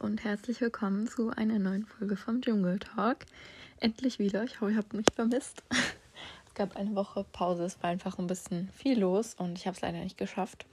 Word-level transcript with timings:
und 0.00 0.22
herzlich 0.22 0.60
willkommen 0.60 1.08
zu 1.08 1.30
einer 1.30 1.58
neuen 1.58 1.84
Folge 1.84 2.16
vom 2.16 2.40
Jungle 2.40 2.78
Talk. 2.78 3.26
Endlich 3.80 4.20
wieder. 4.20 4.44
Ich 4.44 4.60
hoffe, 4.60 4.70
ihr 4.72 4.78
habt 4.78 4.92
mich 4.92 5.06
vermisst. 5.14 5.62
Es 6.46 6.54
gab 6.54 6.76
eine 6.76 6.96
Woche 6.96 7.24
Pause, 7.30 7.64
es 7.64 7.80
war 7.84 7.90
einfach 7.90 8.18
ein 8.18 8.26
bisschen 8.26 8.68
viel 8.70 8.98
los 8.98 9.34
und 9.34 9.56
ich 9.56 9.68
habe 9.68 9.76
es 9.76 9.80
leider 9.80 10.00
nicht 10.00 10.18
geschafft. 10.18 10.66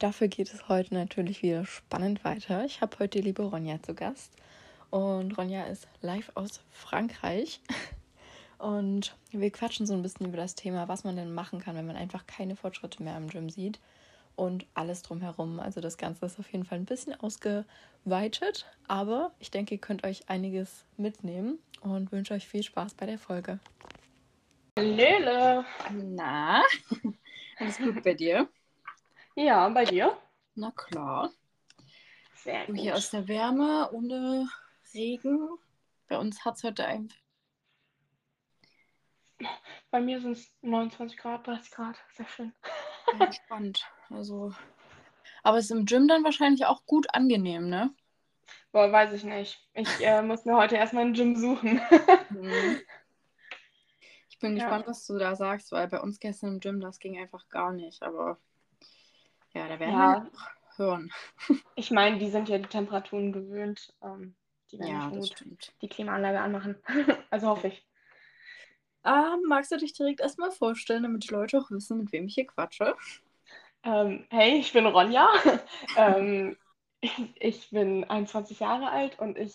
Dafür 0.00 0.26
geht 0.26 0.52
es 0.52 0.68
heute 0.68 0.94
natürlich 0.94 1.44
wieder 1.44 1.64
spannend 1.64 2.24
weiter. 2.24 2.64
Ich 2.64 2.80
habe 2.80 2.98
heute 2.98 3.18
die 3.18 3.24
liebe 3.24 3.44
Ronja 3.44 3.80
zu 3.80 3.94
Gast 3.94 4.32
und 4.90 5.38
Ronja 5.38 5.66
ist 5.66 5.86
live 6.00 6.32
aus 6.34 6.60
Frankreich. 6.72 7.60
Und 8.58 9.14
wir 9.30 9.52
quatschen 9.52 9.86
so 9.86 9.94
ein 9.94 10.02
bisschen 10.02 10.26
über 10.26 10.36
das 10.36 10.56
Thema, 10.56 10.88
was 10.88 11.04
man 11.04 11.14
denn 11.14 11.32
machen 11.32 11.60
kann, 11.60 11.76
wenn 11.76 11.86
man 11.86 11.94
einfach 11.94 12.26
keine 12.26 12.56
Fortschritte 12.56 13.00
mehr 13.04 13.16
im 13.16 13.28
Gym 13.28 13.50
sieht 13.50 13.78
und 14.38 14.66
alles 14.74 15.02
drumherum. 15.02 15.58
Also 15.58 15.80
das 15.80 15.98
Ganze 15.98 16.26
ist 16.26 16.38
auf 16.38 16.50
jeden 16.52 16.64
Fall 16.64 16.78
ein 16.78 16.84
bisschen 16.84 17.14
ausgeweitet, 17.20 18.66
aber 18.86 19.32
ich 19.40 19.50
denke, 19.50 19.74
ihr 19.74 19.80
könnt 19.80 20.04
euch 20.04 20.28
einiges 20.28 20.84
mitnehmen 20.96 21.58
und 21.80 22.12
wünsche 22.12 22.34
euch 22.34 22.46
viel 22.46 22.62
Spaß 22.62 22.94
bei 22.94 23.06
der 23.06 23.18
Folge. 23.18 23.58
Lele. 24.76 25.64
Na, 25.92 26.62
alles 27.58 27.78
gut 27.78 28.02
bei 28.02 28.14
dir? 28.14 28.48
Ja, 29.34 29.68
bei 29.68 29.84
dir? 29.84 30.16
Na 30.54 30.70
klar. 30.70 31.30
Sehr 32.36 32.66
gut. 32.66 32.76
hier 32.78 32.94
aus 32.94 33.10
der 33.10 33.26
Wärme, 33.26 33.90
ohne 33.92 34.48
Regen. 34.94 35.48
Bei 36.06 36.16
uns 36.16 36.44
hat 36.44 36.56
es 36.56 36.62
heute 36.62 36.86
einfach. 36.86 37.18
Bei 39.90 40.00
mir 40.00 40.20
sind 40.20 40.32
es 40.32 40.52
29 40.62 41.18
Grad, 41.18 41.46
30 41.46 41.70
Grad. 41.72 41.96
Sehr 42.12 42.26
schön. 42.26 42.52
entspannt. 43.18 43.84
Also. 44.10 44.52
Aber 45.42 45.58
es 45.58 45.66
ist 45.66 45.70
im 45.70 45.84
Gym 45.86 46.08
dann 46.08 46.24
wahrscheinlich 46.24 46.66
auch 46.66 46.84
gut 46.86 47.14
angenehm, 47.14 47.68
ne? 47.68 47.94
Boah, 48.72 48.90
weiß 48.92 49.12
ich 49.12 49.24
nicht. 49.24 49.58
Ich 49.74 50.04
äh, 50.04 50.22
muss 50.22 50.44
mir 50.44 50.56
heute 50.56 50.76
erstmal 50.76 51.04
ein 51.06 51.14
Gym 51.14 51.36
suchen. 51.36 51.80
Mhm. 52.30 52.80
Ich 54.30 54.38
bin 54.38 54.54
Ja. 54.56 54.66
gespannt, 54.66 54.86
was 54.86 55.04
du 55.06 55.18
da 55.18 55.34
sagst, 55.34 55.72
weil 55.72 55.88
bei 55.88 56.00
uns 56.00 56.20
gestern 56.20 56.54
im 56.54 56.60
Gym 56.60 56.80
das 56.80 57.00
ging 57.00 57.18
einfach 57.18 57.48
gar 57.48 57.72
nicht. 57.72 58.02
Aber 58.02 58.38
ja, 59.52 59.66
da 59.68 59.80
werden 59.80 59.98
Ja. 59.98 60.12
wir 60.12 60.30
noch 60.30 60.50
hören. 60.76 61.10
Ich 61.74 61.90
meine, 61.92 62.18
die 62.18 62.28
sind 62.28 62.48
ja 62.48 62.58
die 62.58 62.68
Temperaturen 62.68 63.32
gewöhnt. 63.32 63.94
Ähm, 64.02 64.34
die 64.72 64.78
werden 64.80 64.98
Ja, 64.98 65.10
gut 65.10 65.28
stimmt. 65.28 65.72
die 65.80 65.88
Klimaanlage 65.88 66.40
anmachen. 66.40 66.76
also 67.30 67.48
hoffe 67.48 67.68
ich. 67.68 67.86
Ah, 69.04 69.36
magst 69.46 69.70
du 69.70 69.76
dich 69.76 69.92
direkt 69.92 70.20
erstmal 70.20 70.50
vorstellen, 70.50 71.04
damit 71.04 71.24
die 71.24 71.32
Leute 71.32 71.58
auch 71.58 71.70
wissen, 71.70 71.98
mit 71.98 72.12
wem 72.12 72.26
ich 72.26 72.34
hier 72.34 72.46
quatsche? 72.46 72.96
Ähm, 73.84 74.26
hey, 74.30 74.58
ich 74.58 74.72
bin 74.72 74.86
Ronja. 74.86 75.30
ähm, 75.96 76.56
ich, 77.00 77.70
bin 77.70 78.04
21 78.04 78.60
Jahre 78.60 78.90
alt 78.90 79.18
und 79.18 79.38
ich 79.38 79.54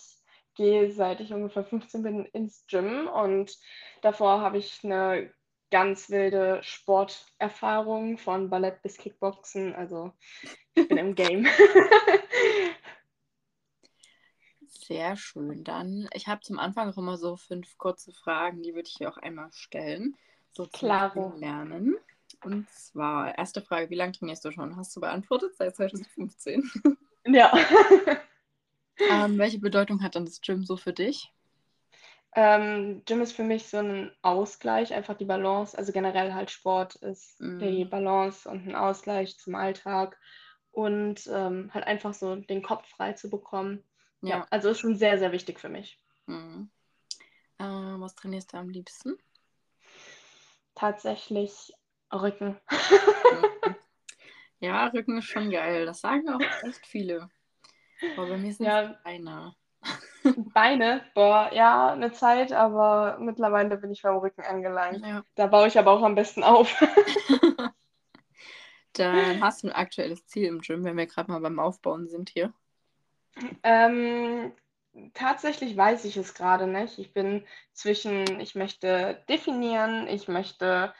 gehe 0.54 0.90
seit 0.92 1.20
ich 1.20 1.32
ungefähr 1.32 1.64
15 1.64 2.02
bin 2.02 2.24
ins 2.26 2.64
Gym 2.68 3.08
und 3.08 3.58
davor 4.02 4.40
habe 4.40 4.58
ich 4.58 4.84
eine 4.84 5.32
ganz 5.70 6.08
wilde 6.10 6.60
Sporterfahrung 6.62 8.18
von 8.18 8.48
Ballett 8.48 8.80
bis 8.82 8.96
Kickboxen. 8.96 9.74
Also 9.74 10.12
ich 10.74 10.88
bin 10.88 10.96
im 10.96 11.14
Game. 11.16 11.46
Sehr 14.66 15.16
schön. 15.16 15.64
Dann, 15.64 16.08
ich 16.12 16.28
habe 16.28 16.42
zum 16.42 16.58
Anfang 16.58 16.90
auch 16.90 16.98
immer 16.98 17.16
so 17.16 17.36
fünf 17.36 17.76
kurze 17.78 18.12
Fragen, 18.12 18.62
die 18.62 18.74
würde 18.74 18.88
ich 18.88 18.94
hier 18.96 19.08
auch 19.08 19.16
einmal 19.16 19.50
stellen. 19.52 20.16
So 20.50 20.66
zum. 20.66 20.88
Lernen. 21.40 21.96
Und 22.42 22.68
zwar, 22.70 23.36
erste 23.38 23.62
Frage, 23.62 23.90
wie 23.90 23.94
lange 23.96 24.12
trainierst 24.12 24.44
du 24.44 24.52
schon? 24.52 24.76
Hast 24.76 24.94
du 24.96 25.00
beantwortet? 25.00 25.56
Seit 25.56 25.74
2015. 25.76 26.70
Ja. 27.26 27.52
ähm, 29.08 29.38
welche 29.38 29.58
Bedeutung 29.58 30.02
hat 30.02 30.14
dann 30.14 30.26
das 30.26 30.40
Gym 30.40 30.64
so 30.64 30.76
für 30.76 30.92
dich? 30.92 31.32
Ähm, 32.36 33.02
Gym 33.06 33.20
ist 33.22 33.32
für 33.32 33.44
mich 33.44 33.68
so 33.68 33.78
ein 33.78 34.10
Ausgleich, 34.22 34.92
einfach 34.92 35.16
die 35.16 35.24
Balance. 35.24 35.76
Also 35.78 35.92
generell 35.92 36.34
halt 36.34 36.50
Sport 36.50 36.96
ist 36.96 37.40
Mhm. 37.40 37.60
die 37.60 37.84
Balance 37.84 38.48
und 38.48 38.66
ein 38.68 38.74
Ausgleich 38.74 39.38
zum 39.38 39.54
Alltag 39.54 40.18
und 40.72 41.26
ähm, 41.32 41.70
halt 41.72 41.86
einfach 41.86 42.12
so 42.12 42.34
den 42.36 42.62
Kopf 42.62 42.88
frei 42.88 43.12
zu 43.12 43.30
bekommen. 43.30 43.84
Ja, 44.22 44.38
Ja. 44.38 44.46
also 44.50 44.70
ist 44.70 44.80
schon 44.80 44.96
sehr, 44.96 45.18
sehr 45.18 45.32
wichtig 45.32 45.60
für 45.60 45.68
mich. 45.68 45.98
Mhm. 46.26 46.68
Äh, 47.58 47.64
was 47.64 48.14
trainierst 48.16 48.52
du 48.52 48.56
am 48.56 48.68
liebsten? 48.68 49.16
Tatsächlich 50.74 51.72
Rücken. 52.22 52.56
Ja, 54.60 54.86
Rücken 54.86 55.18
ist 55.18 55.26
schon 55.26 55.50
geil. 55.50 55.84
Das 55.84 56.00
sagen 56.00 56.26
auch 56.30 56.40
echt 56.66 56.86
viele. 56.86 57.28
Aber 58.16 58.28
bei 58.28 58.38
mir 58.38 58.50
sind 58.50 58.66
es 58.66 58.72
Ja, 58.72 58.98
Beine. 59.04 59.54
Beine, 60.54 61.04
boah, 61.14 61.50
ja, 61.52 61.92
eine 61.92 62.12
Zeit, 62.12 62.50
aber 62.52 63.18
mittlerweile 63.20 63.76
bin 63.76 63.90
ich 63.90 64.00
beim 64.00 64.16
Rücken 64.16 64.40
angelangt. 64.40 65.04
Ja. 65.04 65.22
Da 65.34 65.48
baue 65.48 65.68
ich 65.68 65.78
aber 65.78 65.90
auch 65.90 66.02
am 66.02 66.14
besten 66.14 66.42
auf. 66.42 66.74
Dann 68.94 69.42
hast 69.42 69.62
du 69.62 69.68
ein 69.68 69.74
aktuelles 69.74 70.24
Ziel 70.26 70.46
im 70.46 70.60
Gym, 70.60 70.82
wenn 70.84 70.96
wir 70.96 71.06
gerade 71.06 71.30
mal 71.30 71.40
beim 71.40 71.58
Aufbauen 71.58 72.08
sind 72.08 72.30
hier. 72.30 72.54
Ähm, 73.64 74.52
tatsächlich 75.12 75.76
weiß 75.76 76.06
ich 76.06 76.16
es 76.16 76.32
gerade 76.32 76.66
nicht. 76.66 76.98
Ich 76.98 77.12
bin 77.12 77.44
zwischen, 77.74 78.40
ich 78.40 78.54
möchte 78.54 79.22
definieren, 79.28 80.08
ich 80.08 80.28
möchte 80.28 80.94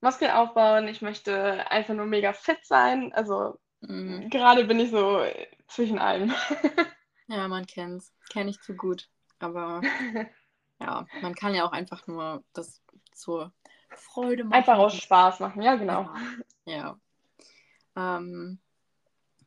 Muskeln 0.00 0.30
aufbauen, 0.30 0.88
ich 0.88 1.02
möchte 1.02 1.70
einfach 1.70 1.94
nur 1.94 2.06
mega 2.06 2.32
fit 2.32 2.64
sein. 2.64 3.12
Also 3.12 3.58
Mhm. 3.80 4.28
gerade 4.28 4.64
bin 4.64 4.78
ich 4.80 4.90
so 4.90 5.24
zwischen 5.68 5.98
allem. 5.98 6.34
Ja, 7.28 7.48
man 7.48 7.66
kennt's. 7.66 8.12
Kenne 8.28 8.50
ich 8.50 8.60
zu 8.60 8.74
gut. 8.74 9.08
Aber 9.38 9.80
ja, 10.80 11.06
man 11.20 11.34
kann 11.34 11.54
ja 11.54 11.64
auch 11.64 11.72
einfach 11.72 12.06
nur 12.06 12.44
das 12.52 12.82
zur 13.12 13.52
Freude 13.90 14.44
machen. 14.44 14.54
Einfach 14.54 14.78
aus 14.78 14.96
Spaß 14.96 15.40
machen, 15.40 15.62
ja, 15.62 15.76
genau. 15.76 16.10
Ja. 16.66 16.98
ja. 17.96 18.16
Ähm, 18.16 18.58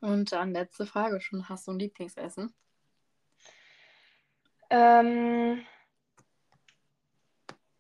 und 0.02 0.32
dann 0.32 0.52
letzte 0.52 0.86
Frage 0.86 1.22
schon. 1.22 1.48
Hast 1.48 1.68
du 1.68 1.72
ein 1.72 1.80
Lieblingsessen? 1.80 2.54
Ähm, 4.70 5.64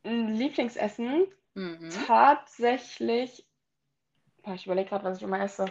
ein 0.03 0.33
Lieblingsessen 0.33 1.27
Mhm. 1.55 1.89
tatsächlich. 2.07 3.45
Boah, 4.43 4.55
ich 4.55 4.65
überlege 4.65 4.89
gerade, 4.89 5.05
was 5.05 5.17
ich 5.17 5.23
immer 5.23 5.41
esse. 5.41 5.65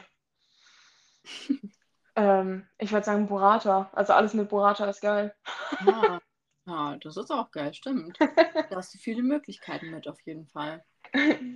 Ähm, 2.14 2.68
ich 2.76 2.92
würde 2.92 3.06
sagen 3.06 3.26
Burrata. 3.26 3.90
Also 3.94 4.12
alles 4.12 4.34
mit 4.34 4.50
Burrata 4.50 4.84
ist 4.84 5.00
geil. 5.00 5.34
Ah, 5.46 6.20
ja, 6.66 6.96
das 6.98 7.16
ist 7.16 7.30
auch 7.30 7.50
geil, 7.50 7.72
stimmt. 7.72 8.18
Da 8.70 8.76
hast 8.76 8.92
du 8.94 8.98
viele 8.98 9.22
Möglichkeiten 9.22 9.90
mit, 9.90 10.06
auf 10.06 10.20
jeden 10.26 10.46
Fall. 10.48 10.84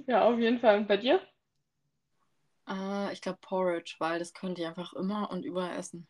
Ja, 0.06 0.22
auf 0.24 0.38
jeden 0.38 0.58
Fall. 0.58 0.78
Und 0.78 0.88
bei 0.88 0.96
dir? 0.96 1.20
Äh, 2.68 3.12
ich 3.12 3.20
glaube 3.20 3.38
Porridge, 3.40 3.96
weil 3.98 4.18
das 4.18 4.32
könnte 4.32 4.62
ich 4.62 4.66
einfach 4.66 4.92
immer 4.94 5.30
und 5.30 5.44
überall 5.44 5.76
essen. 5.76 6.06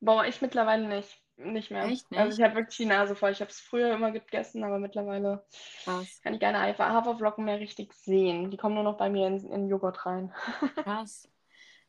Boah, 0.00 0.24
ich 0.24 0.40
mittlerweile 0.40 0.86
nicht. 0.88 1.20
Nicht 1.38 1.70
mehr. 1.70 1.84
Echt 1.84 2.06
Also 2.12 2.28
nicht? 2.30 2.38
ich 2.38 2.44
habe 2.44 2.56
wirklich 2.56 2.76
die 2.76 2.84
Nase 2.86 3.14
voll. 3.14 3.30
Ich 3.30 3.40
habe 3.40 3.50
es 3.50 3.60
früher 3.60 3.92
immer 3.94 4.10
gegessen, 4.10 4.64
aber 4.64 4.78
mittlerweile 4.78 5.44
Krass, 5.84 6.20
kann 6.22 6.34
ich 6.34 6.40
keine 6.40 6.60
Hafer- 6.60 6.92
Haferflocken 6.92 7.44
mehr 7.44 7.60
richtig 7.60 7.94
sehen. 7.94 8.50
Die 8.50 8.56
kommen 8.56 8.74
nur 8.74 8.82
noch 8.84 8.96
bei 8.96 9.08
mir 9.08 9.28
in, 9.28 9.38
in 9.52 9.68
Joghurt 9.68 10.04
rein. 10.04 10.34
krass. 10.84 11.28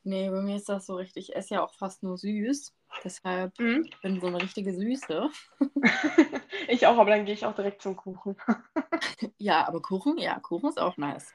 Nee, 0.04 0.30
bei 0.30 0.42
mir 0.42 0.56
ist 0.56 0.70
das 0.70 0.86
so 0.86 0.96
richtig. 0.96 1.30
Ich 1.30 1.36
esse 1.36 1.56
ja 1.56 1.64
auch 1.64 1.74
fast 1.74 2.04
nur 2.04 2.18
süß. 2.18 2.74
Deshalb 3.04 3.58
Mhm. 3.60 3.86
ich 3.86 4.00
bin 4.02 4.22
so 4.22 4.28
eine 4.28 4.42
richtige 4.42 4.74
Süße. 4.74 5.30
Ich 6.68 6.86
auch, 6.86 6.98
aber 7.00 7.10
dann 7.10 7.26
gehe 7.26 7.34
ich 7.34 7.46
auch 7.46 7.56
direkt 7.56 7.82
zum 7.82 7.96
Kuchen. 7.96 8.36
Ja, 9.38 9.68
aber 9.68 9.82
Kuchen, 9.82 10.18
ja, 10.18 10.40
Kuchen 10.40 10.70
ist 10.70 10.80
auch 10.80 10.98
nice. 10.98 11.34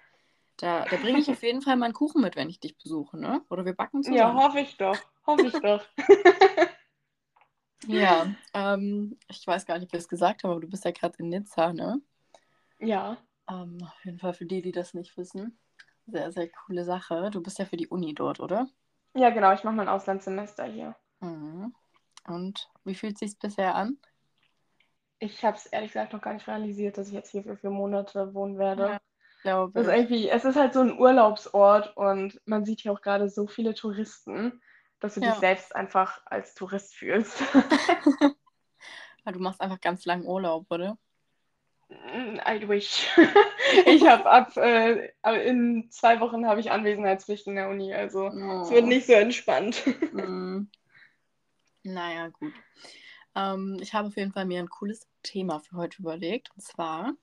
Da, 0.59 0.85
da 0.85 0.97
bringe 0.97 1.19
ich 1.19 1.29
auf 1.31 1.43
jeden 1.43 1.61
Fall 1.63 1.77
meinen 1.77 1.93
Kuchen 1.93 2.23
mit, 2.23 2.37
wenn 2.37 2.49
ich 2.49 2.61
dich 2.61 2.77
besuche, 2.79 3.19
ne? 3.19 3.43
Oder 3.51 3.65
wir 3.65 3.75
backen 3.75 4.03
Ja, 4.03 4.13
zusammen. 4.29 4.39
hoffe 4.39 4.61
ich 4.61 4.77
doch. 4.77 4.99
Hoffe 5.27 5.47
ich 5.49 5.55
doch. 5.55 5.85
Ja, 7.87 8.35
ähm, 8.55 9.19
ich 9.29 9.47
weiß 9.47 9.67
gar 9.67 9.79
nicht, 9.79 9.93
wie 9.93 9.97
ich 9.97 10.05
es 10.05 10.09
gesagt 10.09 10.43
habe, 10.43 10.53
aber 10.53 10.61
du 10.61 10.69
bist 10.69 10.85
ja 10.85 10.91
gerade 10.91 11.19
in 11.19 11.29
Nizza, 11.29 11.73
ne? 11.73 12.01
Ja. 12.79 13.19
Ähm, 13.49 13.79
auf 13.83 14.05
jeden 14.05 14.19
Fall 14.19 14.35
für 14.35 14.47
die, 14.47 14.63
die 14.63 14.73
das 14.73 14.95
nicht 14.95 15.17
wissen. 15.17 15.59
Sehr, 16.07 16.33
sehr 16.33 16.49
coole 16.49 16.85
Sache. 16.85 17.31
Du 17.31 17.43
bist 17.43 17.59
ja 17.59 17.65
für 17.65 17.77
die 17.77 17.89
Uni 17.89 18.15
dort, 18.15 18.41
oder? 18.41 18.69
Ja, 19.15 19.31
genau. 19.31 19.53
Ich 19.53 19.65
mache 19.65 19.75
mein 19.75 19.89
Auslandssemester 19.89 20.65
hier. 20.65 20.97
Mhm. 21.21 21.75
Und 22.27 22.69
wie 22.85 22.95
fühlt 22.95 23.19
sich's 23.19 23.37
bisher 23.37 23.75
an? 23.75 23.99
Ich 25.19 25.45
habe 25.45 25.57
es 25.57 25.67
ehrlich 25.67 25.93
gesagt 25.93 26.13
noch 26.13 26.21
gar 26.21 26.35
nicht 26.35 26.47
realisiert, 26.49 26.99
dass 26.99 27.09
ich 27.09 27.15
jetzt 27.15 27.31
hier 27.31 27.43
für 27.43 27.57
vier 27.57 27.71
Monate 27.71 28.35
wohnen 28.35 28.59
werde. 28.59 28.83
Ja, 28.83 29.01
glaube 29.43 29.81
ich. 29.81 29.87
irgendwie, 29.87 30.29
es 30.29 30.45
ist 30.45 30.57
halt 30.57 30.75
so 30.75 30.81
ein 30.81 30.99
Urlaubsort 30.99 31.97
und 31.97 32.41
man 32.45 32.65
sieht 32.65 32.81
hier 32.81 32.93
auch 32.93 33.01
gerade 33.01 33.29
so 33.29 33.47
viele 33.47 33.75
Touristen, 33.75 34.61
dass 35.01 35.15
du 35.15 35.21
Ja. 35.21 35.31
dich 35.31 35.41
selbst 35.41 35.75
einfach 35.75 36.23
als 36.27 36.55
Tourist 36.55 36.95
fühlst. 36.95 37.41
Ja, 37.55 37.65
Du 39.33 39.39
machst 39.41 39.61
einfach 39.61 39.81
ganz 39.81 40.05
langen 40.05 40.27
Urlaub, 40.27 40.67
oder? 40.71 40.99
I 41.91 42.69
wish. 42.69 43.07
Ich 43.87 44.07
habe 44.07 44.27
ab 44.31 44.57
äh, 44.57 45.11
in 45.49 45.91
zwei 45.91 46.21
Wochen 46.21 46.47
habe 46.47 46.61
ich 46.61 46.71
Anwesenheitspflicht 46.71 47.47
in 47.47 47.57
der 47.57 47.69
Uni, 47.69 47.93
also 47.93 48.29
es 48.29 48.71
wird 48.71 48.85
Oh. 48.85 48.89
nicht 48.89 49.07
so 49.07 49.13
entspannt. 49.15 49.83
Mhm. 50.13 50.71
Naja, 51.83 52.29
gut. 52.29 52.53
Ähm, 53.35 53.79
ich 53.81 53.93
habe 53.95 54.09
auf 54.09 54.17
jeden 54.17 54.33
Fall 54.33 54.45
mir 54.47 54.61
ein 54.61 54.69
cooles 54.71 55.07
Thema 55.23 55.61
für 55.61 55.77
heute 55.77 56.01
überlegt. 56.01 56.51
Und 56.55 56.63
zwar, 56.63 57.15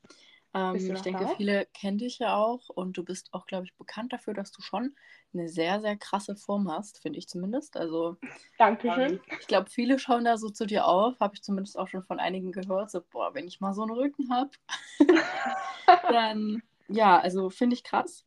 ähm, 0.53 0.75
ich 0.75 1.01
denke, 1.01 1.25
da? 1.25 1.35
viele 1.35 1.65
kennen 1.73 1.97
dich 1.97 2.19
ja 2.19 2.35
auch 2.35 2.69
und 2.69 2.97
du 2.97 3.03
bist 3.03 3.33
auch, 3.33 3.45
glaube 3.45 3.65
ich, 3.65 3.73
bekannt 3.75 4.13
dafür, 4.13 4.33
dass 4.33 4.51
du 4.51 4.61
schon 4.61 4.95
eine 5.33 5.47
sehr, 5.47 5.79
sehr 5.81 5.95
krasse 5.95 6.35
Form 6.35 6.69
hast, 6.71 6.99
finde 7.01 7.19
ich 7.19 7.27
zumindest. 7.27 7.77
Also, 7.77 8.17
Dankeschön. 8.57 9.13
ähm, 9.13 9.19
ich 9.39 9.47
glaube, 9.47 9.69
viele 9.69 9.99
schauen 9.99 10.25
da 10.25 10.37
so 10.37 10.49
zu 10.49 10.65
dir 10.65 10.85
auf, 10.85 11.19
habe 11.19 11.35
ich 11.35 11.43
zumindest 11.43 11.77
auch 11.77 11.87
schon 11.87 12.03
von 12.03 12.19
einigen 12.19 12.51
gehört. 12.51 12.91
So, 12.91 13.01
boah, 13.01 13.33
wenn 13.33 13.47
ich 13.47 13.61
mal 13.61 13.73
so 13.73 13.83
einen 13.83 13.91
Rücken 13.91 14.31
habe, 14.31 14.51
dann, 16.09 16.61
ja, 16.87 17.19
also 17.19 17.49
finde 17.49 17.75
ich 17.75 17.83
krass. 17.83 18.23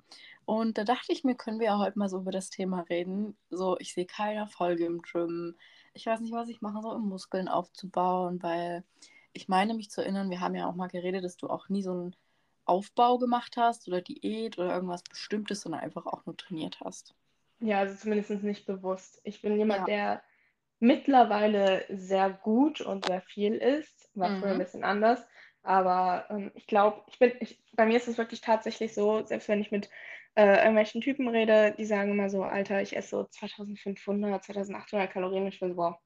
Und 0.46 0.76
da 0.76 0.84
dachte 0.84 1.12
ich 1.12 1.24
mir, 1.24 1.34
können 1.34 1.58
wir 1.58 1.66
ja 1.66 1.78
heute 1.78 1.98
mal 1.98 2.08
so 2.08 2.18
über 2.18 2.30
das 2.30 2.50
Thema 2.50 2.80
reden. 2.80 3.36
So, 3.50 3.78
ich 3.78 3.94
sehe 3.94 4.06
keine 4.06 4.40
Erfolge 4.40 4.84
im 4.84 5.00
Gym. 5.00 5.56
Ich 5.94 6.06
weiß 6.06 6.20
nicht, 6.20 6.32
was 6.32 6.48
ich 6.48 6.60
mache, 6.60 6.82
so 6.82 6.90
um 6.90 7.08
Muskeln 7.08 7.48
aufzubauen, 7.48 8.42
weil 8.42 8.84
ich 9.32 9.48
meine 9.48 9.74
mich 9.74 9.90
zu 9.90 10.02
erinnern, 10.02 10.30
wir 10.30 10.40
haben 10.40 10.54
ja 10.54 10.68
auch 10.68 10.74
mal 10.74 10.88
geredet, 10.88 11.24
dass 11.24 11.36
du 11.36 11.48
auch 11.48 11.68
nie 11.68 11.82
so 11.82 11.92
einen 11.92 12.16
Aufbau 12.66 13.18
gemacht 13.18 13.56
hast 13.56 13.88
oder 13.88 14.02
Diät 14.02 14.58
oder 14.58 14.74
irgendwas 14.74 15.02
Bestimmtes, 15.04 15.62
sondern 15.62 15.80
einfach 15.82 16.06
auch 16.06 16.26
nur 16.26 16.36
trainiert 16.36 16.80
hast. 16.80 17.14
Ja, 17.60 17.80
also 17.80 17.94
zumindest 17.94 18.30
nicht 18.42 18.66
bewusst. 18.66 19.20
Ich 19.24 19.40
bin 19.42 19.56
jemand, 19.58 19.86
Ja. 19.86 19.88
der 19.88 20.22
mittlerweile 20.80 21.86
sehr 21.90 22.30
gut 22.30 22.80
und 22.80 23.04
sehr 23.04 23.22
viel 23.22 23.54
isst. 23.56 24.10
War 24.14 24.30
früher 24.32 24.50
ein 24.50 24.58
Mhm. 24.58 24.58
bisschen 24.58 24.84
anders. 24.84 25.26
Aber 25.62 26.26
ähm, 26.30 26.52
ich 26.54 26.66
glaube, 26.66 27.02
ich 27.08 27.18
bin, 27.18 27.32
ich, 27.40 27.64
bei 27.74 27.86
mir 27.86 27.96
ist 27.96 28.08
es 28.08 28.18
wirklich 28.18 28.40
tatsächlich 28.42 28.94
so, 28.94 29.24
selbst 29.24 29.48
wenn 29.48 29.60
ich 29.62 29.70
mit 29.72 29.88
äh, 30.34 30.58
irgendwelchen 30.58 31.00
Typen 31.00 31.28
rede, 31.28 31.74
die 31.78 31.86
sagen 31.86 32.10
immer 32.12 32.28
so, 32.28 32.42
Alter, 32.42 32.82
ich 32.82 32.96
esse 32.96 33.10
so 33.10 33.24
2500, 33.24 34.44
2800 34.44 35.12
Kalorien. 35.12 35.46
Ich 35.46 35.60
bin 35.60 35.70
so, 35.70 35.76
boah, 35.76 36.00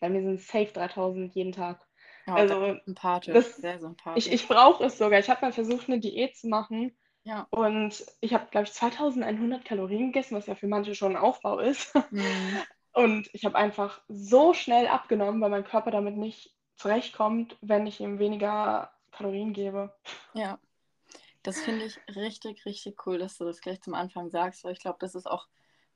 bei 0.00 0.08
mir 0.08 0.22
sind 0.22 0.40
safe 0.40 0.72
3000 0.72 1.34
jeden 1.34 1.52
Tag. 1.52 1.86
Ja, 2.26 2.34
Also 2.34 2.76
sympathisch, 2.84 3.34
das, 3.34 3.56
sehr 3.56 3.74
ich, 3.74 3.80
sympathisch. 3.80 4.26
ich 4.28 4.48
brauche 4.48 4.84
es 4.84 4.98
sogar. 4.98 5.18
Ich 5.18 5.28
habe 5.28 5.44
mal 5.44 5.52
versucht, 5.52 5.88
eine 5.88 6.00
Diät 6.00 6.36
zu 6.36 6.48
machen. 6.48 6.96
Ja. 7.24 7.46
Und 7.50 8.04
ich 8.20 8.34
habe, 8.34 8.46
glaube 8.50 8.66
ich, 8.66 8.72
2100 8.72 9.64
Kalorien 9.64 10.12
gegessen, 10.12 10.36
was 10.36 10.46
ja 10.46 10.54
für 10.54 10.66
manche 10.66 10.94
schon 10.94 11.16
ein 11.16 11.22
Aufbau 11.22 11.58
ist. 11.58 11.94
Mhm. 12.10 12.22
Und 12.92 13.28
ich 13.32 13.44
habe 13.44 13.56
einfach 13.56 14.00
so 14.08 14.54
schnell 14.54 14.86
abgenommen, 14.86 15.40
weil 15.40 15.50
mein 15.50 15.64
Körper 15.64 15.90
damit 15.90 16.16
nicht 16.16 16.54
zurechtkommt, 16.76 17.56
wenn 17.60 17.86
ich 17.88 18.00
ihm 18.00 18.20
weniger 18.20 18.92
Kalorien 19.10 19.52
gebe. 19.52 19.92
Ja. 20.32 20.60
Das 21.42 21.60
finde 21.60 21.84
ich 21.84 21.98
richtig, 22.14 22.64
richtig 22.64 23.04
cool, 23.06 23.18
dass 23.18 23.36
du 23.36 23.44
das 23.44 23.60
gleich 23.60 23.82
zum 23.82 23.94
Anfang 23.94 24.30
sagst, 24.30 24.64
weil 24.64 24.72
ich 24.72 24.78
glaube, 24.78 24.98
das 25.00 25.14
ist 25.14 25.26
auch 25.26 25.46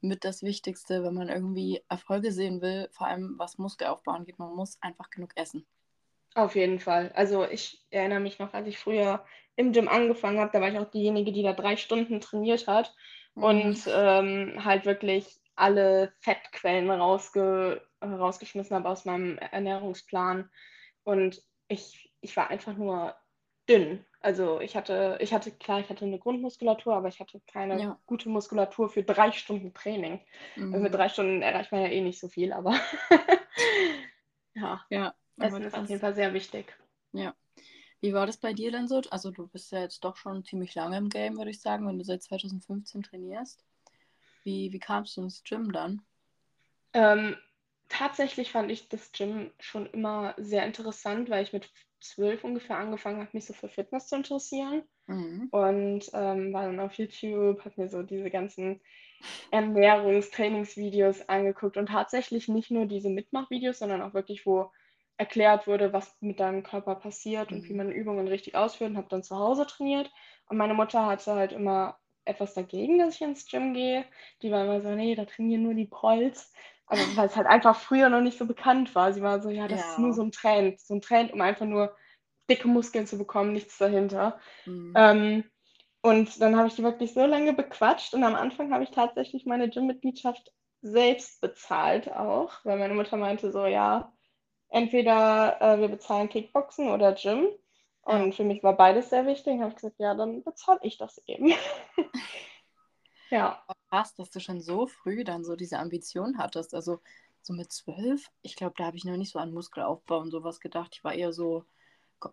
mit 0.00 0.25
das 0.25 0.42
Wichtigste, 0.42 1.02
wenn 1.02 1.14
man 1.14 1.28
irgendwie 1.28 1.82
Erfolge 1.88 2.32
sehen 2.32 2.60
will, 2.60 2.88
vor 2.90 3.06
allem 3.06 3.34
was 3.38 3.58
Muskelaufbau 3.58 4.12
angeht. 4.12 4.38
Man 4.38 4.54
muss 4.54 4.76
einfach 4.82 5.08
genug 5.10 5.36
essen. 5.36 5.66
Auf 6.38 6.55
jeden 6.55 6.79
Fall. 6.79 7.11
Also 7.17 7.44
ich 7.49 7.85
erinnere 7.90 8.20
mich 8.20 8.38
noch, 8.38 8.55
als 8.55 8.69
ich 8.69 8.79
früher 8.79 9.25
im 9.56 9.73
Gym 9.73 9.88
angefangen 9.88 10.38
habe, 10.38 10.52
da 10.52 10.61
war 10.61 10.69
ich 10.69 10.79
auch 10.79 10.88
diejenige, 10.90 11.32
die 11.32 11.43
da 11.43 11.52
drei 11.52 11.76
Stunden 11.76 12.20
trainiert 12.20 12.69
hat 12.69 12.94
Mhm. 13.37 13.40
und 13.40 13.88
ähm, 13.93 14.64
halt 14.64 14.87
wirklich 14.87 15.26
alle 15.56 16.12
Fettquellen 16.20 16.90
rausge 16.90 17.82
rausgeschmissen 18.00 18.76
habe 18.76 18.88
aus 18.88 19.05
meinem 19.05 19.38
Ernährungsplan. 19.38 20.49
Und 21.02 21.43
ich, 21.67 22.14
ich 22.20 22.37
war 22.37 22.50
einfach 22.50 22.75
nur 22.75 23.17
dünn. 23.69 24.06
Also 24.20 24.61
ich 24.61 24.76
hatte, 24.76 25.19
ich 25.20 25.35
hatte, 25.35 25.50
klar, 25.50 25.81
ich 25.81 25.90
hatte 25.90 26.05
eine 26.05 26.20
Grundmuskulatur, 26.20 26.94
aber 26.94 27.08
ich 27.08 27.19
hatte 27.19 27.40
keine 27.52 27.82
Ja. 27.82 27.99
gute 28.06 28.29
Muskulatur 28.29 28.88
für 28.88 29.02
drei 29.02 29.32
Stunden 29.32 29.75
Training. 29.75 30.20
Also 30.70 30.85
mit 30.85 30.94
Mhm. 30.94 30.94
drei 30.94 31.08
Stunden 31.08 31.43
erreicht 31.43 31.73
man 31.73 31.82
ja 31.82 31.88
eh 31.88 32.00
nicht 32.00 32.20
so 32.20 32.29
viel, 32.29 32.52
aber 32.52 32.75
ja, 34.55 34.81
Ja, 34.90 35.14
Essen 35.40 35.62
ist 35.62 35.75
auf 35.75 35.88
jeden 35.88 36.00
Fall 36.00 36.14
sehr 36.14 36.35
wichtig. 36.35 36.76
Ja. 37.12 37.35
Wie 38.00 38.14
war 38.14 38.26
das 38.26 38.37
bei 38.37 38.52
dir 38.52 38.70
denn 38.70 38.87
so? 38.87 39.02
Also 39.11 39.31
du 39.31 39.49
bist 39.49 39.73
ja 39.73 39.81
jetzt 39.81 40.05
doch 40.05 40.17
schon 40.17 40.44
ziemlich 40.44 40.75
lange 40.75 40.99
im 40.99 41.08
Game, 41.08 41.37
würde 41.37 41.50
ich 41.50 41.61
sagen, 41.61 41.87
wenn 41.88 41.99
du 41.99 42.05
seit 42.05 42.23
2015 42.23 43.02
trainierst. 43.02 43.64
Wie, 44.44 44.73
wie 44.73 44.79
kamst 44.79 45.17
du 45.17 45.23
ins 45.23 45.43
Gym 45.43 45.73
dann? 45.73 46.02
Ähm, 46.93 47.37
tatsächlich 47.88 48.52
fand 48.52 48.70
ich 48.70 48.88
das 48.88 49.11
Gym 49.12 49.50
schon 49.58 49.87
immer 49.87 50.35
sehr 50.38 50.64
interessant, 50.64 51.29
weil 51.29 51.43
ich 51.43 51.52
mit 51.52 51.70
zwölf 52.00 52.44
ungefähr 52.44 52.79
angefangen 52.79 53.20
habe, 53.20 53.31
mich 53.32 53.46
so 53.46 53.52
für 53.52 53.69
Fitness 53.69 54.06
zu 54.06 54.17
interessieren. 54.17 54.85
Mhm. 55.06 55.49
Und 55.50 56.11
ähm, 56.12 56.52
war 56.52 56.67
dann 56.67 56.81
auf 56.81 56.94
YouTube, 56.94 57.64
habe 57.64 57.81
mir 57.81 57.88
so 57.88 58.02
diese 58.02 58.31
ganzen 58.31 58.81
Ernährungstrainingsvideos 59.50 61.29
angeguckt 61.29 61.76
und 61.76 61.87
tatsächlich 61.87 62.49
nicht 62.49 62.70
nur 62.70 62.87
diese 62.87 63.11
Mitmachvideos, 63.11 63.79
sondern 63.79 64.02
auch 64.02 64.14
wirklich, 64.14 64.46
wo 64.46 64.70
erklärt 65.19 65.67
wurde, 65.67 65.93
was 65.93 66.17
mit 66.20 66.41
deinem 66.41 66.62
Körper 66.62 66.94
passiert 66.97 67.53
und 67.53 67.69
wie 67.69 67.75
Mhm. 67.75 67.75
man 67.75 67.93
Übungen 67.93 68.29
richtig 68.29 68.55
ausführt 68.56 68.91
und 68.93 68.97
habe 68.97 69.09
dann 69.11 69.23
zu 69.25 69.37
Hause 69.37 69.67
trainiert. 69.67 70.11
Und 70.49 70.56
meine 70.59 70.75
Mutter 70.75 71.06
hatte 71.06 71.35
halt 71.35 71.53
immer 71.53 71.99
etwas 72.25 72.55
dagegen, 72.55 72.99
dass 72.99 73.17
ich 73.17 73.23
ins 73.23 73.47
Gym 73.47 73.75
gehe. 73.75 74.05
Die 74.43 74.50
war 74.53 74.65
immer 74.65 74.81
so, 74.81 74.91
nee, 74.91 75.15
da 75.15 75.25
trainieren 75.26 75.62
nur 75.65 75.75
die 75.75 75.87
Prolls. 75.87 76.53
Aber 76.87 77.06
weil 77.17 77.26
es 77.26 77.37
halt 77.37 77.47
einfach 77.47 77.76
früher 77.76 78.09
noch 78.11 78.20
nicht 78.23 78.38
so 78.38 78.47
bekannt 78.47 78.94
war. 78.94 79.12
Sie 79.12 79.23
war 79.23 79.43
so, 79.43 79.50
ja, 79.50 79.69
das 79.69 79.88
ist 79.88 79.99
nur 79.99 80.12
Ja. 80.12 80.15
so 80.15 80.23
ein 80.23 80.32
Trend. 80.32 80.81
So 80.81 80.94
ein 80.94 81.00
Trend, 81.03 81.32
um 81.32 81.41
einfach 81.41 81.67
nur 81.67 81.97
dicke 82.50 82.69
Muskeln 82.69 83.06
zu 83.06 83.19
bekommen, 83.19 83.53
nichts 83.53 83.79
dahinter. 83.79 84.41
Mhm. 84.67 84.97
Ähm, 84.97 85.44
und 86.03 86.41
dann 86.41 86.56
habe 86.56 86.69
ich 86.69 86.76
die 86.76 86.82
wirklich 86.82 87.14
so 87.14 87.26
lange 87.26 87.53
bequatscht 87.53 88.14
und 88.14 88.25
am 88.25 88.35
Anfang 88.37 88.73
habe 88.73 88.85
ich 88.85 88.91
tatsächlich 88.91 89.47
meine 89.47 89.69
Gym-Mitgliedschaft 89.69 90.53
selbst 90.82 91.41
bezahlt 91.41 92.11
auch, 92.12 92.64
weil 92.64 92.79
meine 92.79 92.94
Mutter 92.94 93.17
meinte 93.17 93.50
so, 93.53 93.67
ja, 93.67 94.12
entweder 94.70 95.61
äh, 95.61 95.81
wir 95.81 95.88
bezahlen 95.88 96.29
Kickboxen 96.29 96.88
oder 96.91 97.12
Gym. 97.15 97.49
Und 98.03 98.35
für 98.35 98.44
mich 98.44 98.62
war 98.62 98.76
beides 98.76 99.11
sehr 99.11 99.26
wichtig. 99.26 99.55
Und 99.55 99.61
habe 99.61 99.70
ich 99.70 99.76
gesagt, 99.76 99.99
ja, 99.99 100.15
dann 100.15 100.43
bezahle 100.43 100.81
ich 100.82 100.97
das 100.99 101.23
eben. 101.26 101.53
ja. 103.31 103.62
Krass, 103.91 104.15
dass 104.15 104.31
du 104.31 104.41
schon 104.41 104.61
so 104.61 104.87
früh 104.87 105.25
dann 105.25 105.44
so 105.44 105.56
diese 105.56 105.79
Ambition 105.79 106.38
hattest. 106.38 106.75
Also 106.75 107.00
so 107.43 107.53
mit 107.55 107.73
zwölf, 107.73 108.31
ich 108.43 108.56
glaube, 108.56 108.75
da 108.76 108.85
habe 108.85 108.97
ich 108.97 109.05
noch 109.05 109.17
nicht 109.17 109.32
so 109.32 109.38
an 109.38 109.53
Muskelaufbau 109.53 110.19
und 110.19 110.31
sowas 110.31 110.61
gedacht. 110.61 110.91
Ich 110.94 111.05
war 111.05 111.14
eher 111.14 111.32
so, 111.32 111.64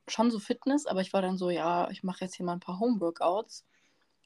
schon 0.07 0.31
so 0.31 0.39
Fitness, 0.39 0.85
aber 0.85 1.01
ich 1.01 1.13
war 1.13 1.21
dann 1.21 1.37
so, 1.37 1.49
ja, 1.49 1.89
ich 1.91 2.03
mache 2.03 2.25
jetzt 2.25 2.35
hier 2.35 2.45
mal 2.45 2.53
ein 2.53 2.59
paar 2.59 2.79
Homeworkouts. 2.79 3.65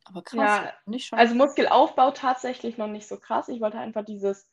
Aber 0.06 0.24
krass, 0.24 0.62
Ja, 0.66 0.74
nicht 0.86 1.08
schon. 1.08 1.20
also 1.20 1.36
Muskelaufbau 1.36 2.12
tatsächlich 2.12 2.78
noch 2.78 2.88
nicht 2.88 3.08
so 3.08 3.18
krass. 3.20 3.50
Ich 3.50 3.62
wollte 3.62 3.78
einfach 3.78 4.06
dieses 4.06 4.50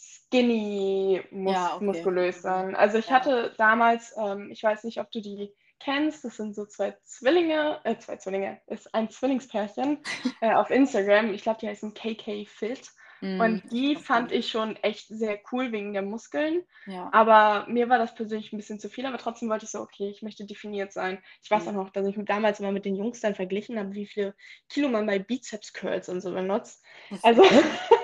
skinny 0.00 1.22
mus 1.30 1.54
Ja, 1.54 1.74
okay. 1.76 1.84
muskulös 1.86 2.40
sein. 2.42 2.74
Also 2.74 2.98
ich 2.98 3.08
Ja. 3.08 3.14
hatte 3.16 3.54
damals, 3.58 4.14
ähm, 4.16 4.50
ich 4.50 4.62
weiß 4.62 4.84
nicht, 4.84 5.00
ob 5.00 5.10
du 5.10 5.20
die 5.20 5.52
kennst, 5.78 6.24
das 6.24 6.36
sind 6.36 6.54
so 6.54 6.66
zwei 6.66 6.96
Zwillinge, 7.04 7.80
äh, 7.84 7.96
zwei 7.98 8.16
Zwillinge, 8.16 8.60
ist 8.66 8.94
ein 8.94 9.10
Zwillingspärchen 9.10 10.02
äh, 10.40 10.52
auf 10.54 10.70
Instagram. 10.70 11.32
Ich 11.34 11.42
glaube, 11.42 11.58
die 11.60 11.68
heißen 11.68 11.94
KK 11.94 12.46
Fit. 12.46 12.90
Mhm, 13.22 13.38
Und 13.38 13.70
die 13.72 13.96
okay. 13.96 14.04
fand 14.04 14.32
ich 14.32 14.50
schon 14.50 14.76
echt 14.76 15.08
sehr 15.08 15.38
cool 15.52 15.72
wegen 15.72 15.92
der 15.92 16.02
Muskeln. 16.02 16.62
Ja. 16.86 17.10
Aber 17.12 17.66
mir 17.68 17.88
war 17.88 17.98
das 17.98 18.14
persönlich 18.14 18.52
ein 18.52 18.56
bisschen 18.58 18.78
zu 18.78 18.88
viel, 18.88 19.06
aber 19.06 19.18
trotzdem 19.18 19.48
wollte 19.48 19.64
ich 19.64 19.70
so, 19.70 19.80
okay, 19.80 20.08
ich 20.10 20.22
möchte 20.22 20.46
definiert 20.46 20.92
sein. 20.92 21.22
Ich 21.42 21.50
weiß 21.50 21.66
Mhm. 21.66 21.68
auch 21.68 21.72
noch, 21.72 21.90
dass 21.90 22.06
ich 22.06 22.16
mich 22.16 22.26
damals 22.26 22.60
immer 22.60 22.72
mit 22.72 22.84
den 22.84 22.94
Jungs 22.96 23.20
dann 23.20 23.34
verglichen 23.34 23.78
habe, 23.78 23.92
wie 23.94 24.06
viel 24.06 24.34
Kilo 24.68 24.88
man 24.88 25.06
bei 25.06 25.18
Bizeps 25.18 25.72
Curls 25.72 26.08
und 26.08 26.20
so 26.20 26.32
benutzt. 26.32 26.84
Also, 27.22 27.42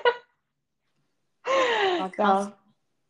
krass. 2.17 2.51
ja. 2.51 2.59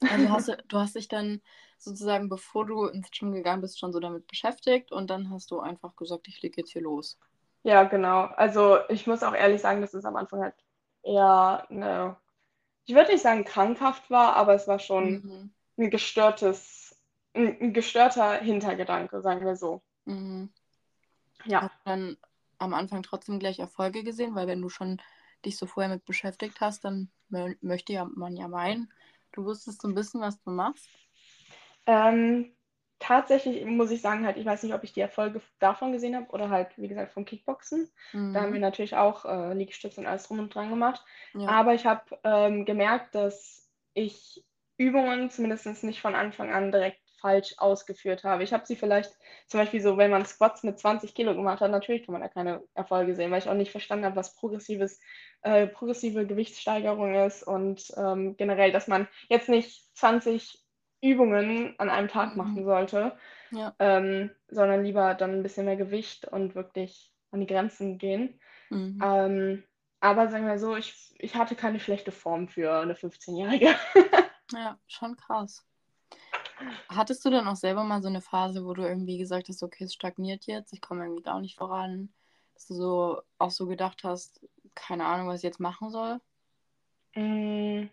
Also 0.06 0.30
hast 0.30 0.48
du, 0.48 0.56
du 0.68 0.78
hast 0.78 0.96
dich 0.96 1.08
dann 1.08 1.42
sozusagen, 1.78 2.28
bevor 2.28 2.66
du 2.66 2.86
ins 2.86 3.10
Gym 3.10 3.32
gegangen 3.32 3.62
bist, 3.62 3.78
schon 3.78 3.92
so 3.92 4.00
damit 4.00 4.26
beschäftigt 4.28 4.92
und 4.92 5.08
dann 5.10 5.30
hast 5.30 5.50
du 5.50 5.60
einfach 5.60 5.96
gesagt, 5.96 6.28
ich 6.28 6.42
lege 6.42 6.60
jetzt 6.62 6.72
hier 6.72 6.82
los. 6.82 7.18
Ja, 7.62 7.84
genau. 7.84 8.22
Also 8.36 8.78
ich 8.88 9.06
muss 9.06 9.22
auch 9.22 9.34
ehrlich 9.34 9.60
sagen, 9.60 9.80
dass 9.80 9.94
es 9.94 10.04
am 10.04 10.16
Anfang 10.16 10.40
halt 10.42 10.54
eher 11.02 11.66
eine, 11.70 12.16
ich 12.86 12.94
würde 12.94 13.12
nicht 13.12 13.22
sagen 13.22 13.44
krankhaft 13.44 14.10
war, 14.10 14.36
aber 14.36 14.54
es 14.54 14.68
war 14.68 14.78
schon 14.80 15.22
Mhm. 15.22 15.50
ein 15.78 15.90
gestörtes, 15.90 16.96
ein, 17.34 17.60
ein 17.60 17.74
gestörter 17.74 18.34
Hintergedanke, 18.38 19.22
sagen 19.22 19.46
wir 19.46 19.56
so. 19.56 19.82
Mhm. 20.06 20.50
Ja. 21.44 21.60
Hast 21.60 21.74
du 21.74 21.78
dann 21.84 22.16
am 22.58 22.72
Anfang 22.74 23.02
trotzdem 23.02 23.38
gleich 23.38 23.58
Erfolge 23.58 24.02
gesehen, 24.04 24.34
weil 24.34 24.46
wenn 24.46 24.62
du 24.62 24.68
schon 24.68 25.00
dich 25.46 25.58
so 25.58 25.66
vorher 25.66 25.92
mit 25.94 26.04
beschäftigt 26.06 26.60
hast, 26.60 26.84
dann 26.84 27.10
mö- 27.30 27.56
möchte 27.62 27.94
ja 27.94 28.04
man 28.06 28.36
ja 28.36 28.48
meinen, 28.48 28.92
du 29.32 29.44
wusstest 29.46 29.82
so 29.82 29.88
ein 29.88 29.94
bisschen, 29.96 30.20
was 30.22 30.40
du 30.42 30.50
machst. 30.50 30.90
Ähm, 31.86 32.52
tatsächlich 32.98 33.64
muss 33.64 33.90
ich 33.90 34.00
sagen, 34.00 34.26
halt, 34.26 34.36
ich 34.36 34.46
weiß 34.46 34.62
nicht, 34.62 34.74
ob 34.74 34.84
ich 34.84 34.92
die 34.92 35.00
Erfolge 35.00 35.40
davon 35.58 35.92
gesehen 35.92 36.16
habe 36.16 36.30
oder 36.30 36.50
halt, 36.50 36.76
wie 36.78 36.88
gesagt, 36.88 37.12
vom 37.12 37.24
Kickboxen. 37.24 37.90
Da 38.32 38.42
haben 38.42 38.52
wir 38.52 38.60
Mhm. 38.60 38.60
natürlich 38.60 38.96
auch 38.96 39.24
äh, 39.24 39.54
Liegestütze 39.54 40.00
und 40.00 40.06
alles 40.06 40.26
drum 40.28 40.38
und 40.40 40.54
dran 40.54 40.70
gemacht. 40.70 41.04
Ja. 41.34 41.60
Aber 41.62 41.74
ich 41.74 41.86
habe 41.86 42.18
ähm, 42.24 42.64
gemerkt, 42.64 43.14
dass 43.14 43.70
ich 43.94 44.44
Übungen 44.78 45.30
zumindest 45.30 45.66
nicht 45.84 46.00
von 46.00 46.14
Anfang 46.14 46.52
an 46.52 46.72
direkt 46.72 47.00
falsch 47.20 47.54
ausgeführt 47.58 48.24
habe. 48.24 48.42
Ich 48.44 48.52
habe 48.52 48.66
sie 48.66 48.76
vielleicht, 48.76 49.12
zum 49.46 49.60
Beispiel 49.60 49.80
so, 49.80 49.96
wenn 49.98 50.10
man 50.10 50.24
Squats 50.26 50.62
mit 50.62 50.78
20 50.78 51.14
Kilo 51.14 51.34
gemacht 51.34 51.60
hat, 51.60 51.70
natürlich 51.70 52.04
kann 52.04 52.12
man 52.12 52.22
da 52.22 52.28
keine 52.28 52.62
Erfolge 52.74 53.14
sehen, 53.14 53.30
weil 53.30 53.38
ich 53.40 53.48
auch 53.48 53.54
nicht 53.54 53.70
verstanden 53.72 54.04
habe, 54.04 54.16
was 54.16 54.34
progressives, 54.36 55.00
äh, 55.42 55.66
progressive 55.66 56.26
Gewichtssteigerung 56.26 57.14
ist 57.14 57.42
und 57.42 57.92
ähm, 57.96 58.36
generell, 58.36 58.72
dass 58.72 58.88
man 58.88 59.08
jetzt 59.28 59.48
nicht 59.48 59.96
20 59.96 60.62
Übungen 61.02 61.74
an 61.78 61.90
einem 61.90 62.08
Tag 62.08 62.32
Mhm. 62.32 62.36
machen 62.36 62.64
sollte, 62.64 63.16
Ja. 63.50 63.74
ähm, 63.78 64.30
sondern 64.48 64.84
lieber 64.84 65.14
dann 65.14 65.32
ein 65.32 65.42
bisschen 65.42 65.66
mehr 65.66 65.76
Gewicht 65.76 66.26
und 66.28 66.54
wirklich 66.54 67.12
an 67.30 67.40
die 67.40 67.46
Grenzen 67.46 67.98
gehen. 67.98 68.40
Mhm. 68.70 69.00
Ähm, 69.02 69.64
aber 70.00 70.28
sagen 70.30 70.46
wir 70.46 70.58
so, 70.58 70.76
ich, 70.76 71.14
ich 71.18 71.34
hatte 71.34 71.54
keine 71.56 71.80
schlechte 71.80 72.12
Form 72.12 72.48
für 72.48 72.72
eine 72.80 72.94
15-Jährige. 72.94 73.74
Ja, 74.52 74.78
schon 74.88 75.16
krass. 75.16 75.64
Hattest 76.88 77.24
du 77.24 77.30
dann 77.30 77.48
auch 77.48 77.56
selber 77.56 77.84
mal 77.84 78.02
so 78.02 78.08
eine 78.08 78.20
Phase, 78.20 78.64
wo 78.64 78.72
du 78.74 78.82
irgendwie 78.82 79.18
gesagt 79.18 79.48
hast, 79.48 79.62
okay, 79.62 79.84
es 79.84 79.94
stagniert 79.94 80.46
jetzt, 80.46 80.72
ich 80.72 80.80
komme 80.80 81.04
irgendwie 81.04 81.22
gar 81.22 81.40
nicht 81.40 81.56
voran, 81.56 82.08
dass 82.54 82.66
du 82.66 82.74
so 82.74 83.22
auch 83.38 83.50
so 83.50 83.66
gedacht 83.66 84.04
hast, 84.04 84.40
keine 84.74 85.04
Ahnung, 85.04 85.28
was 85.28 85.40
ich 85.40 85.44
jetzt 85.44 85.60
machen 85.60 85.90
soll? 85.90 86.20
Mm, 87.14 87.88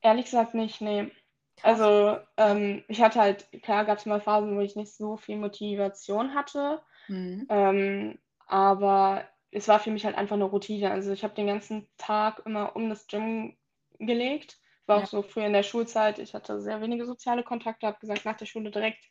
ehrlich 0.00 0.24
gesagt 0.26 0.54
nicht, 0.54 0.80
nee. 0.80 1.10
Krass. 1.56 1.80
Also 1.80 2.18
ähm, 2.36 2.84
ich 2.88 3.02
hatte 3.02 3.20
halt, 3.20 3.50
klar 3.62 3.84
gab 3.84 3.98
es 3.98 4.06
mal 4.06 4.20
Phasen, 4.20 4.56
wo 4.56 4.60
ich 4.60 4.76
nicht 4.76 4.92
so 4.92 5.16
viel 5.16 5.36
Motivation 5.36 6.34
hatte, 6.34 6.80
Mhm. 7.08 7.46
ähm, 7.48 8.18
aber 8.46 9.26
es 9.50 9.66
war 9.68 9.80
für 9.80 9.90
mich 9.90 10.04
halt 10.04 10.16
einfach 10.16 10.36
eine 10.36 10.44
Routine. 10.44 10.90
Also 10.90 11.10
ich 11.12 11.24
habe 11.24 11.34
den 11.34 11.46
ganzen 11.46 11.88
Tag 11.96 12.42
immer 12.44 12.76
um 12.76 12.88
das 12.90 13.06
Gym 13.06 13.56
gelegt. 13.98 14.58
War 14.88 14.96
auch 14.96 15.00
Ja. 15.02 15.06
so 15.06 15.22
früher 15.22 15.46
in 15.46 15.52
der 15.52 15.62
Schulzeit. 15.62 16.18
Ich 16.18 16.34
hatte 16.34 16.60
sehr 16.60 16.80
wenige 16.80 17.04
soziale 17.04 17.44
Kontakte, 17.44 17.86
habe 17.86 17.98
gesagt, 18.00 18.24
nach 18.24 18.36
der 18.36 18.46
Schule 18.46 18.70
direkt 18.70 19.04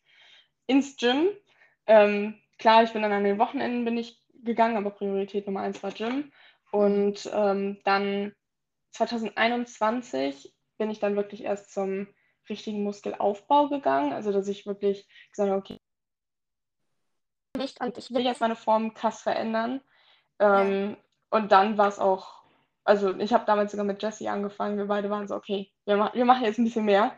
ins 0.66 0.98
Gym. 0.98 1.30
Ähm, 1.86 2.42
klar, 2.58 2.84
ich 2.84 2.92
bin 2.92 3.04
dann 3.04 3.14
an 3.14 3.24
den 3.24 3.40
Wochenenden 3.40 3.86
bin 3.86 3.98
ich 3.98 4.22
gegangen, 4.44 4.76
aber 4.76 4.90
Priorität 4.90 5.46
Nummer 5.46 5.62
eins 5.62 5.82
war 5.84 5.92
Gym. 5.92 6.32
Und 6.72 7.30
ähm, 7.34 7.80
dann 7.86 8.34
2021 8.92 10.54
bin 10.78 10.90
ich 10.90 11.00
dann 11.00 11.16
wirklich 11.16 11.44
erst 11.44 11.72
zum 11.72 12.08
richtigen 12.50 12.84
Muskelaufbau 12.84 13.70
gegangen. 13.70 14.14
Also 14.14 14.32
dass 14.32 14.48
ich 14.48 14.66
wirklich 14.66 15.08
gesagt 15.30 15.50
habe, 15.50 15.60
okay, 15.60 15.78
nicht 17.56 17.82
und 17.82 17.98
ich 17.98 18.12
will 18.12 18.22
jetzt 18.22 18.42
meine 18.42 18.56
Form 18.56 18.94
krass 18.94 19.22
verändern. 19.22 19.82
Ähm, 20.40 20.98
Und 21.30 21.52
dann 21.52 21.78
war 21.78 21.88
es 21.88 22.00
auch, 22.00 22.37
also 22.88 23.16
ich 23.18 23.34
habe 23.34 23.46
damals 23.46 23.72
sogar 23.72 23.86
mit 23.86 24.02
Jessie 24.04 24.30
angefangen. 24.30 24.78
Wir 24.78 24.88
beide 24.88 25.10
waren 25.10 25.28
so, 25.28 25.36
okay, 25.36 25.72
wir, 25.86 25.98
ma 25.98 26.12
wir 26.14 26.26
machen 26.26 26.46
jetzt 26.46 26.60
ein 26.60 26.66
bisschen 26.66 26.86
mehr. 26.86 27.18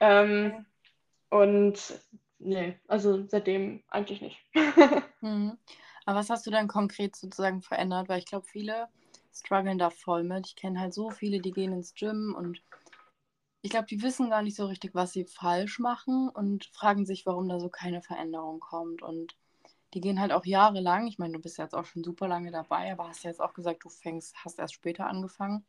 Ähm, 0.00 0.66
Und 1.30 2.00
nee, 2.38 2.80
also 2.88 3.26
seitdem 3.28 3.84
eigentlich 3.88 4.22
nicht. 4.22 4.38
Mhm. 5.20 5.58
Aber 6.06 6.18
was 6.20 6.30
hast 6.30 6.46
du 6.46 6.50
dann 6.50 6.68
konkret 6.68 7.16
sozusagen 7.16 7.62
verändert? 7.62 8.08
Weil 8.08 8.20
ich 8.20 8.26
glaube, 8.26 8.46
viele 8.46 8.88
strugglen 9.34 9.78
da 9.78 9.90
voll 9.90 10.24
mit. 10.24 10.46
Ich 10.48 10.56
kenne 10.56 10.80
halt 10.80 10.94
so 10.94 11.10
viele, 11.10 11.40
die 11.40 11.52
gehen 11.52 11.72
ins 11.72 11.94
Gym 11.94 12.34
und 12.36 12.62
ich 13.62 13.70
glaube, 13.70 13.86
die 13.86 14.02
wissen 14.02 14.30
gar 14.30 14.42
nicht 14.42 14.56
so 14.56 14.66
richtig, 14.66 14.94
was 14.94 15.12
sie 15.12 15.26
falsch 15.26 15.78
machen 15.80 16.28
und 16.30 16.66
fragen 16.72 17.04
sich, 17.04 17.26
warum 17.26 17.48
da 17.48 17.60
so 17.60 17.68
keine 17.68 18.02
Veränderung 18.02 18.60
kommt. 18.60 19.02
Und 19.02 19.36
die 19.96 20.02
gehen 20.02 20.20
halt 20.20 20.32
auch 20.32 20.44
jahrelang. 20.46 21.08
Ich 21.08 21.18
meine, 21.18 21.34
du 21.34 21.40
bist 21.40 21.58
jetzt 21.58 21.74
auch 21.74 21.86
schon 21.86 22.04
super 22.04 22.28
lange 22.28 22.52
dabei, 22.52 22.92
aber 22.92 23.08
hast 23.08 23.24
ja 23.24 23.30
jetzt 23.30 23.40
auch 23.40 23.54
gesagt, 23.54 23.84
du 23.84 23.88
fängst, 23.88 24.36
hast 24.44 24.60
erst 24.60 24.74
später 24.74 25.08
angefangen 25.08 25.66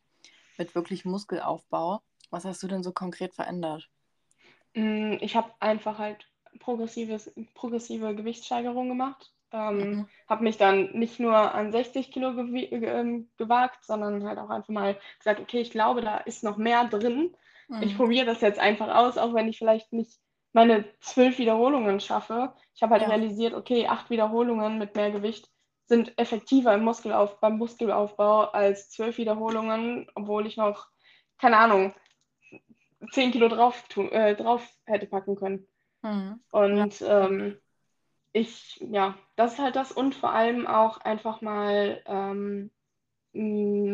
mit 0.58 0.76
wirklich 0.76 1.06
Muskelaufbau. 1.06 2.02
Was 2.32 2.46
hast 2.46 2.64
du 2.64 2.68
denn 2.68 2.84
so 2.84 2.94
konkret 2.94 3.36
verändert? 3.36 3.90
Mm, 4.76 5.18
Ich 5.22 5.36
habe 5.36 5.52
einfach 5.60 5.98
halt 6.00 6.28
progressives, 6.60 7.32
progressive 7.56 8.16
Gewichtssteigerung 8.16 8.90
gemacht. 8.90 9.32
Ähm, 9.52 9.88
Mhm. 9.90 10.08
habe 10.28 10.44
mich 10.44 10.58
dann 10.58 10.92
nicht 10.92 11.20
nur 11.20 11.36
an 11.36 11.72
60 11.72 12.12
Kilo 12.12 12.32
ähm, 12.38 13.30
gewagt, 13.38 13.86
sondern 13.86 14.24
halt 14.26 14.40
auch 14.40 14.50
einfach 14.50 14.70
mal 14.74 15.00
gesagt, 15.20 15.40
okay, 15.40 15.62
ich 15.62 15.72
glaube, 15.72 16.02
da 16.02 16.18
ist 16.18 16.44
noch 16.44 16.58
mehr 16.58 16.86
drin. 16.86 17.36
Ich 17.80 17.96
Mhm. 17.96 17.96
probiere 17.96 18.26
das 18.26 18.42
jetzt 18.42 18.60
einfach 18.60 18.94
aus, 18.96 19.18
auch 19.18 19.34
wenn 19.34 19.48
ich 19.48 19.58
vielleicht 19.58 19.94
nicht 19.94 20.20
meine 20.58 20.86
zwölf 21.02 21.38
Wiederholungen 21.38 22.00
schaffe. 22.00 22.52
Ich 22.74 22.82
habe 22.82 22.94
halt 22.94 23.04
Ja. 23.04 23.10
realisiert, 23.10 23.54
okay, 23.54 23.86
acht 23.86 24.10
Wiederholungen 24.10 24.80
mit 24.80 24.96
mehr 24.96 25.12
Gewicht 25.12 25.52
sind 25.86 26.18
effektiver 26.18 26.74
im 26.74 26.84
Muskelauf 26.84 27.40
beim 27.40 27.60
Muskelaufbau 27.60 28.46
als 28.46 28.90
zwölf 28.90 29.20
Wiederholungen, 29.20 30.10
obwohl 30.16 30.48
ich 30.48 30.58
noch, 30.58 30.88
keine 31.38 31.58
Ahnung, 31.58 31.94
10 33.12 33.32
Kilo 33.32 33.50
drauf, 33.50 33.84
äh, 33.98 34.36
drauf 34.36 34.68
hätte 34.86 35.06
packen 35.06 35.36
können. 35.36 35.68
Mhm. 36.02 36.42
Und 36.52 37.04
ähm, 37.08 37.60
ich, 38.34 38.78
ja, 38.78 39.14
das 39.36 39.54
ist 39.54 39.60
halt 39.60 39.76
das 39.76 39.92
und 39.92 40.16
vor 40.16 40.32
allem 40.32 40.66
auch 40.66 40.98
einfach 41.02 41.42
mal 41.42 42.02
ähm, 42.08 42.72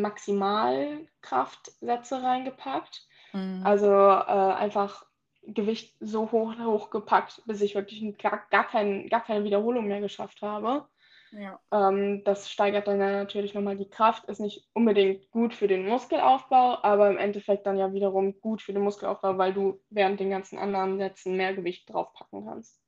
Maximalkraftsätze 0.00 2.22
reingepackt. 2.22 3.06
Mhm. 3.34 3.60
Also 3.66 3.90
äh, 3.90 4.54
einfach 4.54 5.04
Gewicht 5.46 5.94
so 6.00 6.30
hoch, 6.32 6.54
hoch 6.58 6.90
gepackt, 6.90 7.42
bis 7.46 7.60
ich 7.60 7.74
wirklich 7.74 8.16
gar, 8.18 8.46
gar, 8.50 8.66
kein, 8.66 9.08
gar 9.08 9.22
keine 9.22 9.44
Wiederholung 9.44 9.86
mehr 9.86 10.00
geschafft 10.00 10.42
habe. 10.42 10.86
Ja. 11.32 11.60
Ähm, 11.72 12.22
das 12.24 12.50
steigert 12.50 12.86
dann 12.86 12.98
natürlich 12.98 13.54
nochmal 13.54 13.76
die 13.76 13.88
Kraft, 13.88 14.24
ist 14.26 14.40
nicht 14.40 14.68
unbedingt 14.74 15.30
gut 15.30 15.54
für 15.54 15.66
den 15.66 15.86
Muskelaufbau, 15.86 16.82
aber 16.82 17.10
im 17.10 17.18
Endeffekt 17.18 17.66
dann 17.66 17.76
ja 17.76 17.92
wiederum 17.92 18.40
gut 18.40 18.62
für 18.62 18.72
den 18.72 18.82
Muskelaufbau, 18.82 19.38
weil 19.38 19.52
du 19.52 19.80
während 19.90 20.20
den 20.20 20.30
ganzen 20.30 20.58
anderen 20.58 20.98
Sätzen 20.98 21.36
mehr 21.36 21.54
Gewicht 21.54 21.92
draufpacken 21.92 22.46
kannst. 22.46 22.80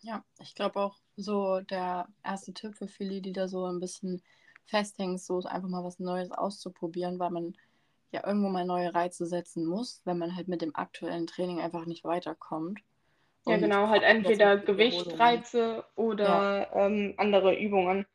Ja, 0.00 0.22
ich 0.38 0.54
glaube 0.54 0.80
auch 0.80 0.96
so 1.16 1.60
der 1.60 2.08
erste 2.22 2.52
Tipp 2.52 2.76
für 2.76 2.88
viele, 2.88 3.20
die 3.20 3.32
da 3.32 3.48
so 3.48 3.64
ein 3.64 3.80
bisschen 3.80 4.22
festhängen, 4.66 5.16
ist 5.16 5.26
so 5.26 5.40
einfach 5.40 5.68
mal 5.68 5.82
was 5.82 5.98
Neues 5.98 6.30
auszuprobieren, 6.30 7.18
weil 7.18 7.30
man 7.30 7.56
ja 8.14 8.26
irgendwo 8.26 8.48
mal 8.48 8.64
neue 8.64 8.94
Reize 8.94 9.26
setzen 9.26 9.66
muss, 9.66 10.00
wenn 10.04 10.18
man 10.18 10.34
halt 10.36 10.48
mit 10.48 10.62
dem 10.62 10.74
aktuellen 10.74 11.26
Training 11.26 11.60
einfach 11.60 11.86
nicht 11.86 12.04
weiterkommt. 12.04 12.80
Ja, 13.46 13.58
genau, 13.58 13.88
halt 13.88 14.02
entweder. 14.02 14.56
Gewichtreize 14.56 15.84
oder 15.96 16.70
ähm, 16.74 17.14
andere 17.18 17.54
Übungen. 17.58 18.06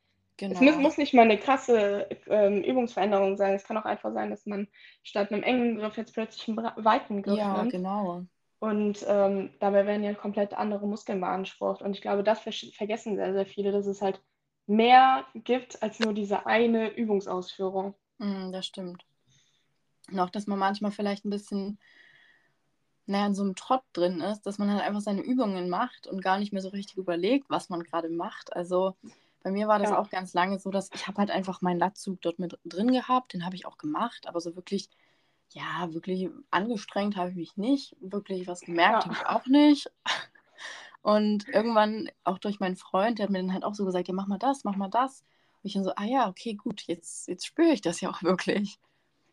Es 0.41 0.59
Genau. 0.59 0.61
muss, 0.61 0.77
muss 0.77 0.97
nicht 0.97 1.13
mal 1.13 1.23
eine 1.23 1.37
krasse 1.37 2.07
ähm, 2.27 2.63
Übungsveränderung 2.63 3.37
sein. 3.37 3.53
Es 3.53 3.65
kann 3.65 3.77
auch 3.77 3.85
einfach 3.85 4.13
sein, 4.13 4.31
dass 4.31 4.45
man 4.47 4.67
statt 5.03 5.31
einem 5.31 5.43
engen 5.43 5.77
Griff 5.77 5.97
jetzt 5.97 6.13
plötzlich 6.13 6.47
einen 6.47 6.57
weiten 6.57 7.21
Griff 7.21 7.37
Ja, 7.37 7.61
nimmt. 7.61 7.73
genau. 7.73 8.25
Und 8.59 9.05
ähm, 9.07 9.51
dabei 9.59 9.85
werden 9.85 10.03
ja 10.03 10.13
komplett 10.13 10.53
andere 10.53 10.87
Muskeln 10.87 11.21
beansprucht. 11.21 11.81
Und 11.81 11.93
ich 11.95 12.01
glaube, 12.01 12.23
das 12.23 12.39
ver- 12.41 12.51
vergessen 12.75 13.15
sehr, 13.15 13.33
sehr 13.33 13.45
viele, 13.45 13.71
dass 13.71 13.85
es 13.85 14.01
halt 14.01 14.21
mehr 14.67 15.25
gibt 15.35 15.81
als 15.83 15.99
nur 15.99 16.13
diese 16.13 16.45
eine 16.45 16.89
Übungsausführung. 16.95 17.95
Mm, 18.19 18.51
das 18.53 18.65
stimmt. 18.67 19.03
Auch, 20.17 20.29
dass 20.29 20.47
man 20.47 20.57
manchmal 20.57 20.91
vielleicht 20.91 21.25
ein 21.25 21.29
bisschen, 21.29 21.77
naja, 23.05 23.27
in 23.27 23.35
so 23.35 23.43
einem 23.43 23.55
Trott 23.55 23.83
drin 23.93 24.21
ist, 24.21 24.43
dass 24.43 24.57
man 24.57 24.71
halt 24.71 24.81
einfach 24.81 25.01
seine 25.01 25.21
Übungen 25.21 25.69
macht 25.69 26.07
und 26.07 26.21
gar 26.23 26.39
nicht 26.39 26.53
mehr 26.53 26.61
so 26.61 26.69
richtig 26.69 26.97
überlegt, 26.97 27.49
was 27.49 27.69
man 27.69 27.83
gerade 27.83 28.09
macht. 28.09 28.55
Also 28.55 28.95
bei 29.43 29.51
mir 29.51 29.67
war 29.67 29.79
das 29.79 29.89
Ja. 29.89 29.99
auch 29.99 30.09
ganz 30.09 30.33
lange 30.33 30.59
so, 30.59 30.69
dass 30.69 30.89
ich 30.93 31.07
habe 31.07 31.17
halt 31.17 31.31
einfach 31.31 31.61
meinen 31.61 31.79
Latzug 31.79 32.21
dort 32.21 32.39
mit 32.39 32.57
drin 32.65 32.91
gehabt, 32.91 33.33
den 33.33 33.45
habe 33.45 33.55
ich 33.55 33.65
auch 33.65 33.77
gemacht, 33.77 34.27
aber 34.27 34.39
so 34.41 34.55
wirklich, 34.55 34.89
ja, 35.51 35.91
wirklich 35.93 36.29
angestrengt 36.51 37.15
habe 37.15 37.29
ich 37.31 37.35
mich 37.35 37.57
nicht, 37.57 37.95
wirklich 37.99 38.47
was 38.47 38.61
gemerkt 38.61 39.05
Ja. 39.05 39.05
habe 39.05 39.13
ich 39.13 39.25
auch 39.25 39.45
nicht. 39.47 39.91
Und 41.01 41.47
irgendwann, 41.47 42.09
auch 42.23 42.37
durch 42.37 42.59
meinen 42.59 42.75
Freund, 42.75 43.17
der 43.17 43.23
hat 43.23 43.31
mir 43.31 43.39
dann 43.39 43.53
halt 43.53 43.63
auch 43.63 43.73
so 43.73 43.85
gesagt, 43.85 44.07
ja, 44.07 44.13
mach 44.13 44.27
mal 44.27 44.37
das, 44.37 44.63
mach 44.63 44.75
mal 44.75 44.89
das. 44.89 45.21
Und 45.63 45.67
ich 45.67 45.73
dann 45.73 45.83
so, 45.83 45.93
ah 45.95 46.03
ja, 46.03 46.27
okay, 46.27 46.53
gut, 46.55 46.83
jetzt, 46.83 47.27
jetzt 47.27 47.45
spüre 47.45 47.71
ich 47.71 47.81
das 47.81 48.01
ja 48.01 48.09
auch 48.09 48.21
wirklich. 48.21 48.79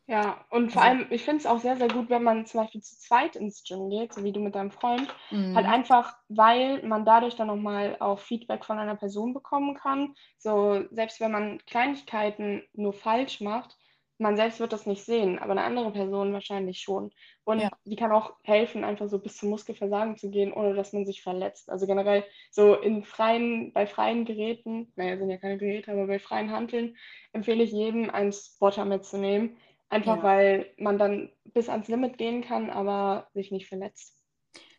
Ja, 0.08 0.44
und 0.50 0.70
vor 0.72 0.82
Also- 0.82 0.98
allem, 0.98 1.06
ich 1.10 1.24
finde 1.24 1.38
es 1.38 1.46
auch 1.46 1.58
sehr, 1.58 1.76
sehr 1.76 1.88
gut, 1.88 2.10
wenn 2.10 2.22
man 2.22 2.46
zum 2.46 2.60
Beispiel 2.60 2.80
zu 2.80 2.96
zweit 2.96 3.34
ins 3.34 3.64
Gym 3.64 3.90
geht, 3.90 4.12
so 4.14 4.22
wie 4.22 4.30
du 4.30 4.38
mit 4.38 4.54
deinem 4.54 4.70
Freund. 4.70 5.08
Mhm. 5.32 5.56
Halt 5.56 5.66
einfach, 5.66 6.16
weil 6.28 6.80
man 6.86 7.04
dadurch 7.04 7.34
dann 7.34 7.48
nochmal 7.48 7.96
auch 7.98 8.20
Feedback 8.20 8.64
von 8.64 8.78
einer 8.78 8.94
Person 8.94 9.34
bekommen 9.34 9.74
kann. 9.74 10.14
So, 10.38 10.84
selbst 10.92 11.20
wenn 11.20 11.32
man 11.32 11.58
Kleinigkeiten 11.66 12.62
nur 12.72 12.92
falsch 12.92 13.40
macht, 13.40 13.76
man 14.18 14.36
selbst 14.36 14.60
wird 14.60 14.72
das 14.72 14.86
nicht 14.86 15.04
sehen, 15.04 15.38
aber 15.38 15.50
eine 15.52 15.64
andere 15.64 15.90
Person 15.90 16.32
wahrscheinlich 16.32 16.80
schon. 16.80 17.10
Und 17.44 17.60
Ja. 17.60 17.70
die 17.84 17.96
kann 17.96 18.12
auch 18.12 18.32
helfen, 18.44 18.82
einfach 18.84 19.08
so 19.08 19.18
bis 19.18 19.36
zum 19.36 19.50
Muskelversagen 19.50 20.16
zu 20.16 20.30
gehen, 20.30 20.54
ohne 20.54 20.72
dass 20.74 20.94
man 20.94 21.04
sich 21.04 21.20
verletzt. 21.22 21.68
Also 21.68 21.86
generell 21.86 22.24
so 22.50 22.74
in 22.76 23.04
freien, 23.04 23.72
bei 23.74 23.86
freien 23.86 24.24
Geräten, 24.24 24.90
naja, 24.96 25.18
sind 25.18 25.28
ja 25.30 25.36
keine 25.36 25.58
Geräte, 25.58 25.92
aber 25.92 26.06
bei 26.06 26.18
freien 26.18 26.50
Hanteln 26.50 26.96
empfehle 27.32 27.62
ich 27.64 27.72
jedem, 27.72 28.08
einen 28.08 28.32
Spotter 28.32 28.86
mitzunehmen. 28.86 29.58
Einfach 29.88 30.16
Ja. 30.16 30.22
weil 30.22 30.72
man 30.78 30.98
dann 30.98 31.32
bis 31.44 31.68
ans 31.68 31.88
Limit 31.88 32.18
gehen 32.18 32.42
kann, 32.42 32.70
aber 32.70 33.28
sich 33.34 33.50
nicht 33.50 33.68
verletzt. 33.68 34.14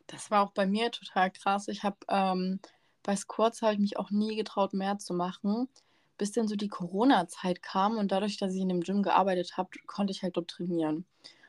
Das 0.07 0.31
war 0.31 0.43
auch 0.43 0.51
bei 0.51 0.65
mir 0.65 0.91
total 0.91 1.31
krass. 1.31 1.67
Ich 1.67 1.83
habe 1.83 1.97
ähm, 2.09 2.59
bei 3.03 3.15
Squats 3.15 3.61
habe 3.61 3.73
ich 3.73 3.79
mich 3.79 3.97
auch 3.97 4.09
nie 4.11 4.35
getraut, 4.35 4.73
mehr 4.73 4.97
zu 4.99 5.13
machen, 5.13 5.67
bis 6.17 6.31
dann 6.31 6.47
so 6.47 6.55
die 6.55 6.67
Corona-Zeit 6.69 7.61
kam 7.61 7.97
und 7.97 8.11
dadurch, 8.11 8.37
dass 8.37 8.53
ich 8.53 8.61
in 8.61 8.69
dem 8.69 8.81
Gym 8.81 9.03
gearbeitet 9.03 9.57
habe, 9.57 9.69
konnte 9.85 10.11
ich 10.11 10.23
halt 10.23 10.37
dort 10.37 10.49
trainieren. 10.49 11.05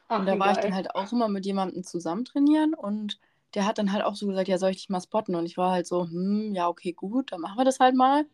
Ach, 0.08 0.18
und 0.18 0.26
da 0.26 0.38
war 0.38 0.52
ich 0.52 0.60
dann 0.60 0.74
halt 0.74 0.94
auch 0.94 1.12
immer 1.12 1.28
mit 1.28 1.46
jemandem 1.46 1.84
zusammen 1.84 2.24
trainieren 2.24 2.74
und 2.74 3.18
der 3.54 3.66
hat 3.66 3.78
dann 3.78 3.92
halt 3.92 4.04
auch 4.04 4.16
so 4.16 4.26
gesagt, 4.26 4.48
ja, 4.48 4.58
soll 4.58 4.70
ich 4.72 4.78
dich 4.78 4.90
mal 4.90 5.00
spotten? 5.02 5.34
Und 5.36 5.46
ich 5.46 5.56
war 5.58 5.72
halt 5.72 5.86
so, 5.86 6.04
hm, 6.04 6.54
ja, 6.54 6.68
okay, 6.68 6.92
gut, 6.92 7.32
dann 7.32 7.40
machen 7.42 7.58
wir 7.58 7.64
das 7.64 7.80
halt 7.80 7.96
mal. 7.96 8.26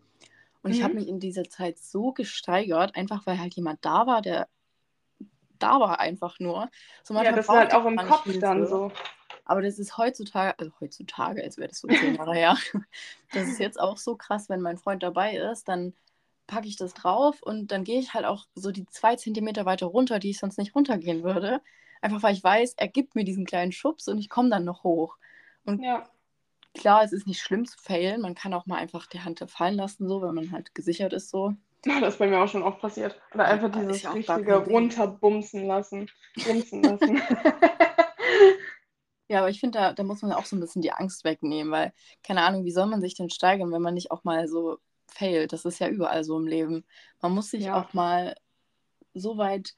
Und 0.62 0.70
ich 0.72 0.82
habe 0.82 0.96
Mhm. 0.96 0.98
mich 0.98 1.08
in 1.08 1.20
dieser 1.20 1.44
Zeit 1.44 1.78
so 1.78 2.12
gesteigert, 2.12 2.96
einfach 2.96 3.26
weil 3.26 3.38
halt 3.38 3.54
jemand 3.54 3.84
da 3.84 4.06
war, 4.06 4.22
der 4.22 4.48
da 5.58 5.80
war 5.80 6.00
einfach 6.00 6.38
nur. 6.40 6.68
So, 7.02 7.14
ja, 7.14 7.32
das 7.32 7.48
war 7.48 7.58
halt 7.58 7.74
auch 7.74 7.86
im 7.86 7.96
Kopf 7.96 8.28
dann 8.38 8.66
so. 8.66 8.90
Aber 9.44 9.60
das 9.60 9.78
ist 9.78 9.98
heutzutage, 9.98 10.58
also 10.58 10.72
heutzutage, 10.80 11.42
als 11.42 11.58
wäre 11.58 11.68
das 11.68 11.80
so 11.80 11.88
zehn 11.88 12.14
Jahre 12.14 12.34
her, 12.34 12.56
das 13.32 13.48
ist 13.48 13.60
jetzt 13.60 13.78
auch 13.78 13.98
so 13.98 14.16
krass, 14.16 14.48
wenn 14.48 14.60
mein 14.60 14.78
Freund 14.78 15.02
dabei 15.02 15.36
ist, 15.36 15.68
dann 15.68 15.92
packe 16.46 16.66
ich 16.66 16.76
das 16.76 16.94
drauf 16.94 17.42
und 17.42 17.70
dann 17.70 17.84
gehe 17.84 17.98
ich 17.98 18.14
halt 18.14 18.24
auch 18.24 18.46
so 18.54 18.70
die 18.70 18.86
zwei 18.86 19.16
Zentimeter 19.16 19.66
weiter 19.66 19.86
runter, 19.86 20.18
die 20.18 20.30
ich 20.30 20.38
sonst 20.38 20.58
nicht 20.58 20.74
runtergehen 20.74 21.22
würde. 21.22 21.60
Einfach 22.00 22.22
weil 22.22 22.34
ich 22.34 22.44
weiß, 22.44 22.74
er 22.76 22.88
gibt 22.88 23.14
mir 23.14 23.24
diesen 23.24 23.46
kleinen 23.46 23.72
Schubs 23.72 24.08
und 24.08 24.18
ich 24.18 24.28
komme 24.28 24.50
dann 24.50 24.64
noch 24.64 24.84
hoch. 24.84 25.16
Und 25.64 25.82
ja. 25.82 26.06
klar, 26.74 27.02
es 27.02 27.12
ist 27.12 27.26
nicht 27.26 27.40
schlimm 27.40 27.64
zu 27.64 27.78
failen. 27.78 28.20
Man 28.20 28.34
kann 28.34 28.52
auch 28.52 28.66
mal 28.66 28.76
einfach 28.76 29.06
die 29.06 29.20
Hand 29.20 29.42
fallen 29.50 29.76
lassen, 29.76 30.06
so, 30.06 30.20
wenn 30.20 30.34
man 30.34 30.52
halt 30.52 30.74
gesichert 30.74 31.14
ist, 31.14 31.30
so. 31.30 31.54
Das 31.84 32.14
ist 32.14 32.18
bei 32.18 32.28
mir 32.28 32.40
auch 32.40 32.48
schon 32.48 32.62
oft 32.62 32.80
passiert. 32.80 33.20
Oder 33.34 33.44
einfach 33.46 33.74
ja, 33.74 33.82
dieses 33.82 34.14
richtige 34.14 34.56
runterbumsen 34.56 35.66
lassen. 35.66 36.10
Bumsen 36.46 36.82
lassen. 36.82 37.22
Ja, 39.28 39.38
aber 39.38 39.48
ich 39.48 39.60
finde, 39.60 39.78
da, 39.78 39.92
da 39.92 40.02
muss 40.02 40.22
man 40.22 40.32
auch 40.32 40.44
so 40.44 40.54
ein 40.54 40.60
bisschen 40.60 40.82
die 40.82 40.92
Angst 40.92 41.24
wegnehmen, 41.24 41.72
weil, 41.72 41.92
keine 42.22 42.42
Ahnung, 42.42 42.64
wie 42.64 42.70
soll 42.70 42.86
man 42.86 43.00
sich 43.00 43.14
denn 43.14 43.30
steigern, 43.30 43.72
wenn 43.72 43.82
man 43.82 43.94
nicht 43.94 44.10
auch 44.10 44.22
mal 44.24 44.48
so 44.48 44.78
failt? 45.06 45.52
Das 45.52 45.64
ist 45.64 45.78
ja 45.78 45.88
überall 45.88 46.24
so 46.24 46.36
im 46.38 46.46
Leben. 46.46 46.84
Man 47.22 47.32
muss 47.32 47.50
sich 47.50 47.64
ja. 47.64 47.80
auch 47.80 47.94
mal 47.94 48.36
so 49.14 49.38
weit 49.38 49.74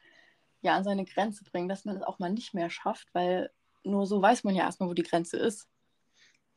ja, 0.63 0.75
an 0.77 0.85
seine 0.85 1.05
Grenze 1.05 1.45
bringen, 1.45 1.69
dass 1.69 1.85
man 1.85 1.97
es 1.97 2.03
auch 2.03 2.19
mal 2.19 2.31
nicht 2.31 2.55
mehr 2.55 2.71
schafft, 2.71 3.09
weil 3.15 3.51
nur 3.85 4.07
so 4.07 4.21
weiß 4.21 4.43
man 4.43 4.55
ja 4.57 4.65
erstmal, 4.65 4.89
wo 4.89 4.95
die 4.95 5.05
Grenze 5.05 5.37
ist. 5.37 5.69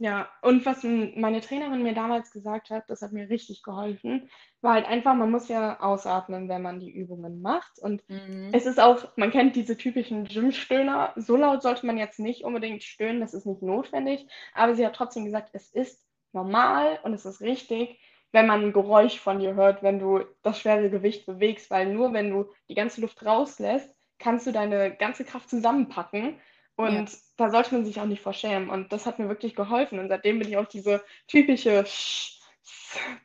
Ja, 0.01 0.29
und 0.41 0.65
was 0.65 0.81
meine 0.83 1.41
Trainerin 1.41 1.83
mir 1.83 1.93
damals 1.93 2.31
gesagt 2.31 2.69
hat, 2.69 2.89
das 2.89 3.01
hat 3.01 3.11
mir 3.11 3.29
richtig 3.29 3.63
geholfen, 3.63 4.29
war 4.61 4.75
halt 4.75 4.87
einfach, 4.87 5.13
man 5.13 5.29
muss 5.29 5.49
ja 5.49 5.81
ausatmen, 5.81 6.47
wenn 6.47 6.61
man 6.61 6.79
die 6.79 6.89
Übungen 6.89 7.41
macht. 7.41 7.79
Und 7.79 8.01
mhm. 8.07 8.49
es 8.53 8.65
ist 8.65 8.79
auch, 8.79 9.11
man 9.17 9.29
kennt 9.29 9.57
diese 9.57 9.75
typischen 9.75 10.23
Gym-Stöhner, 10.23 11.11
so 11.17 11.35
laut 11.35 11.61
sollte 11.61 11.85
man 11.85 11.97
jetzt 11.97 12.17
nicht 12.17 12.45
unbedingt 12.45 12.83
stöhnen, 12.83 13.19
das 13.19 13.33
ist 13.33 13.45
nicht 13.45 13.61
notwendig. 13.61 14.25
Aber 14.53 14.73
sie 14.73 14.85
hat 14.85 14.95
trotzdem 14.95 15.25
gesagt, 15.25 15.49
es 15.51 15.69
ist 15.69 16.01
normal 16.31 16.99
und 17.03 17.13
es 17.13 17.25
ist 17.25 17.41
richtig, 17.41 17.99
wenn 18.31 18.47
man 18.47 18.61
ein 18.61 18.73
Geräusch 18.73 19.19
von 19.19 19.39
dir 19.39 19.55
hört, 19.55 19.83
wenn 19.83 19.99
du 19.99 20.23
das 20.43 20.59
schwere 20.61 20.89
Gewicht 20.89 21.25
bewegst, 21.25 21.69
weil 21.71 21.93
nur 21.93 22.13
wenn 22.13 22.29
du 22.29 22.49
die 22.69 22.75
ganze 22.75 23.01
Luft 23.01 23.25
rauslässt, 23.25 23.93
kannst 24.17 24.47
du 24.47 24.53
deine 24.53 24.95
ganze 24.95 25.25
Kraft 25.25 25.49
zusammenpacken 25.49 26.39
und 26.79 27.11
ja. 27.11 27.17
da 27.35 27.49
sollte 27.49 27.75
man 27.75 27.83
sich 27.83 27.99
auch 27.99 28.05
nicht 28.05 28.21
verschämen. 28.21 28.69
Und 28.69 28.93
das 28.93 29.05
hat 29.05 29.19
mir 29.19 29.27
wirklich 29.27 29.53
geholfen. 29.53 29.99
Und 29.99 30.07
seitdem 30.07 30.39
bin 30.39 30.47
ich 30.47 30.55
auch 30.55 30.65
diese 30.65 31.03
typische 31.27 31.83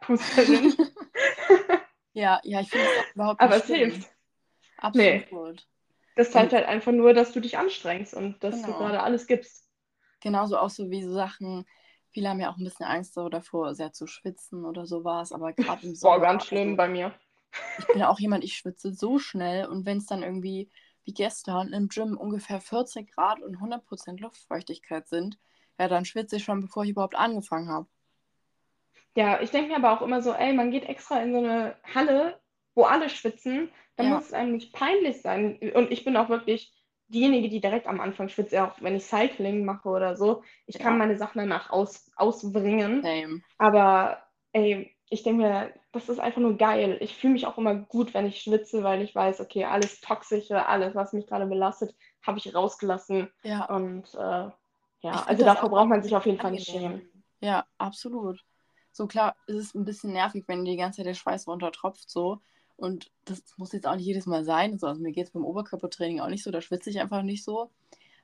Pusterin. 0.00 0.74
ja, 2.14 2.40
ja, 2.42 2.60
ich 2.62 2.68
finde 2.68 2.84
es 2.84 3.14
überhaupt 3.14 3.40
nicht 3.40 3.48
Aber 3.48 3.56
es 3.56 3.66
hilft. 3.66 4.10
Absolut. 4.78 5.30
Nee. 5.30 5.56
Das 6.16 6.32
zeigt 6.32 6.52
und, 6.52 6.58
halt 6.58 6.66
einfach 6.66 6.90
nur, 6.90 7.14
dass 7.14 7.30
du 7.30 7.38
dich 7.38 7.56
anstrengst 7.56 8.12
und 8.12 8.42
dass 8.42 8.56
genau. 8.56 8.66
du 8.66 8.72
gerade 8.72 9.00
alles 9.00 9.28
gibst. 9.28 9.70
Genauso 10.20 10.58
auch 10.58 10.70
so 10.70 10.90
wie 10.90 11.04
so 11.04 11.12
Sachen, 11.12 11.64
viele 12.10 12.30
haben 12.30 12.40
ja 12.40 12.50
auch 12.50 12.56
ein 12.56 12.64
bisschen 12.64 12.86
Angst 12.86 13.14
so 13.14 13.28
davor, 13.28 13.76
sehr 13.76 13.92
zu 13.92 14.08
schwitzen 14.08 14.64
oder 14.64 14.84
sowas, 14.84 15.30
aber 15.30 15.52
gerade 15.52 15.86
im 15.86 15.94
Sommer. 15.94 16.16
Boah, 16.16 16.22
ganz 16.22 16.46
schlimm 16.46 16.70
also, 16.70 16.76
bei 16.76 16.88
mir. 16.88 17.14
Ich 17.78 17.86
bin 17.86 17.98
ja 17.98 18.08
auch 18.08 18.18
jemand, 18.18 18.42
ich 18.42 18.56
schwitze 18.56 18.92
so 18.92 19.20
schnell 19.20 19.66
und 19.66 19.86
wenn 19.86 19.98
es 19.98 20.06
dann 20.06 20.24
irgendwie 20.24 20.72
wie 21.04 21.12
gestern 21.12 21.72
im 21.72 21.88
Gym 21.88 22.16
ungefähr 22.16 22.60
40 22.60 23.10
Grad 23.10 23.40
und 23.40 23.58
100% 23.58 24.20
Luftfeuchtigkeit 24.20 25.06
sind, 25.08 25.38
ja, 25.78 25.88
dann 25.88 26.04
schwitze 26.04 26.36
ich 26.36 26.44
schon, 26.44 26.60
bevor 26.60 26.84
ich 26.84 26.90
überhaupt 26.90 27.16
angefangen 27.16 27.68
habe. 27.68 27.86
Ja, 29.16 29.40
ich 29.40 29.50
denke 29.50 29.70
mir 29.70 29.76
aber 29.76 29.92
auch 29.92 30.02
immer 30.02 30.22
so, 30.22 30.32
ey, 30.32 30.52
man 30.52 30.70
geht 30.70 30.84
extra 30.84 31.22
in 31.22 31.32
so 31.32 31.38
eine 31.38 31.76
Halle, 31.94 32.40
wo 32.74 32.84
alle 32.84 33.08
schwitzen, 33.08 33.70
dann 33.96 34.06
ja. 34.06 34.14
muss 34.14 34.26
es 34.26 34.32
einem 34.32 34.52
nicht 34.52 34.72
peinlich 34.72 35.20
sein. 35.22 35.58
Und 35.74 35.92
ich 35.92 36.04
bin 36.04 36.16
auch 36.16 36.28
wirklich 36.28 36.72
diejenige, 37.08 37.48
die 37.48 37.60
direkt 37.60 37.86
am 37.86 38.00
Anfang 38.00 38.28
schwitzt, 38.28 38.54
auch 38.56 38.80
wenn 38.80 38.96
ich 38.96 39.04
Cycling 39.04 39.64
mache 39.64 39.88
oder 39.88 40.16
so. 40.16 40.42
Ich 40.66 40.76
ja. 40.76 40.82
kann 40.82 40.98
meine 40.98 41.16
Sachen 41.16 41.38
danach 41.38 41.70
aus, 41.70 42.10
ausbringen. 42.16 43.02
Same. 43.02 43.42
Aber 43.58 44.22
ey, 44.52 44.96
ich 45.10 45.22
denke 45.22 45.42
mir, 45.42 45.72
das 45.94 46.08
ist 46.08 46.18
einfach 46.18 46.40
nur 46.40 46.56
geil. 46.56 46.98
Ich 47.00 47.16
fühle 47.16 47.32
mich 47.34 47.46
auch 47.46 47.56
immer 47.56 47.74
gut, 47.74 48.14
wenn 48.14 48.26
ich 48.26 48.42
schwitze, 48.42 48.82
weil 48.82 49.00
ich 49.02 49.14
weiß, 49.14 49.40
okay, 49.40 49.64
alles 49.64 50.00
Toxische, 50.00 50.66
alles, 50.66 50.94
was 50.94 51.12
mich 51.12 51.26
gerade 51.26 51.46
belastet, 51.46 51.94
habe 52.22 52.38
ich 52.38 52.54
rausgelassen. 52.54 53.30
Ja. 53.42 53.64
Und 53.66 54.12
äh, 54.14 54.50
ja, 55.00 55.24
also 55.26 55.44
davor 55.44 55.70
braucht 55.70 55.88
man 55.88 56.02
sich 56.02 56.14
auf 56.14 56.26
jeden 56.26 56.40
Fall 56.40 56.50
nicht 56.50 56.66
schämen. 56.66 57.02
Ja, 57.40 57.64
absolut. 57.78 58.44
So 58.90 59.06
klar, 59.06 59.36
es 59.46 59.54
ist 59.54 59.74
ein 59.74 59.84
bisschen 59.84 60.12
nervig, 60.12 60.44
wenn 60.46 60.64
die 60.64 60.76
ganze 60.76 60.98
Zeit 60.98 61.06
der 61.06 61.14
Schweiß 61.14 61.46
runtertropft, 61.46 62.10
so. 62.10 62.40
Und 62.76 63.10
das 63.24 63.42
muss 63.56 63.72
jetzt 63.72 63.86
auch 63.86 63.96
nicht 63.96 64.06
jedes 64.06 64.26
Mal 64.26 64.44
sein. 64.44 64.72
Also, 64.72 64.88
also 64.88 65.00
mir 65.00 65.12
geht 65.12 65.26
es 65.26 65.32
beim 65.32 65.44
Oberkörpertraining 65.44 66.20
auch 66.20 66.28
nicht 66.28 66.42
so, 66.42 66.50
da 66.50 66.60
schwitze 66.60 66.90
ich 66.90 67.00
einfach 67.00 67.22
nicht 67.22 67.44
so. 67.44 67.70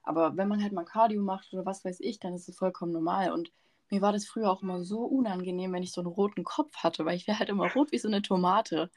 Aber 0.02 0.36
wenn 0.36 0.48
man 0.48 0.62
halt 0.62 0.72
mal 0.72 0.84
Cardio 0.84 1.22
macht 1.22 1.52
oder 1.52 1.66
was 1.66 1.84
weiß 1.84 2.00
ich, 2.00 2.18
dann 2.18 2.34
ist 2.34 2.48
es 2.48 2.56
vollkommen 2.56 2.92
normal. 2.92 3.30
Und 3.32 3.52
mir 3.90 4.00
war 4.00 4.12
das 4.12 4.26
früher 4.26 4.50
auch 4.50 4.62
immer 4.62 4.82
so 4.82 5.00
unangenehm, 5.00 5.72
wenn 5.72 5.82
ich 5.82 5.92
so 5.92 6.00
einen 6.00 6.08
roten 6.08 6.44
Kopf 6.44 6.74
hatte, 6.76 7.04
weil 7.04 7.16
ich 7.16 7.26
wäre 7.26 7.38
halt 7.38 7.48
immer 7.48 7.70
rot 7.72 7.92
wie 7.92 7.98
so 7.98 8.08
eine 8.08 8.22
Tomate. 8.22 8.90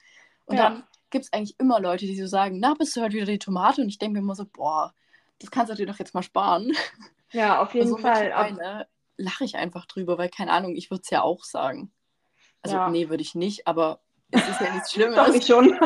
Und 0.46 0.58
ja. 0.58 0.70
dann 0.70 0.84
gibt 1.10 1.26
es 1.26 1.34
eigentlich 1.34 1.60
immer 1.60 1.80
Leute, 1.80 2.06
die 2.06 2.20
so 2.20 2.28
sagen, 2.28 2.60
na, 2.60 2.74
bist 2.74 2.96
du 2.96 3.02
halt 3.02 3.14
wieder 3.14 3.26
die 3.26 3.40
Tomate? 3.40 3.82
Und 3.82 3.90
ich 3.90 3.98
denke 3.98 4.14
mir 4.14 4.20
immer 4.20 4.36
so, 4.36 4.46
boah, 4.46 4.94
das 5.40 5.52
kannst 5.52 5.72
du 5.72 5.76
dir 5.76 5.88
doch 5.88 6.00
jetzt 6.00 6.14
mal 6.14 6.24
sparen. 6.24 6.74
Ja, 7.32 7.62
auf 7.62 7.74
jeden 7.74 7.94
also 7.94 7.98
Fall. 7.98 8.88
lache 9.18 9.44
ich 9.44 9.56
einfach 9.56 9.88
drüber, 9.88 10.18
weil 10.18 10.30
keine 10.30 10.52
Ahnung, 10.52 10.76
ich 10.76 10.92
würde 10.92 11.02
es 11.02 11.10
ja 11.10 11.24
auch 11.24 11.44
sagen. 11.44 11.92
Also, 12.62 12.78
ja. 12.78 12.90
nee, 12.90 13.10
würde 13.10 13.24
ich 13.24 13.36
nicht, 13.36 13.68
aber 13.68 14.02
es 14.30 14.48
ist 14.48 14.62
ja 14.62 14.74
nichts 14.74 14.92
Schlimmes. 14.94 15.16
Doch, 15.16 15.34
ich 15.34 15.46
schon. 15.46 15.70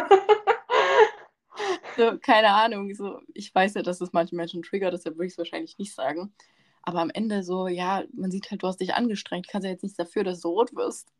so, 1.97 2.17
keine 2.19 2.49
Ahnung. 2.49 2.93
So, 2.93 3.19
ich 3.33 3.53
weiß 3.53 3.75
ja, 3.75 3.81
dass 3.81 4.01
es 4.01 4.13
manche 4.13 4.35
Menschen 4.35 4.61
triggert, 4.61 4.93
deshalb 4.93 5.15
würde 5.15 5.27
ich 5.27 5.33
es 5.33 5.37
wahrscheinlich 5.37 5.77
nicht 5.77 5.95
sagen. 5.95 6.33
Aber 6.87 7.01
am 7.01 7.09
Ende 7.09 7.43
so, 7.43 7.67
ja, 7.67 8.05
man 8.13 8.31
sieht 8.31 8.49
halt, 8.49 8.63
du 8.63 8.67
hast 8.67 8.79
dich 8.79 8.93
angestrengt. 8.93 9.45
Du 9.45 9.51
kannst 9.51 9.65
ja 9.65 9.71
jetzt 9.71 9.83
nichts 9.83 9.97
dafür, 9.97 10.23
dass 10.23 10.39
du 10.39 10.47
rot 10.47 10.73
wirst. 10.73 11.11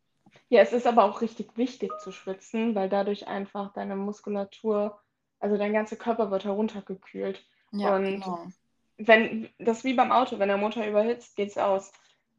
Ja, 0.48 0.62
es 0.62 0.72
ist 0.72 0.88
aber 0.88 1.04
auch 1.04 1.20
richtig 1.20 1.58
wichtig 1.58 1.92
zu 2.00 2.14
schwitzen, 2.14 2.74
weil 2.74 2.88
dadurch 2.88 3.28
einfach 3.28 3.74
deine 3.74 3.98
Muskulatur, 3.98 4.98
also 5.42 5.58
dein 5.58 5.74
ganzer 5.74 5.98
Körper 5.98 6.32
wird 6.32 6.46
heruntergekühlt. 6.46 7.46
Ja, 7.74 7.98
und 7.98 8.06
genau. 8.06 8.48
wenn, 8.96 9.50
das 9.60 9.80
ist 9.80 9.84
wie 9.84 9.94
beim 9.94 10.14
Auto, 10.14 10.40
wenn 10.40 10.48
der 10.48 10.56
Motor 10.56 10.86
überhitzt, 10.86 11.36
geht 11.36 11.50
es 11.50 11.58
aus. 11.58 11.92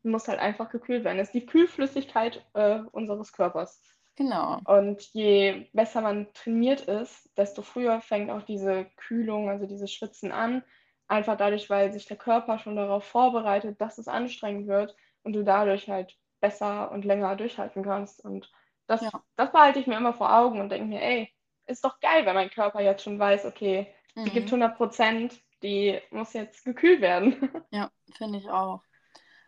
Muss 0.02 0.26
halt 0.26 0.38
einfach 0.38 0.70
gekühlt 0.70 1.04
werden. 1.04 1.18
Das 1.18 1.28
ist 1.28 1.34
die 1.34 1.44
Kühlflüssigkeit 1.44 2.46
äh, 2.54 2.78
unseres 2.92 3.34
Körpers. 3.34 3.82
Genau. 4.16 4.58
Und 4.64 5.02
je 5.12 5.66
besser 5.74 6.00
man 6.00 6.32
trainiert 6.32 6.80
ist, 6.80 7.28
desto 7.36 7.60
früher 7.60 8.00
fängt 8.00 8.30
auch 8.30 8.42
diese 8.44 8.86
Kühlung, 8.96 9.50
also 9.50 9.66
dieses 9.66 9.92
Schwitzen 9.92 10.32
an. 10.32 10.62
Einfach 11.08 11.36
dadurch, 11.36 11.70
weil 11.70 11.92
sich 11.92 12.06
der 12.06 12.18
Körper 12.18 12.58
schon 12.58 12.76
darauf 12.76 13.04
vorbereitet, 13.04 13.80
dass 13.80 13.98
es 13.98 14.08
anstrengend 14.08 14.68
wird 14.68 14.94
und 15.22 15.32
du 15.32 15.42
dadurch 15.42 15.88
halt 15.88 16.16
besser 16.40 16.90
und 16.92 17.04
länger 17.04 17.34
durchhalten 17.34 17.82
kannst. 17.82 18.24
Und 18.24 18.50
das, 18.86 19.00
ja. 19.00 19.10
das 19.36 19.50
behalte 19.50 19.78
ich 19.80 19.86
mir 19.86 19.96
immer 19.96 20.12
vor 20.12 20.32
Augen 20.32 20.60
und 20.60 20.68
denke 20.70 20.86
mir, 20.86 21.02
ey, 21.02 21.32
ist 21.66 21.84
doch 21.84 21.98
geil, 22.00 22.24
wenn 22.26 22.34
mein 22.34 22.50
Körper 22.50 22.80
jetzt 22.80 23.02
schon 23.02 23.18
weiß, 23.18 23.46
okay, 23.46 23.92
mhm. 24.14 24.24
die 24.24 24.30
gibt 24.30 24.46
100 24.46 24.76
Prozent, 24.76 25.42
die 25.62 25.98
muss 26.10 26.32
jetzt 26.32 26.64
gekühlt 26.64 27.00
werden. 27.00 27.36
Ja, 27.70 27.90
finde 28.16 28.38
ich 28.38 28.48
auch. 28.48 28.82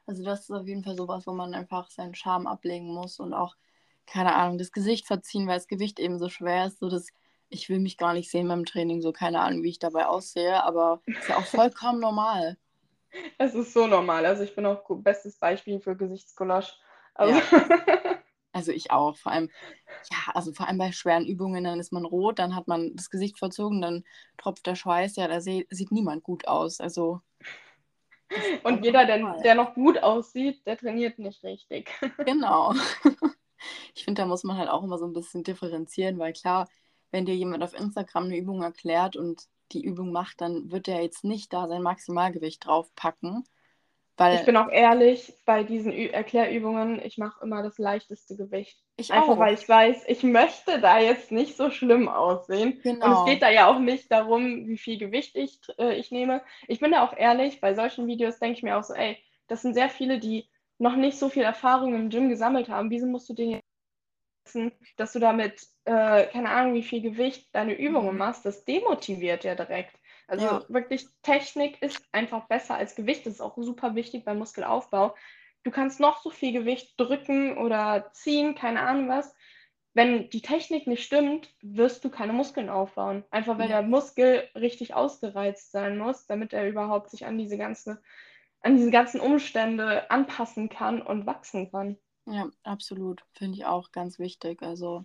Also 0.07 0.25
das 0.25 0.41
ist 0.41 0.51
auf 0.51 0.67
jeden 0.67 0.85
Fall 0.85 0.97
sowas, 0.97 1.27
wo 1.27 1.33
man 1.33 1.55
einfach 1.55 1.89
seinen 1.91 2.15
Charme 2.15 2.47
ablegen 2.47 2.93
muss 2.93 3.21
und 3.21 3.33
auch, 3.33 3.55
keine 4.07 4.35
Ahnung, 4.35 4.59
das 4.59 4.73
Gesicht 4.73 5.07
verziehen, 5.07 5.47
weil 5.47 5.57
das 5.57 5.69
Gewicht 5.69 6.01
eben 6.01 6.19
so 6.19 6.29
schwer 6.29 6.67
ist, 6.67 6.81
so 6.81 6.89
das 6.89 7.09
ich 7.51 7.69
will 7.69 7.81
mich 7.81 7.99
gar 7.99 8.15
nicht 8.15 8.31
sehen 8.31 8.49
beim 8.49 8.65
Training, 8.65 9.03
so 9.03 9.13
keine 9.13 9.41
Ahnung, 9.41 9.63
wie 9.63 9.69
ich 9.69 9.79
dabei 9.79 10.07
aussehe, 10.07 10.63
aber 10.63 11.03
ist 11.07 11.29
ja 11.29 11.37
auch 11.37 11.47
vollkommen 11.47 12.01
normal. 12.01 12.57
Es 13.39 13.57
ist 13.57 13.73
so 13.73 13.89
normal. 13.89 14.25
Also 14.25 14.45
ich 14.45 14.55
bin 14.55 14.65
auch 14.67 14.85
bestes 14.89 15.37
Beispiel 15.37 15.81
für 15.81 15.97
Gesichtscollage. 15.97 16.75
Also, 17.15 17.35
ja. 17.35 17.43
also 18.53 18.71
ich 18.71 18.93
auch. 18.93 19.17
Vor 19.17 19.33
allem, 19.33 19.51
ja, 20.13 20.33
also 20.33 20.53
vor 20.53 20.69
allem 20.69 20.79
bei 20.79 20.93
schweren 20.93 21.27
Übungen, 21.27 21.65
dann 21.65 21.81
ist 21.81 21.93
man 21.93 22.05
rot, 22.05 22.39
dann 22.39 22.55
hat 22.55 22.69
man 22.69 22.95
das 22.95 23.11
Gesicht 23.11 23.37
verzogen, 23.37 23.83
dann 23.83 24.05
tropft 24.39 24.65
der 24.65 24.77
Schweiß, 24.77 25.17
ja, 25.17 25.27
da 25.27 25.41
sieht 25.41 25.91
niemand 25.91 26.23
gut 26.23 26.47
aus. 26.47 26.81
Also. 26.81 27.21
Und 28.63 28.85
jeder, 28.85 29.05
der, 29.07 29.19
der 29.43 29.57
noch 29.57 29.75
gut 29.75 30.01
aussieht, 30.01 30.65
der 30.65 30.79
trainiert 30.79 31.19
nicht 31.19 31.43
richtig. 31.43 31.91
Genau. 32.25 32.75
Ich 33.95 34.05
finde, 34.05 34.23
da 34.23 34.27
muss 34.27 34.45
man 34.45 34.57
halt 34.57 34.69
auch 34.69 34.83
immer 34.83 34.99
so 34.99 35.07
ein 35.07 35.13
bisschen 35.13 35.43
differenzieren, 35.43 36.19
weil 36.19 36.33
klar, 36.33 36.69
wenn 37.11 37.27
dir 37.27 37.35
jemand 37.35 37.63
auf 37.63 37.75
Instagram 37.75 38.25
eine 38.25 38.37
Übung 38.37 38.63
erklärt 38.63 39.17
und 39.17 39.43
die 39.73 39.85
Übung 39.85 40.13
macht, 40.13 40.41
dann 40.41 40.71
wird 40.71 40.89
er 40.89 41.03
jetzt 41.03 41.25
nicht 41.25 41.53
da 41.53 41.69
sein 41.69 41.83
Maximalgewicht 41.83 42.67
draufpacken. 42.67 43.45
Weil 44.21 44.37
ich 44.37 44.45
bin 44.45 44.57
auch 44.59 44.69
ehrlich, 44.69 45.33
bei 45.47 45.65
diesen 45.65 45.93
Ü 45.93 46.09
Erklärübungen, 46.09 47.01
ich 47.03 47.17
mache 47.17 47.43
immer 47.43 47.63
das 47.63 47.79
leichteste 47.79 48.37
Gewicht. 48.37 48.79
Ich 48.99 49.11
Einfach 49.11 49.31
auch. 49.31 49.39
weil 49.39 49.55
ich 49.55 49.67
weiß, 49.67 50.05
ich 50.09 50.23
möchte 50.23 50.79
da 50.79 50.99
jetzt 50.99 51.33
nicht 51.33 51.57
so 51.57 51.71
schlimm 51.71 52.07
aussehen. 52.07 52.81
Genau. 52.83 53.07
Und 53.07 53.13
es 53.13 53.25
geht 53.25 53.43
da 53.43 53.49
ja 53.49 53.67
auch 53.67 53.79
nicht 53.79 54.13
darum, 54.13 54.69
wie 54.69 54.77
viel 54.77 54.99
Gewicht 54.99 55.37
ich, 55.37 55.59
äh, 55.79 55.95
ich 55.95 56.11
nehme. 56.11 56.43
Ich 56.69 56.81
bin 56.81 56.91
da 56.91 57.03
auch 57.03 57.17
ehrlich, 57.17 57.63
bei 57.63 57.73
solchen 57.73 58.07
Videos 58.09 58.39
denke 58.39 58.59
ich 58.59 58.63
mir 58.63 58.77
auch 58.77 58.85
so, 58.85 58.93
ey, 58.93 59.17
das 59.47 59.63
sind 59.63 59.73
sehr 59.73 59.89
viele, 59.89 60.19
die 60.19 60.51
noch 60.77 60.97
nicht 60.97 61.19
so 61.19 61.31
viel 61.31 61.43
Erfahrung 61.43 61.95
im 61.95 62.11
Gym 62.11 62.29
gesammelt 62.29 62.69
haben. 62.69 62.91
Wieso 62.91 63.07
musst 63.07 63.31
du 63.31 63.33
denen 63.33 63.61
dass 64.97 65.13
du 65.13 65.19
damit, 65.19 65.63
äh, 65.85 66.27
keine 66.27 66.51
Ahnung, 66.51 66.75
wie 66.75 66.83
viel 66.83 67.03
Gewicht 67.03 67.55
deine 67.55 67.75
Übungen 67.75 68.17
Mhm. 68.17 68.17
machst, 68.17 68.45
das 68.45 68.65
demotiviert 68.65 69.45
ja 69.45 69.55
direkt. 69.55 69.99
Also 70.27 70.47
Ja. 70.47 70.67
wirklich, 70.69 71.07
Technik 71.23 71.81
ist 71.83 72.05
einfach 72.13 72.47
besser 72.49 72.77
als 72.77 72.95
Gewicht. 72.95 73.27
Das 73.27 73.35
ist 73.35 73.41
auch 73.41 73.57
super 73.59 73.95
wichtig 73.95 74.25
beim 74.25 74.39
Muskelaufbau. 74.39 75.15
Du 75.65 75.71
kannst 75.71 76.01
noch 76.01 76.23
so 76.23 76.31
viel 76.31 76.53
Gewicht 76.53 76.95
drücken 76.99 77.59
oder 77.59 78.11
ziehen, 78.13 78.55
keine 78.55 78.81
Ahnung 78.83 79.09
was. 79.09 79.35
Wenn 79.93 80.31
die 80.31 80.41
Technik 80.43 80.87
nicht 80.87 81.05
stimmt, 81.05 81.55
wirst 81.63 82.05
du 82.05 82.11
keine 82.11 82.33
Muskeln 82.33 82.69
aufbauen. 82.71 83.25
Einfach 83.31 83.59
weil 83.59 83.69
Ja. 83.69 83.69
der 83.69 83.83
Muskel 83.83 84.49
richtig 84.55 84.95
ausgereizt 84.95 85.73
sein 85.73 85.99
muss, 85.99 86.27
damit 86.27 86.53
er 86.53 86.69
überhaupt 86.69 87.11
sich 87.11 87.27
an 87.27 87.39
diese 87.39 87.59
ganze, 87.59 88.01
an 88.63 88.77
diese 88.77 88.91
ganzen 88.91 89.21
Umstände 89.21 90.11
anpassen 90.11 90.69
kann 90.69 91.03
und 91.03 91.27
wachsen 91.27 91.71
kann. 91.71 91.99
Ja, 92.27 92.51
absolut. 92.63 93.25
Finde 93.33 93.57
ich 93.57 93.65
auch 93.65 93.93
ganz 93.93 94.19
wichtig. 94.19 94.63
Also, 94.63 95.05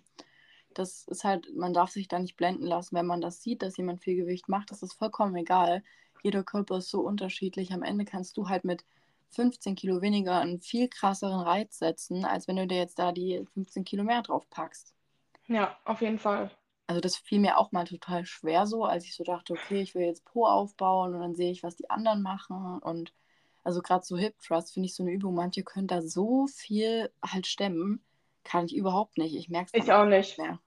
das 0.74 1.06
ist 1.08 1.24
halt, 1.24 1.54
man 1.56 1.72
darf 1.72 1.90
sich 1.90 2.08
da 2.08 2.18
nicht 2.18 2.36
blenden 2.36 2.66
lassen, 2.66 2.94
wenn 2.96 3.06
man 3.06 3.20
das 3.20 3.42
sieht, 3.42 3.62
dass 3.62 3.76
jemand 3.76 4.02
viel 4.02 4.16
Gewicht 4.16 4.48
macht. 4.48 4.70
Das 4.70 4.82
ist 4.82 4.94
vollkommen 4.94 5.34
egal. 5.36 5.82
Jeder 6.22 6.44
Körper 6.44 6.78
ist 6.78 6.90
so 6.90 7.00
unterschiedlich. 7.00 7.72
Am 7.72 7.82
Ende 7.82 8.04
kannst 8.04 8.36
du 8.36 8.48
halt 8.48 8.64
mit 8.64 8.84
15 9.30 9.74
Kilo 9.74 10.02
weniger 10.02 10.38
einen 10.38 10.60
viel 10.60 10.88
krasseren 10.88 11.40
Reiz 11.40 11.78
setzen, 11.78 12.24
als 12.24 12.48
wenn 12.48 12.56
du 12.56 12.66
dir 12.66 12.78
jetzt 12.78 12.98
da 12.98 13.12
die 13.12 13.44
15 13.54 13.84
Kilo 13.84 14.04
mehr 14.04 14.22
drauf 14.22 14.48
packst. 14.50 14.94
Ja, 15.46 15.76
auf 15.84 16.00
jeden 16.00 16.18
Fall. 16.18 16.50
Also 16.88 17.00
das 17.00 17.16
fiel 17.16 17.40
mir 17.40 17.58
auch 17.58 17.72
mal 17.72 17.84
total 17.84 18.24
schwer 18.24 18.66
so, 18.66 18.84
als 18.84 19.04
ich 19.04 19.14
so 19.14 19.24
dachte, 19.24 19.54
okay, 19.54 19.80
ich 19.80 19.94
will 19.94 20.04
jetzt 20.04 20.24
Po 20.24 20.46
aufbauen 20.46 21.14
und 21.14 21.20
dann 21.20 21.34
sehe 21.34 21.50
ich, 21.50 21.62
was 21.62 21.76
die 21.76 21.90
anderen 21.90 22.22
machen. 22.22 22.78
Und 22.78 23.12
also 23.66 23.82
gerade 23.82 24.04
so 24.04 24.16
Hip 24.16 24.38
Thrust 24.40 24.72
finde 24.72 24.86
ich 24.86 24.94
so 24.94 25.02
eine 25.02 25.12
Übung, 25.12 25.34
manche 25.34 25.64
können 25.64 25.88
da 25.88 26.00
so 26.02 26.46
viel 26.46 27.10
halt 27.24 27.46
stemmen, 27.46 28.00
kann 28.44 28.66
ich 28.66 28.76
überhaupt 28.76 29.18
nicht. 29.18 29.34
Ich 29.34 29.48
merke 29.48 29.70
es 29.74 29.84
Ich 29.84 29.92
auch 29.92 30.04
nicht. 30.06 30.38
mehr. 30.38 30.60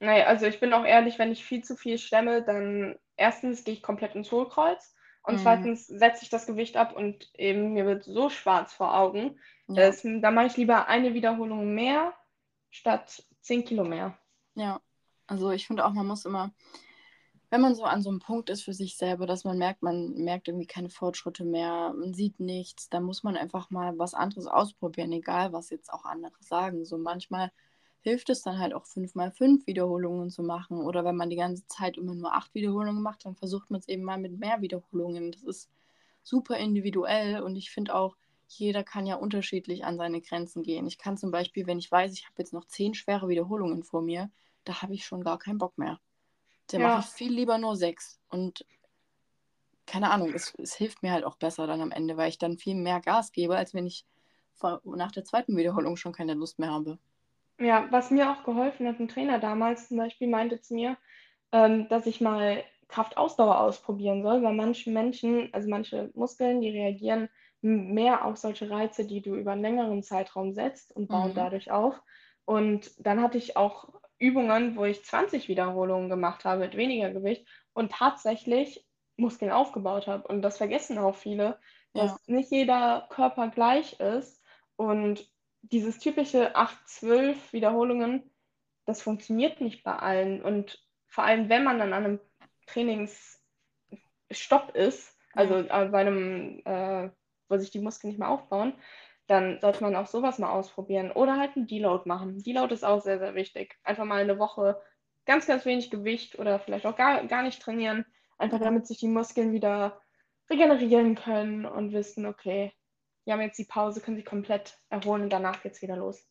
Nee, 0.00 0.22
also 0.22 0.46
ich 0.46 0.60
bin 0.60 0.72
auch 0.72 0.84
ehrlich, 0.84 1.18
wenn 1.18 1.32
ich 1.32 1.44
viel 1.44 1.62
zu 1.62 1.76
viel 1.76 1.98
stemme, 1.98 2.42
dann 2.42 2.98
erstens 3.16 3.64
gehe 3.64 3.74
ich 3.74 3.82
komplett 3.82 4.14
ins 4.14 4.32
Hohlkreuz 4.32 4.94
und 5.22 5.36
Mhm. 5.36 5.42
zweitens 5.42 5.86
setze 5.86 6.24
ich 6.24 6.30
das 6.30 6.46
Gewicht 6.46 6.76
ab 6.76 6.94
und 6.96 7.30
eben 7.38 7.72
mir 7.72 7.86
wird 7.86 8.04
so 8.04 8.28
schwarz 8.28 8.72
vor 8.72 8.96
Augen. 8.96 9.38
Ja, 9.68 9.74
Das, 9.76 10.02
da 10.02 10.30
mache 10.30 10.46
ich 10.46 10.56
lieber 10.56 10.88
eine 10.88 11.14
Wiederholung 11.14 11.74
mehr 11.74 12.14
statt 12.70 13.24
10 13.40 13.64
Kilo 13.64 13.84
mehr. 13.84 14.18
ja. 14.54 14.80
Also 15.26 15.50
ich 15.52 15.66
finde 15.66 15.84
auch, 15.86 15.92
man 15.92 16.06
muss 16.06 16.24
immer, 16.26 16.52
wenn 17.54 17.60
man 17.60 17.76
so 17.76 17.84
an 17.84 18.02
so 18.02 18.10
einem 18.10 18.18
Punkt 18.18 18.50
ist 18.50 18.64
für 18.64 18.72
sich 18.72 18.96
selber, 18.96 19.26
dass 19.26 19.44
man 19.44 19.56
merkt, 19.56 19.80
man 19.80 20.14
merkt 20.14 20.48
irgendwie 20.48 20.66
keine 20.66 20.90
Fortschritte 20.90 21.44
mehr, 21.44 21.94
man 21.96 22.12
sieht 22.12 22.40
nichts, 22.40 22.88
dann 22.88 23.04
muss 23.04 23.22
man 23.22 23.36
einfach 23.36 23.70
mal 23.70 23.96
was 23.96 24.12
anderes 24.12 24.48
ausprobieren, 24.48 25.12
egal 25.12 25.52
was 25.52 25.70
jetzt 25.70 25.92
auch 25.92 26.04
andere 26.04 26.34
sagen. 26.40 26.84
So 26.84 26.98
manchmal 26.98 27.52
hilft 28.00 28.28
es 28.30 28.42
dann 28.42 28.58
halt 28.58 28.74
auch 28.74 28.86
fünf 28.86 29.14
mal 29.14 29.30
fünf 29.30 29.68
Wiederholungen 29.68 30.30
zu 30.30 30.42
machen. 30.42 30.78
Oder 30.80 31.04
wenn 31.04 31.14
man 31.14 31.30
die 31.30 31.36
ganze 31.36 31.64
Zeit 31.68 31.96
immer 31.96 32.16
nur 32.16 32.34
acht 32.34 32.52
Wiederholungen 32.56 33.00
macht, 33.00 33.24
dann 33.24 33.36
versucht 33.36 33.70
man 33.70 33.78
es 33.78 33.86
eben 33.86 34.02
mal 34.02 34.18
mit 34.18 34.36
mehr 34.36 34.60
Wiederholungen. 34.60 35.30
Das 35.30 35.44
ist 35.44 35.70
super 36.24 36.56
individuell 36.56 37.40
und 37.40 37.54
ich 37.54 37.70
finde 37.70 37.94
auch, 37.94 38.16
jeder 38.48 38.82
kann 38.82 39.06
ja 39.06 39.14
unterschiedlich 39.14 39.84
an 39.84 39.96
seine 39.96 40.20
Grenzen 40.22 40.64
gehen. 40.64 40.88
Ich 40.88 40.98
kann 40.98 41.16
zum 41.16 41.30
Beispiel, 41.30 41.68
wenn 41.68 41.78
ich 41.78 41.92
weiß, 41.92 42.14
ich 42.14 42.24
habe 42.24 42.34
jetzt 42.38 42.52
noch 42.52 42.64
zehn 42.64 42.94
schwere 42.94 43.28
Wiederholungen 43.28 43.84
vor 43.84 44.02
mir, 44.02 44.28
da 44.64 44.82
habe 44.82 44.94
ich 44.94 45.06
schon 45.06 45.22
gar 45.22 45.38
keinen 45.38 45.58
Bock 45.58 45.78
mehr. 45.78 46.00
Da 46.66 46.78
Ja. 46.78 46.78
mache 46.78 46.98
ich 46.98 47.10
viel 47.10 47.32
lieber 47.32 47.56
nur 47.58 47.74
sechs. 47.76 48.20
Und 48.28 48.66
keine 49.86 50.10
Ahnung, 50.10 50.34
es, 50.34 50.52
es 50.58 50.74
hilft 50.74 51.02
mir 51.02 51.10
halt 51.12 51.24
auch 51.24 51.36
besser 51.36 51.66
dann 51.66 51.80
am 51.80 51.90
Ende, 51.90 52.16
weil 52.18 52.28
ich 52.28 52.36
dann 52.38 52.58
viel 52.58 52.74
mehr 52.74 53.00
Gas 53.00 53.32
gebe, 53.32 53.56
als 53.56 53.72
wenn 53.74 53.86
ich 53.86 54.04
vor, 54.52 54.80
nach 54.84 55.10
der 55.12 55.24
zweiten 55.24 55.56
Wiederholung 55.56 55.96
schon 55.96 56.12
keine 56.12 56.34
Lust 56.34 56.58
mehr 56.58 56.70
habe. 56.70 56.98
Ja, 57.60 57.86
was 57.90 58.10
mir 58.10 58.30
auch 58.30 58.42
geholfen 58.44 58.86
hat, 58.88 58.98
ein 58.98 59.08
Trainer 59.08 59.38
damals 59.38 59.88
zum 59.88 59.96
Beispiel 59.98 60.28
meinte 60.28 60.60
zu 60.60 60.74
mir, 60.74 60.96
ähm, 61.52 61.88
dass 61.88 62.06
ich 62.06 62.20
mal 62.20 62.64
Kraftausdauer 62.88 63.60
ausprobieren 63.60 64.22
soll, 64.22 64.42
weil 64.42 64.54
manche 64.54 64.90
Menschen, 64.90 65.50
also 65.54 65.68
manche 65.70 66.10
Muskeln, 66.14 66.60
die 66.60 66.70
reagieren 66.70 67.28
mehr 67.62 68.24
auf 68.24 68.36
solche 68.36 68.68
Reize, 68.70 69.06
die 69.06 69.22
du 69.22 69.34
über 69.36 69.52
einen 69.52 69.62
längeren 69.62 70.02
Zeitraum 70.02 70.52
setzt 70.52 70.94
und 70.94 71.10
bauen 71.10 71.32
Mhm. 71.32 71.34
dadurch 71.34 71.70
auf. 71.70 72.02
Und 72.44 72.92
dann 73.06 73.22
hatte 73.22 73.38
ich 73.38 73.56
auch 73.56 74.00
Übungen, 74.18 74.76
wo 74.76 74.84
ich 74.84 75.04
20 75.04 75.48
Wiederholungen 75.48 76.08
gemacht 76.08 76.44
habe 76.44 76.60
mit 76.60 76.76
weniger 76.76 77.10
Gewicht 77.10 77.46
und 77.72 77.92
tatsächlich 77.92 78.86
Muskeln 79.16 79.52
aufgebaut 79.52 80.06
habe. 80.06 80.26
Und 80.28 80.42
das 80.42 80.58
vergessen 80.58 80.98
auch 80.98 81.14
viele, 81.14 81.58
dass 81.94 82.10
Ja. 82.12 82.18
nicht 82.26 82.50
jeder 82.50 83.06
Körper 83.10 83.48
gleich 83.48 83.98
ist 84.00 84.42
und 84.76 85.30
dieses 85.62 85.98
typische 85.98 86.54
8, 86.56 86.88
12 86.88 87.52
Wiederholungen, 87.52 88.30
das 88.86 89.02
funktioniert 89.02 89.60
nicht 89.60 89.82
bei 89.84 89.96
allen. 89.96 90.42
Und 90.42 90.82
vor 91.06 91.24
allem, 91.24 91.48
wenn 91.48 91.64
man 91.64 91.78
dann 91.78 91.92
an 91.92 92.04
einem 92.04 92.20
Trainingsstopp 92.66 94.74
ist, 94.74 95.16
also 95.34 95.56
äh, 95.56 95.88
bei 95.88 96.00
einem, 96.00 96.60
äh, 96.64 97.10
wo 97.48 97.56
sich 97.58 97.70
die 97.70 97.80
Muskeln 97.80 98.10
nicht 98.10 98.18
mehr 98.18 98.30
aufbauen, 98.30 98.74
dann 99.26 99.60
sollte 99.60 99.82
man 99.82 99.96
auch 99.96 100.06
sowas 100.06 100.38
mal 100.38 100.50
ausprobieren. 100.50 101.10
Oder 101.12 101.38
halt 101.38 101.56
einen 101.56 101.66
Deload 101.66 102.08
machen. 102.08 102.42
Deload 102.42 102.74
ist 102.74 102.84
auch 102.84 103.00
sehr, 103.00 103.18
sehr 103.18 103.34
wichtig. 103.34 103.78
Einfach 103.82 104.04
mal 104.04 104.20
eine 104.20 104.38
Woche 104.38 104.80
ganz, 105.24 105.46
ganz 105.46 105.64
wenig 105.64 105.90
Gewicht 105.90 106.38
oder 106.38 106.60
vielleicht 106.60 106.86
auch 106.86 106.96
gar, 106.96 107.24
gar 107.26 107.42
nicht 107.42 107.62
trainieren. 107.62 108.04
Einfach 108.36 108.60
damit 108.60 108.86
sich 108.86 108.98
die 108.98 109.08
Muskeln 109.08 109.52
wieder 109.52 110.00
regenerieren 110.50 111.14
können 111.14 111.64
und 111.64 111.92
wissen, 111.92 112.26
okay, 112.26 112.72
wir 113.24 113.32
haben 113.32 113.40
jetzt 113.40 113.58
die 113.58 113.64
Pause, 113.64 114.00
können 114.00 114.16
sich 114.16 114.26
komplett 114.26 114.78
erholen 114.90 115.22
und 115.22 115.30
danach 115.32 115.62
geht's 115.62 115.80
wieder 115.80 115.96
los. 115.96 116.26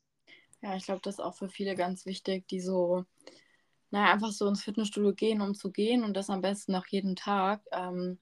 Ja, 0.61 0.75
ich 0.75 0.85
glaube, 0.85 1.01
das 1.03 1.15
ist 1.15 1.19
auch 1.19 1.35
für 1.35 1.49
viele 1.49 1.75
ganz 1.75 2.05
wichtig, 2.05 2.47
die 2.47 2.61
so, 2.61 3.03
naja, 3.89 4.13
einfach 4.13 4.31
so 4.31 4.47
ins 4.47 4.63
Fitnessstudio 4.63 5.13
gehen, 5.13 5.41
um 5.41 5.55
zu 5.55 5.71
gehen 5.71 6.03
und 6.03 6.15
das 6.15 6.29
am 6.29 6.41
besten 6.41 6.71
noch 6.71 6.85
jeden 6.87 7.15
Tag, 7.15 7.61
ähm, 7.71 8.19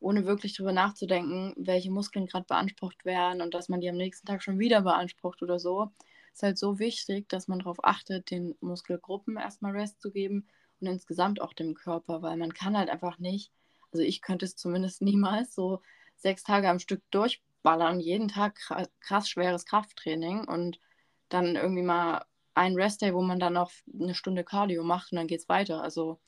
ohne 0.00 0.24
wirklich 0.26 0.56
drüber 0.56 0.72
nachzudenken, 0.72 1.54
welche 1.56 1.90
Muskeln 1.90 2.26
gerade 2.26 2.46
beansprucht 2.46 3.04
werden 3.04 3.42
und 3.42 3.54
dass 3.54 3.68
man 3.68 3.80
die 3.80 3.88
am 3.90 3.96
nächsten 3.96 4.26
Tag 4.26 4.42
schon 4.42 4.58
wieder 4.58 4.82
beansprucht 4.82 5.42
oder 5.42 5.58
so. 5.58 5.90
Ist 6.32 6.42
halt 6.42 6.58
so 6.58 6.78
wichtig, 6.78 7.28
dass 7.28 7.48
man 7.48 7.58
darauf 7.60 7.84
achtet, 7.84 8.30
den 8.30 8.54
Muskelgruppen 8.60 9.36
erstmal 9.36 9.72
Rest 9.72 10.00
zu 10.00 10.10
geben 10.10 10.46
und 10.80 10.86
insgesamt 10.86 11.40
auch 11.40 11.52
dem 11.52 11.74
Körper, 11.74 12.22
weil 12.22 12.36
man 12.36 12.54
kann 12.54 12.76
halt 12.76 12.88
einfach 12.88 13.18
nicht, 13.18 13.52
also 13.92 14.02
ich 14.02 14.22
könnte 14.22 14.46
es 14.46 14.56
zumindest 14.56 15.02
niemals 15.02 15.54
so 15.54 15.82
sechs 16.16 16.44
Tage 16.44 16.68
am 16.68 16.78
Stück 16.78 17.02
durchballern, 17.10 18.00
jeden 18.00 18.28
Tag 18.28 18.56
kra- 18.58 18.88
krass 19.00 19.28
schweres 19.28 19.66
Krafttraining 19.66 20.44
und 20.46 20.80
dann 21.28 21.56
irgendwie 21.56 21.82
mal 21.82 22.24
ein 22.54 22.74
Restday, 22.74 23.14
wo 23.14 23.22
man 23.22 23.38
dann 23.38 23.52
noch 23.54 23.70
eine 23.98 24.14
Stunde 24.14 24.44
Cardio 24.44 24.82
macht 24.84 25.12
und 25.12 25.16
dann 25.16 25.26
geht's 25.26 25.48
weiter. 25.48 25.82
Also 25.82 26.20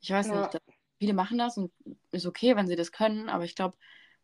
ich 0.00 0.10
weiß 0.10 0.28
Ja. 0.28 0.50
nicht, 0.50 0.58
viele 0.98 1.14
machen 1.14 1.38
das 1.38 1.56
und 1.56 1.72
ist 2.12 2.26
okay, 2.26 2.56
wenn 2.56 2.66
sie 2.68 2.76
das 2.76 2.92
können, 2.92 3.28
aber 3.28 3.44
ich 3.44 3.54
glaube, 3.56 3.76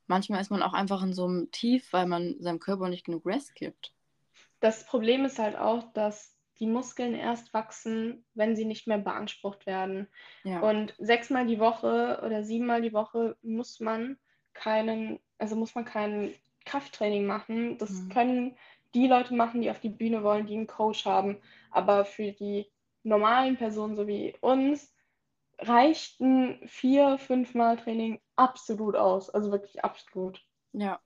manchmal 0.06 0.40
ist 0.40 0.50
man 0.50 0.62
auch 0.62 0.72
einfach 0.74 1.02
in 1.02 1.12
so 1.14 1.26
einem 1.26 1.50
Tief, 1.52 1.92
weil 1.92 2.06
man 2.06 2.36
seinem 2.40 2.60
Körper 2.60 2.88
nicht 2.88 3.04
genug 3.06 3.26
Rest 3.26 3.54
gibt. 3.54 3.94
Das 4.60 4.84
Problem 4.86 5.24
ist 5.24 5.38
halt 5.38 5.56
auch, 5.56 5.92
dass 5.92 6.36
die 6.58 6.66
Muskeln 6.66 7.14
erst 7.14 7.52
wachsen, 7.54 8.24
wenn 8.34 8.56
sie 8.56 8.64
nicht 8.64 8.86
mehr 8.86 8.98
beansprucht 8.98 9.66
werden. 9.66 10.08
Ja, 10.44 10.60
Und 10.60 10.94
sechsmal 10.98 11.46
die 11.46 11.58
Woche 11.58 12.20
oder 12.24 12.44
siebenmal 12.44 12.80
die 12.82 12.92
Woche 12.92 13.36
muss 13.42 13.80
man 13.80 14.18
keinen, 14.54 15.18
also 15.38 15.56
muss 15.56 15.74
man 15.74 15.84
kein 15.84 16.34
Krafttraining 16.64 17.26
machen. 17.26 17.76
Das 17.78 18.08
Mhm. 18.08 18.08
können 18.08 18.56
die 18.94 19.06
Leute 19.08 19.34
machen, 19.34 19.60
die 19.62 19.70
auf 19.70 19.80
die 19.80 19.88
Bühne 19.88 20.22
wollen, 20.22 20.46
die 20.46 20.54
einen 20.56 20.66
Coach 20.68 21.04
haben. 21.04 21.40
Aber 21.70 22.04
für 22.04 22.32
die 22.32 22.70
normalen 23.02 23.56
Personen, 23.56 23.96
so 23.96 24.06
wie 24.06 24.34
uns, 24.40 24.93
reicht 25.68 26.20
ein 26.20 26.60
vier, 26.68 27.18
fünfmal 27.18 27.76
Training 27.78 28.20
absolut 28.36 28.96
aus. 28.96 29.30
Also 29.30 29.50
wirklich 29.50 29.84
absolut. 29.84 30.44
ja. 30.72 31.00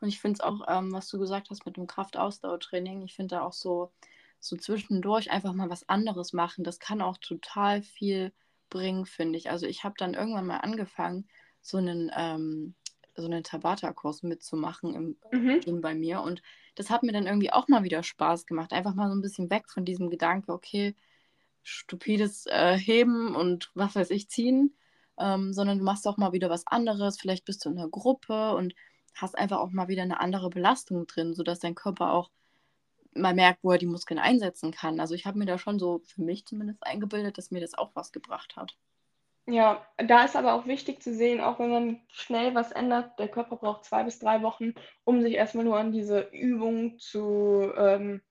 Und 0.00 0.08
ich 0.08 0.20
finde 0.20 0.34
es 0.34 0.40
auch, 0.40 0.62
ähm, 0.68 0.92
was 0.92 1.08
du 1.08 1.18
gesagt 1.18 1.50
hast 1.50 1.66
mit 1.66 1.76
dem 1.76 1.86
Kraftausdauertraining, 1.86 3.02
ich 3.02 3.14
finde 3.14 3.36
da 3.36 3.42
auch 3.42 3.52
so, 3.52 3.92
so 4.40 4.56
zwischendurch 4.56 5.30
einfach 5.30 5.54
mal 5.54 5.70
was 5.70 5.88
anderes 5.88 6.32
machen, 6.32 6.64
das 6.64 6.78
kann 6.78 7.00
auch 7.02 7.18
total 7.18 7.82
viel 7.82 8.32
bringen, 8.70 9.06
finde 9.06 9.38
ich. 9.38 9.50
Also 9.50 9.66
ich 9.66 9.84
habe 9.84 9.94
dann 9.98 10.14
irgendwann 10.14 10.46
mal 10.46 10.58
angefangen, 10.58 11.28
so 11.62 11.78
einen, 11.78 12.10
ähm, 12.16 12.74
so 13.16 13.26
einen 13.26 13.44
Tabata-Kurs 13.44 14.22
mitzumachen 14.22 14.94
im 14.94 15.18
Mhm. 15.32 15.60
Gym 15.60 15.80
bei 15.80 15.94
mir. 15.94 16.20
Und 16.22 16.42
das 16.74 16.90
hat 16.90 17.02
mir 17.02 17.12
dann 17.12 17.26
irgendwie 17.26 17.52
auch 17.52 17.68
mal 17.68 17.84
wieder 17.84 18.02
Spaß 18.02 18.46
gemacht. 18.46 18.72
Einfach 18.72 18.94
mal 18.94 19.08
so 19.08 19.14
ein 19.16 19.22
bisschen 19.22 19.50
weg 19.50 19.70
von 19.70 19.84
diesem 19.84 20.10
Gedanke, 20.10 20.52
okay, 20.52 20.94
stupides 21.64 22.46
äh, 22.46 22.76
Heben 22.76 23.34
und 23.34 23.70
was 23.74 23.96
weiß 23.96 24.10
ich, 24.10 24.28
ziehen, 24.28 24.76
ähm, 25.18 25.52
sondern 25.52 25.78
du 25.78 25.84
machst 25.84 26.06
auch 26.06 26.16
mal 26.16 26.32
wieder 26.32 26.50
was 26.50 26.66
anderes. 26.66 27.18
Vielleicht 27.18 27.44
bist 27.44 27.64
du 27.64 27.70
in 27.70 27.78
einer 27.78 27.88
Gruppe 27.88 28.54
und 28.54 28.74
hast 29.14 29.36
einfach 29.36 29.58
auch 29.58 29.70
mal 29.70 29.88
wieder 29.88 30.02
eine 30.02 30.20
andere 30.20 30.50
Belastung 30.50 31.06
drin, 31.06 31.34
sodass 31.34 31.60
dein 31.60 31.74
Körper 31.74 32.12
auch 32.12 32.30
mal 33.14 33.34
merkt, 33.34 33.62
wo 33.62 33.72
er 33.72 33.78
die 33.78 33.86
Muskeln 33.86 34.18
einsetzen 34.18 34.72
kann. 34.72 35.00
Also 35.00 35.14
ich 35.14 35.24
habe 35.26 35.38
mir 35.38 35.46
da 35.46 35.58
schon 35.58 35.78
so 35.78 36.00
für 36.04 36.22
mich 36.22 36.46
zumindest 36.46 36.84
eingebildet, 36.84 37.38
dass 37.38 37.50
mir 37.50 37.60
das 37.60 37.74
auch 37.74 37.92
was 37.94 38.12
gebracht 38.12 38.56
hat. 38.56 38.76
Ja, 39.46 39.86
da 39.98 40.24
ist 40.24 40.36
aber 40.36 40.54
auch 40.54 40.66
wichtig 40.66 41.02
zu 41.02 41.14
sehen, 41.14 41.40
auch 41.40 41.58
wenn 41.58 41.70
man 41.70 42.00
schnell 42.08 42.54
was 42.54 42.72
ändert, 42.72 43.18
der 43.18 43.28
Körper 43.28 43.56
braucht 43.56 43.84
zwei 43.84 44.02
bis 44.02 44.18
drei 44.18 44.42
Wochen, 44.42 44.74
um 45.04 45.20
sich 45.20 45.34
erstmal 45.34 45.64
nur 45.64 45.76
an 45.76 45.92
diese 45.92 46.20
Übung 46.32 46.98
zu, 46.98 47.70
ähm, 47.76 48.22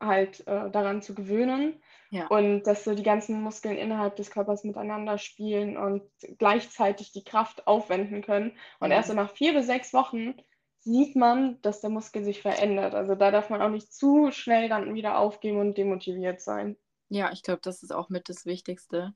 halt 0.00 0.46
äh, 0.46 0.70
daran 0.70 1.02
zu 1.02 1.14
gewöhnen 1.14 1.82
Ja. 2.12 2.30
und 2.30 2.64
dass 2.64 2.84
so 2.84 2.94
die 2.94 3.02
ganzen 3.02 3.42
Muskeln 3.42 3.76
innerhalb 3.78 4.16
des 4.16 4.30
Körpers 4.30 4.64
miteinander 4.64 5.18
spielen 5.18 5.76
und 5.78 6.02
gleichzeitig 6.38 7.12
die 7.12 7.24
Kraft 7.24 7.66
aufwenden 7.66 8.22
können. 8.22 8.58
Und 8.80 8.90
erst 8.92 9.08
so 9.08 9.14
Mhm. 9.14 9.16
nach 9.16 9.30
vier 9.32 9.54
bis 9.54 9.66
sechs 9.66 9.92
Wochen 9.94 10.34
sieht 10.80 11.16
man, 11.16 11.60
dass 11.62 11.80
der 11.82 11.90
Muskel 11.90 12.24
sich 12.24 12.42
verändert. 12.42 12.94
Also 12.94 13.14
da 13.16 13.30
darf 13.32 13.50
man 13.50 13.62
auch 13.62 13.70
nicht 13.70 13.92
zu 13.94 14.30
schnell 14.32 14.68
dann 14.70 14.94
wieder 14.94 15.18
aufgeben 15.18 15.60
und 15.60 15.78
demotiviert 15.78 16.40
sein. 16.42 16.76
Ja, 17.10 17.30
ich 17.32 17.42
glaube, 17.42 17.60
das 17.62 17.82
ist 17.84 17.92
auch 17.92 18.08
mit 18.08 18.28
das 18.28 18.46
Wichtigste. 18.46 19.14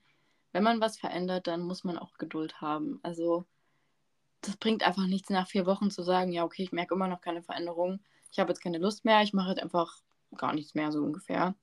Wenn 0.53 0.65
man 0.65 0.81
was 0.81 0.99
verändert, 0.99 1.47
dann 1.49 1.63
muss 1.63 1.85
man 1.85 1.99
auch 1.99 2.15
Geduld 2.19 2.61
haben. 2.61 3.01
Also, 3.03 3.47
das 4.43 4.57
bringt 4.59 4.85
einfach 4.87 5.07
nichts, 5.07 5.31
nach 5.31 5.49
vier 5.49 5.67
Wochen 5.67 5.91
zu 5.91 6.03
sagen, 6.05 6.33
ja, 6.33 6.45
okay, 6.45 6.65
ich 6.65 6.73
merke 6.73 6.95
immer 6.95 7.09
noch 7.09 7.21
keine 7.23 7.43
Veränderung. 7.43 8.01
Ich 8.33 8.39
habe 8.41 8.51
jetzt 8.53 8.63
keine 8.63 8.79
Lust 8.79 9.05
mehr, 9.05 9.23
ich 9.23 9.35
mache 9.35 9.51
jetzt 9.51 9.63
einfach 9.63 10.03
gar 10.37 10.55
nichts 10.55 10.75
mehr, 10.75 10.93
so 10.93 11.01
ungefähr. 11.03 11.55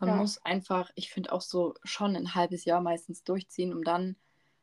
Man 0.00 0.10
Ja. 0.10 0.16
muss 0.16 0.38
einfach, 0.44 0.90
ich 0.96 1.10
finde 1.10 1.32
auch 1.32 1.42
so 1.42 1.74
schon 1.84 2.16
ein 2.16 2.34
halbes 2.34 2.64
Jahr 2.64 2.80
meistens 2.80 3.22
durchziehen, 3.24 3.72
um 3.72 3.84
dann 3.84 4.16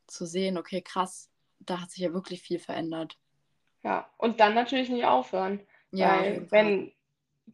zu 0.08 0.26
sehen, 0.26 0.58
okay, 0.58 0.82
krass, 0.82 1.30
da 1.60 1.82
hat 1.82 1.92
sich 1.92 2.04
ja 2.04 2.14
wirklich 2.14 2.42
viel 2.42 2.60
verändert. 2.60 3.18
Ja, 3.84 4.10
und 4.18 4.40
dann 4.40 4.54
natürlich 4.56 4.90
nicht 4.90 5.06
aufhören, 5.06 5.62
Ja, 5.92 6.24
weil 6.24 6.48
wenn 6.52 6.92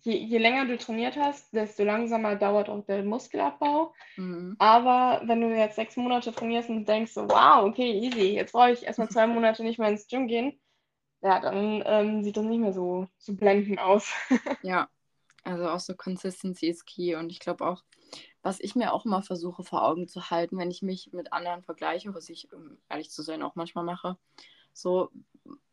je, 0.03 0.13
je 0.17 0.37
länger 0.39 0.65
du 0.65 0.77
trainiert 0.77 1.17
hast, 1.17 1.53
desto 1.53 1.83
langsamer 1.83 2.35
dauert 2.35 2.69
auch 2.69 2.85
der 2.85 3.03
Muskelabbau. 3.03 3.93
Mhm. 4.17 4.57
Aber 4.59 5.21
wenn 5.27 5.41
du 5.41 5.49
jetzt 5.55 5.75
sechs 5.77 5.97
Monate 5.97 6.33
trainierst 6.33 6.69
und 6.69 6.85
denkst 6.87 7.13
so, 7.13 7.29
wow, 7.29 7.65
okay, 7.65 7.91
easy, 7.99 8.35
jetzt 8.35 8.53
brauche 8.53 8.71
ich 8.71 8.83
erstmal 8.85 9.09
zwei 9.09 9.27
Monate 9.27 9.63
nicht 9.63 9.79
mehr 9.79 9.89
ins 9.89 10.07
Gym 10.07 10.27
gehen, 10.27 10.59
ja, 11.21 11.39
dann 11.41 11.83
ähm, 11.85 12.23
sieht 12.23 12.37
das 12.37 12.45
nicht 12.45 12.59
mehr 12.59 12.73
so, 12.73 13.07
so 13.17 13.35
blendend 13.35 13.79
aus. 13.79 14.13
Ja, 14.61 14.89
also 15.43 15.67
auch 15.69 15.79
so 15.79 15.95
Consistency 15.95 16.67
ist 16.67 16.85
key 16.85 17.15
und 17.15 17.31
ich 17.31 17.39
glaube 17.39 17.65
auch, 17.65 17.83
was 18.41 18.59
ich 18.59 18.75
mir 18.75 18.93
auch 18.93 19.05
immer 19.05 19.21
versuche 19.21 19.63
vor 19.63 19.83
Augen 19.83 20.07
zu 20.07 20.29
halten, 20.29 20.57
wenn 20.57 20.71
ich 20.71 20.81
mich 20.81 21.11
mit 21.13 21.33
anderen 21.33 21.63
vergleiche, 21.63 22.13
was 22.13 22.29
ich, 22.29 22.51
um 22.53 22.77
ehrlich 22.89 23.09
zu 23.09 23.21
sein, 23.21 23.43
auch 23.43 23.55
manchmal 23.55 23.83
mache, 23.83 24.17
so, 24.73 25.09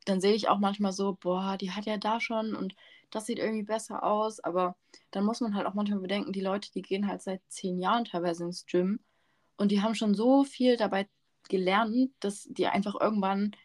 dann 0.04 0.20
sehe 0.20 0.34
ich 0.34 0.48
auch 0.48 0.58
manchmal 0.58 0.92
so, 0.92 1.16
boah, 1.20 1.56
die 1.56 1.72
hat 1.72 1.86
ja 1.86 1.96
da 1.96 2.20
schon 2.20 2.54
und 2.54 2.74
das 3.10 3.26
sieht 3.26 3.38
irgendwie 3.38 3.64
besser 3.64 4.04
aus, 4.04 4.40
aber 4.40 4.76
dann 5.10 5.24
muss 5.24 5.40
man 5.40 5.54
halt 5.54 5.66
auch 5.66 5.74
manchmal 5.74 6.00
bedenken, 6.00 6.32
die 6.32 6.40
Leute, 6.40 6.70
die 6.72 6.82
gehen 6.82 7.08
halt 7.08 7.22
seit 7.22 7.42
zehn 7.48 7.78
Jahren 7.78 8.04
teilweise 8.04 8.44
ins 8.44 8.66
Gym 8.66 9.00
und 9.56 9.70
die 9.72 9.82
haben 9.82 9.94
schon 9.94 10.14
so 10.14 10.44
viel 10.44 10.76
dabei 10.76 11.08
gelernt, 11.48 12.12
dass 12.20 12.44
die 12.50 12.66
einfach 12.66 12.94
irgendwann 13.00 13.56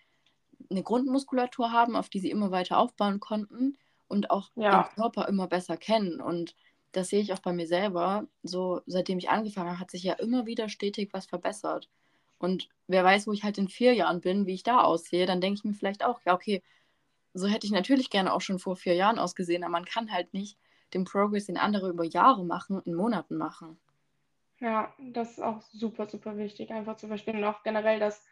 eine 0.71 0.83
Grundmuskulatur 0.83 1.71
haben, 1.71 1.95
auf 1.95 2.09
die 2.09 2.19
sie 2.19 2.31
immer 2.31 2.49
weiter 2.49 2.79
aufbauen 2.79 3.19
konnten 3.19 3.77
und 4.07 4.29
auch 4.31 4.49
Ja. 4.55 4.83
den 4.83 4.95
Körper 4.95 5.27
immer 5.27 5.47
besser 5.47 5.77
kennen. 5.77 6.21
Und 6.21 6.55
das 6.91 7.09
sehe 7.09 7.21
ich 7.21 7.33
auch 7.33 7.39
bei 7.39 7.53
mir 7.53 7.67
selber. 7.67 8.27
So, 8.43 8.81
seitdem 8.85 9.17
ich 9.17 9.29
angefangen 9.29 9.69
habe, 9.69 9.79
hat 9.79 9.91
sich 9.91 10.03
ja 10.03 10.13
immer 10.13 10.45
wieder 10.45 10.69
stetig 10.69 11.09
was 11.13 11.25
verbessert. 11.25 11.89
Und 12.37 12.69
wer 12.87 13.03
weiß, 13.03 13.27
wo 13.27 13.33
ich 13.33 13.43
halt 13.43 13.57
in 13.57 13.67
vier 13.69 13.93
Jahren 13.93 14.21
bin, 14.21 14.45
wie 14.45 14.53
ich 14.53 14.63
da 14.63 14.81
aussehe, 14.81 15.25
dann 15.25 15.41
denke 15.41 15.59
ich 15.59 15.63
mir 15.63 15.73
vielleicht 15.73 16.03
auch, 16.03 16.19
ja, 16.25 16.33
okay, 16.33 16.61
so 17.33 17.47
hätte 17.47 17.67
ich 17.67 17.71
natürlich 17.73 18.09
gerne 18.09 18.33
auch 18.33 18.41
schon 18.41 18.59
vor 18.59 18.75
vier 18.75 18.95
Jahren 18.95 19.19
ausgesehen, 19.19 19.63
aber 19.63 19.71
man 19.71 19.85
kann 19.85 20.11
halt 20.11 20.33
nicht 20.33 20.57
den 20.93 21.03
Progress, 21.05 21.45
den 21.45 21.57
andere 21.57 21.89
über 21.89 22.03
Jahre 22.03 22.45
machen, 22.45 22.81
in 22.85 22.93
Monaten 22.93 23.37
machen. 23.37 23.77
Ja, 24.59 24.93
das 24.99 25.31
ist 25.31 25.39
auch 25.43 25.61
super, 25.73 26.07
super 26.07 26.37
wichtig, 26.37 26.71
einfach 26.71 26.95
zu 26.95 27.07
verstehen 27.07 27.37
und 27.37 27.43
auch 27.43 27.63
generell, 27.63 27.99
dass 27.99 28.23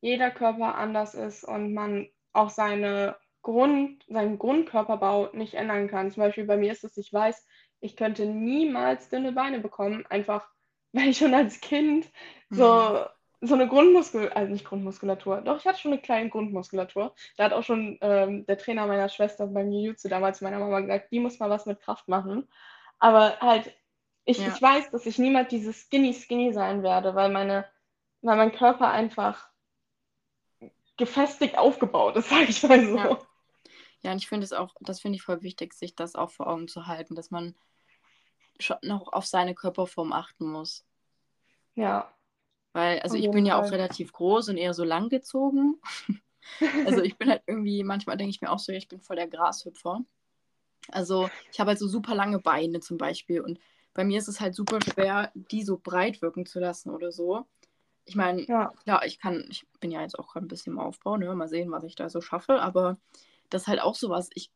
jeder 0.00 0.30
Körper 0.30 0.74
anders 0.74 1.14
ist 1.14 1.44
und 1.44 1.72
man 1.72 2.08
auch 2.32 2.50
seine 2.50 3.16
Grund, 3.42 4.04
seinen 4.08 4.38
Grundkörperbau 4.38 5.30
nicht 5.32 5.54
ändern 5.54 5.88
kann. 5.88 6.10
Zum 6.10 6.22
Beispiel 6.22 6.44
bei 6.44 6.56
mir 6.56 6.72
ist 6.72 6.84
es, 6.84 6.96
ich 6.96 7.12
weiß, 7.12 7.46
ich 7.80 7.96
könnte 7.96 8.26
niemals 8.26 9.08
dünne 9.08 9.32
Beine 9.32 9.60
bekommen, 9.60 10.06
einfach 10.06 10.48
weil 10.92 11.08
ich 11.08 11.18
schon 11.18 11.34
als 11.34 11.60
Kind 11.60 12.06
so, 12.50 13.04
so 13.40 13.54
eine 13.54 13.66
Grundmuskulatur, 13.68 14.36
also 14.36 14.52
nicht 14.52 14.64
Grundmuskulatur, 14.66 15.40
doch, 15.40 15.58
ich 15.58 15.66
hatte 15.66 15.80
schon 15.80 15.92
eine 15.92 16.02
kleine 16.02 16.28
Grundmuskulatur. 16.30 17.14
Da 17.36 17.44
hat 17.44 17.52
auch 17.52 17.62
schon 17.62 17.98
ähm, 18.02 18.46
der 18.46 18.58
Trainer 18.58 18.86
meiner 18.86 19.08
Schwester 19.08 19.46
beim 19.46 19.70
Jiu-Jitsu 19.72 20.08
damals 20.08 20.40
meiner 20.42 20.58
Mama 20.58 20.80
gesagt, 20.80 21.10
die 21.10 21.18
muss 21.20 21.38
mal 21.40 21.50
was 21.50 21.66
mit 21.66 21.80
Kraft 21.80 22.08
machen. 22.08 22.48
Aber 22.98 23.38
halt, 23.40 23.74
ich, 24.24 24.38
Ja. 24.38 24.48
ich 24.48 24.60
weiß, 24.62 24.90
dass 24.90 25.06
ich 25.06 25.18
niemals 25.18 25.48
dieses 25.48 25.80
Skinny 25.86 26.12
Skinny 26.14 26.52
sein 26.52 26.82
werde, 26.82 27.14
weil 27.14 27.30
meine, 27.30 27.66
weil 28.20 28.36
mein 28.36 28.52
Körper 28.52 28.90
einfach 28.90 29.48
gefestigt 30.96 31.58
aufgebaut 31.58 32.16
ist, 32.16 32.28
sage 32.30 32.44
ich 32.44 32.62
mal 32.62 32.84
so. 32.86 32.96
Ja. 32.96 33.18
Ja, 34.02 34.12
und 34.12 34.18
ich 34.18 34.28
finde 34.28 34.44
es 34.44 34.52
auch, 34.52 34.74
das 34.80 35.00
finde 35.00 35.16
ich 35.16 35.22
voll 35.22 35.42
wichtig, 35.42 35.74
sich 35.74 35.94
das 35.94 36.14
auch 36.16 36.30
vor 36.30 36.48
Augen 36.48 36.68
zu 36.68 36.86
halten, 36.86 37.14
dass 37.14 37.30
man 37.30 37.54
schon 38.58 38.76
noch 38.82 39.12
auf 39.12 39.26
seine 39.26 39.54
Körperform 39.54 40.12
achten 40.12 40.46
muss. 40.46 40.84
Ja, 41.74 42.12
Weil, 42.72 43.00
also 43.00 43.16
ich 43.16 43.30
bin 43.30 43.44
ja 43.46 43.56
auch 43.58 43.62
Fall. 43.62 43.72
relativ 43.72 44.12
groß 44.12 44.48
und 44.48 44.56
eher 44.56 44.74
so 44.74 44.84
langgezogen. 44.84 45.80
Also 46.84 47.02
ich 47.02 47.16
bin 47.16 47.30
halt 47.30 47.42
irgendwie, 47.46 47.82
manchmal 47.84 48.16
denke 48.16 48.30
ich 48.30 48.40
mir 48.40 48.50
auch 48.50 48.58
so, 48.58 48.72
ich 48.72 48.88
bin 48.88 49.00
voll 49.00 49.16
der 49.16 49.28
Grashüpfer. 49.28 50.00
Also 50.90 51.28
ich 51.52 51.60
habe 51.60 51.70
halt 51.70 51.78
so 51.78 51.88
super 51.88 52.14
lange 52.14 52.38
Beine 52.40 52.80
zum 52.80 52.98
Beispiel 52.98 53.40
und 53.40 53.58
bei 53.94 54.04
mir 54.04 54.18
ist 54.18 54.28
es 54.28 54.40
halt 54.40 54.54
super 54.54 54.80
schwer, 54.80 55.30
die 55.34 55.62
so 55.62 55.78
breit 55.82 56.22
wirken 56.22 56.46
zu 56.46 56.60
lassen 56.60 56.90
oder 56.90 57.12
so. 57.12 57.46
Ich 58.04 58.16
meine, 58.16 58.42
ja, 58.46 58.72
klar, 58.84 59.04
ich 59.06 59.18
kann, 59.20 59.46
ich 59.50 59.66
bin 59.80 59.90
ja 59.90 60.02
jetzt 60.02 60.18
auch 60.18 60.32
gerade 60.32 60.46
ein 60.46 60.48
bisschen 60.48 60.72
im 60.74 60.78
Aufbau, 60.80 61.16
ne? 61.16 61.34
Mal 61.34 61.48
sehen, 61.48 61.70
was 61.70 61.84
ich 61.84 61.94
da 61.94 62.08
so 62.08 62.20
schaffe, 62.20 62.60
aber 62.60 62.98
das 63.52 63.62
ist 63.64 63.68
halt 63.68 63.80
auch 63.82 63.94
sowas, 63.96 64.30
ich 64.34 64.50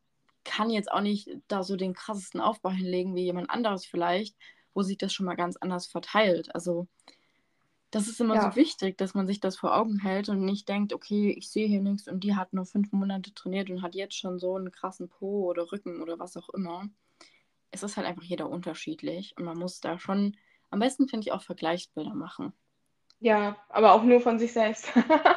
kann 0.45 0.69
jetzt 0.71 0.91
auch 0.91 1.01
nicht 1.01 1.29
da 1.47 1.63
so 1.63 1.75
den 1.77 1.93
krassesten 1.93 2.41
Aufbau 2.41 2.71
hinlegen 2.71 3.15
wie 3.15 3.23
jemand 3.25 3.49
anderes 3.49 3.85
vielleicht, 3.85 4.35
wo 4.73 4.83
sich 4.83 4.97
das 4.97 5.13
schon 5.13 5.25
mal 5.27 5.35
ganz 5.35 5.57
anders 5.57 5.87
verteilt. 5.87 6.53
Also 6.55 6.87
das 7.91 8.07
ist 8.07 8.19
immer 8.21 8.35
Ja. 8.35 8.41
so 8.41 8.55
wichtig, 8.55 8.97
dass 8.97 9.13
man 9.13 9.27
sich 9.27 9.39
das 9.41 9.57
vor 9.57 9.75
Augen 9.75 9.99
hält 9.99 10.29
und 10.29 10.43
nicht 10.45 10.67
denkt, 10.69 10.93
okay, 10.93 11.31
ich 11.37 11.49
sehe 11.49 11.67
hier 11.67 11.81
nichts 11.81 12.07
und 12.07 12.23
die 12.23 12.35
hat 12.35 12.53
nur 12.53 12.65
fünf 12.65 12.91
Monate 12.93 13.33
trainiert 13.33 13.69
und 13.69 13.81
hat 13.81 13.95
jetzt 13.95 14.15
schon 14.15 14.39
so 14.39 14.55
einen 14.55 14.71
krassen 14.71 15.09
Po 15.09 15.45
oder 15.49 15.71
Rücken 15.71 16.01
oder 16.01 16.19
was 16.19 16.37
auch 16.37 16.49
immer. 16.49 16.89
Es 17.71 17.83
ist 17.83 17.97
halt 17.97 18.07
einfach 18.07 18.23
jeder 18.23 18.49
unterschiedlich 18.49 19.35
und 19.37 19.45
man 19.45 19.57
muss 19.59 19.81
da 19.81 19.99
schon, 19.99 20.37
am 20.71 20.79
besten 20.79 21.07
finde 21.09 21.27
ich 21.27 21.33
auch 21.33 21.43
Vergleichsbilder 21.43 22.15
machen. 22.15 22.53
ja, 23.19 23.57
aber 23.69 23.93
auch 23.93 24.03
nur 24.03 24.21
von 24.21 24.39
sich 24.39 24.53
selbst. 24.53 24.91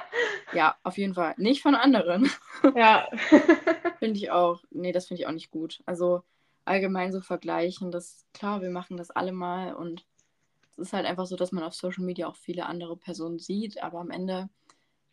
Ja, 0.55 0.77
auf 0.83 0.99
jeden 0.99 1.15
Fall. 1.15 1.35
Nicht 1.37 1.63
von 1.63 1.75
anderen. 1.75 2.31
Ja, 2.77 3.09
Finde 3.99 4.19
ich 4.19 4.31
auch. 4.31 4.63
Nee, 4.71 4.93
das 4.93 5.07
finde 5.09 5.23
ich 5.23 5.27
auch 5.27 5.33
nicht 5.33 5.51
gut. 5.51 5.83
Also 5.87 6.23
allgemein 6.65 7.13
so 7.13 7.21
vergleichen, 7.21 7.91
das, 7.91 8.27
klar, 8.35 8.61
wir 8.63 8.71
machen 8.71 8.97
das 8.97 9.11
alle 9.11 9.33
mal 9.33 9.75
und 9.75 10.05
es 10.73 10.79
ist 10.79 10.93
halt 10.93 11.07
einfach 11.07 11.27
so, 11.27 11.37
dass 11.37 11.53
man 11.53 11.65
auf 11.65 11.75
Social 11.75 12.05
Media 12.05 12.27
auch 12.29 12.37
viele 12.37 12.67
andere 12.67 12.97
Personen 12.97 13.39
sieht, 13.39 13.83
aber 13.83 13.99
am 14.01 14.11
Ende 14.11 14.49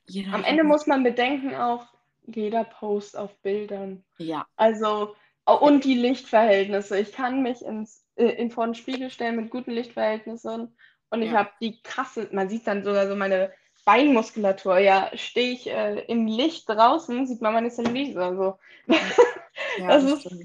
jeder 0.08 0.34
am 0.34 0.44
Ende 0.44 0.64
halt- 0.64 0.68
muss 0.68 0.88
man 0.88 1.04
bedenken 1.04 1.56
auch, 1.56 1.86
jeder 2.26 2.64
Post 2.66 3.18
auf 3.18 3.34
Bildern. 3.40 4.04
Ja, 4.18 4.46
Also, 4.58 5.16
und 5.46 5.86
die 5.86 5.96
Lichtverhältnisse. 5.96 7.00
Ich 7.00 7.14
kann 7.14 7.42
mich 7.44 7.62
ins, 7.62 8.06
äh, 8.16 8.26
in 8.26 8.52
vor 8.52 8.66
den 8.66 8.76
Spiegel 8.76 9.10
stellen 9.10 9.36
mit 9.38 9.50
guten 9.50 9.72
Lichtverhältnissen 9.72 10.76
und 11.10 11.22
ich 11.22 11.32
Ja. 11.32 11.40
habe 11.40 11.50
die 11.62 11.82
krasse, 11.82 12.28
man 12.34 12.50
sieht 12.50 12.68
dann 12.68 12.84
sogar 12.84 13.08
so 13.08 13.16
meine 13.16 13.52
Beinmuskulatur. 13.88 14.80
Ja, 14.80 15.10
stehe 15.14 15.54
ich 15.54 15.68
äh, 15.68 16.02
im 16.08 16.28
Licht 16.28 16.68
draußen, 16.68 17.26
sieht 17.26 17.42
man 17.42 17.54
meine 17.54 17.70
Zellulite. 17.70 18.22
Also, 18.22 18.60
ja, 19.80 19.88
Das 19.88 20.04
das 20.04 20.26
ist- 20.26 20.38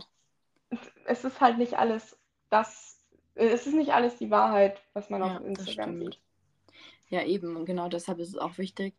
es 1.07 1.25
ist 1.25 1.41
halt 1.41 1.59
nicht 1.59 1.75
alles 1.77 2.17
das, 2.51 3.01
äh, 3.35 3.49
es 3.49 3.67
ist 3.67 3.75
nicht 3.75 3.93
alles 3.93 4.17
die 4.17 4.31
Wahrheit, 4.31 4.81
was 4.93 5.11
man 5.11 5.23
Ja, 5.23 5.39
auf 5.39 5.45
Instagram 5.45 5.99
sieht. 5.99 6.21
Ja, 7.09 7.25
eben. 7.25 7.57
Und 7.57 7.65
genau 7.67 7.89
deshalb 7.89 8.21
ist 8.21 8.29
es 8.29 8.39
auch 8.39 8.59
wichtig, 8.59 8.95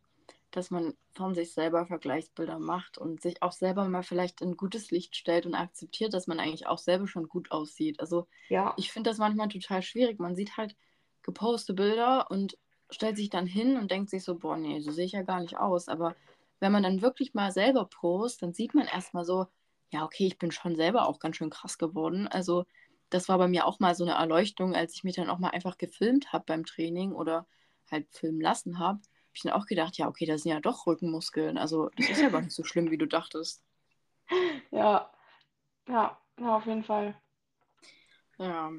dass 0.50 0.70
man 0.70 0.94
von 1.14 1.34
sich 1.34 1.54
selber 1.54 1.86
Vergleichsbilder 1.86 2.58
macht 2.58 2.98
und 2.98 3.22
sich 3.22 3.42
auch 3.42 3.52
selber 3.52 3.88
mal 3.88 4.02
vielleicht 4.02 4.42
in 4.42 4.58
gutes 4.58 4.90
Licht 4.90 5.16
stellt 5.16 5.46
und 5.46 5.54
akzeptiert, 5.54 6.12
dass 6.12 6.26
man 6.26 6.38
eigentlich 6.38 6.66
auch 6.66 6.78
selber 6.78 7.08
schon 7.08 7.28
gut 7.28 7.50
aussieht. 7.50 7.98
Also 7.98 8.26
Ja, 8.50 8.74
ich 8.76 8.92
finde 8.92 9.08
das 9.08 9.18
manchmal 9.18 9.48
total 9.48 9.80
schwierig. 9.80 10.18
Man 10.20 10.36
sieht 10.36 10.58
halt 10.58 10.76
gepostete 11.22 11.74
Bilder 11.74 12.30
und 12.30 12.58
stellt 12.94 13.16
sich 13.16 13.30
dann 13.30 13.46
hin 13.46 13.76
und 13.76 13.90
denkt 13.90 14.10
sich 14.10 14.24
so, 14.24 14.36
boah, 14.36 14.56
nee, 14.56 14.80
so 14.80 14.90
sehe 14.90 15.06
ich 15.06 15.12
ja 15.12 15.22
gar 15.22 15.40
nicht 15.40 15.56
aus. 15.56 15.88
Aber 15.88 16.14
wenn 16.60 16.72
man 16.72 16.82
dann 16.82 17.02
wirklich 17.02 17.34
mal 17.34 17.52
selber 17.52 17.84
post, 17.86 18.42
dann 18.42 18.54
sieht 18.54 18.74
man 18.74 18.86
erstmal 18.86 19.24
so, 19.24 19.46
ja, 19.90 20.04
okay, 20.04 20.26
ich 20.26 20.38
bin 20.38 20.50
schon 20.50 20.76
selber 20.76 21.08
auch 21.08 21.18
ganz 21.20 21.36
schön 21.36 21.50
krass 21.50 21.78
geworden. 21.78 22.26
Also 22.28 22.64
das 23.10 23.28
war 23.28 23.38
bei 23.38 23.48
mir 23.48 23.66
auch 23.66 23.80
mal 23.80 23.94
so 23.94 24.04
eine 24.04 24.14
Erleuchtung, 24.14 24.74
als 24.74 24.94
ich 24.94 25.04
mich 25.04 25.16
dann 25.16 25.30
auch 25.30 25.38
mal 25.38 25.50
einfach 25.50 25.78
gefilmt 25.78 26.32
habe 26.32 26.44
beim 26.46 26.64
Training 26.64 27.12
oder 27.12 27.46
halt 27.90 28.08
filmen 28.10 28.40
lassen 28.40 28.78
habe. 28.78 28.98
Habe 28.98 29.34
ich 29.34 29.42
dann 29.42 29.52
auch 29.52 29.66
gedacht, 29.66 29.96
ja, 29.98 30.08
okay, 30.08 30.26
das 30.26 30.42
sind 30.42 30.52
ja 30.52 30.60
doch 30.60 30.86
Rückenmuskeln. 30.86 31.58
Also 31.58 31.90
das 31.96 32.10
ist 32.10 32.22
ja 32.22 32.28
gar 32.30 32.40
nicht 32.40 32.54
so 32.54 32.64
schlimm, 32.64 32.90
wie 32.90 32.98
du 32.98 33.06
dachtest. 33.06 33.62
ja, 34.70 35.10
ja, 35.88 36.18
ja, 36.40 36.56
auf 36.56 36.66
jeden 36.66 36.84
Fall. 36.84 37.14
Ja. 38.38 38.72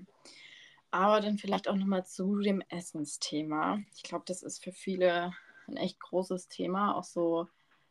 Aber 0.96 1.20
dann 1.20 1.38
vielleicht 1.38 1.68
auch 1.68 1.76
nochmal 1.76 2.06
zu 2.06 2.38
dem 2.40 2.62
Essensthema. 2.70 3.80
Ich 3.94 4.04
glaube, 4.04 4.24
das 4.26 4.42
ist 4.44 4.64
für 4.64 4.72
viele 4.72 5.34
ein 5.68 5.76
echt 5.76 6.00
großes 6.00 6.48
Thema, 6.48 6.96
auch 6.96 7.04
so, 7.04 7.50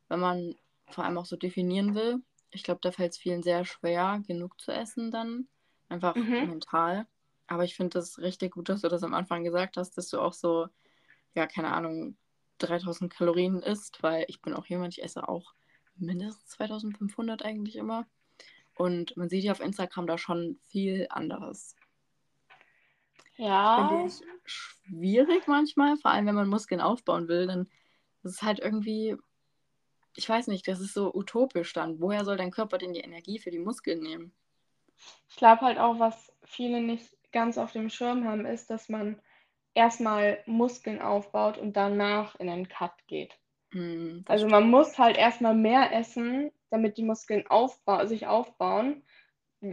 wenn 0.09 0.21
man 0.21 0.55
vor 0.89 1.05
allem 1.05 1.19
auch 1.19 1.27
so 1.27 1.37
definieren 1.37 1.95
will. 1.95 2.23
Ich 2.51 2.63
glaube, 2.63 2.81
da 2.81 2.93
fällt 2.93 3.13
es 3.13 3.19
vielen 3.19 3.43
sehr 3.43 3.67
schwer, 3.67 4.23
genug 4.27 4.59
zu 4.59 4.73
essen 4.73 5.11
dann, 5.11 5.49
einfach 5.91 6.15
Mhm. 6.15 6.47
mental. 6.49 7.07
Aber 7.47 7.65
ich 7.65 7.77
finde 7.77 7.99
das 7.99 8.21
richtig 8.21 8.53
gut, 8.53 8.71
dass 8.71 8.81
du 8.81 8.89
das 8.89 9.03
am 9.03 9.13
Anfang 9.13 9.45
gesagt 9.45 9.77
hast, 9.77 9.99
dass 9.99 10.09
du 10.09 10.19
auch 10.19 10.33
so, 10.33 10.69
ja, 11.35 11.47
keine 11.47 11.75
Ahnung, 11.75 12.17
3000 12.57 13.13
Kalorien 13.13 13.61
isst, 13.61 14.03
weil 14.03 14.25
ich 14.29 14.41
bin 14.41 14.55
auch 14.55 14.65
jemand, 14.65 14.97
ich 14.97 15.05
esse 15.05 15.29
auch 15.29 15.53
mindestens 15.97 16.47
2500 16.47 17.45
eigentlich 17.45 17.77
immer. 17.77 18.07
Und 18.77 19.15
man 19.19 19.29
sieht 19.29 19.45
ja 19.45 19.53
auf 19.53 19.61
Instagram 19.61 20.07
da 20.07 20.17
schon 20.17 20.59
viel 20.63 21.07
anderes. 21.11 21.77
Ja, 23.37 23.89
Finde 23.89 24.07
ich 24.07 24.23
schwierig 24.45 25.47
manchmal, 25.49 25.97
vor 25.97 26.11
allem 26.11 26.27
wenn 26.27 26.35
man 26.35 26.49
Muskeln 26.49 26.81
aufbauen 26.81 27.29
will, 27.29 27.47
dann 27.47 27.63
ist 28.23 28.35
es 28.37 28.43
halt 28.43 28.61
irgendwie, 28.61 29.17
ich 30.17 30.29
weiß 30.29 30.49
nicht, 30.49 30.69
das 30.69 30.81
ist 30.81 30.95
so 30.95 31.15
utopisch 31.15 31.73
dann. 31.73 32.01
Woher 32.01 32.25
soll 32.25 32.37
dein 32.37 32.51
Körper 32.51 32.79
denn 32.79 32.95
die 32.95 33.01
Energie 33.01 33.39
für 33.39 33.51
die 33.51 33.59
Muskeln 33.61 34.01
nehmen? 34.01 34.33
ich 35.29 35.37
glaube 35.37 35.63
halt 35.63 35.79
auch, 35.79 35.99
was 35.99 36.33
viele 36.45 36.81
nicht 36.81 37.17
ganz 37.33 37.59
auf 37.59 37.73
dem 37.73 37.91
Schirm 37.91 38.25
haben, 38.25 38.47
ist, 38.47 38.71
dass 38.71 38.89
man 38.89 39.21
erstmal 39.75 40.39
Muskeln 40.47 41.03
aufbaut 41.03 41.59
und 41.59 41.77
danach 41.77 42.37
in 42.37 42.49
einen 42.49 42.69
Cut 42.69 42.93
geht. 43.09 43.37
Das 43.73 44.41
Also 44.41 44.49
man 44.49 44.71
muss 44.71 44.99
halt 44.99 45.17
erstmal 45.17 45.55
mehr 45.55 45.93
essen, 45.93 46.53
damit 46.71 46.99
die 46.99 47.05
Muskeln 47.05 47.47
aufba 47.49 48.07
sich 48.07 48.27
aufbauen. 48.27 49.04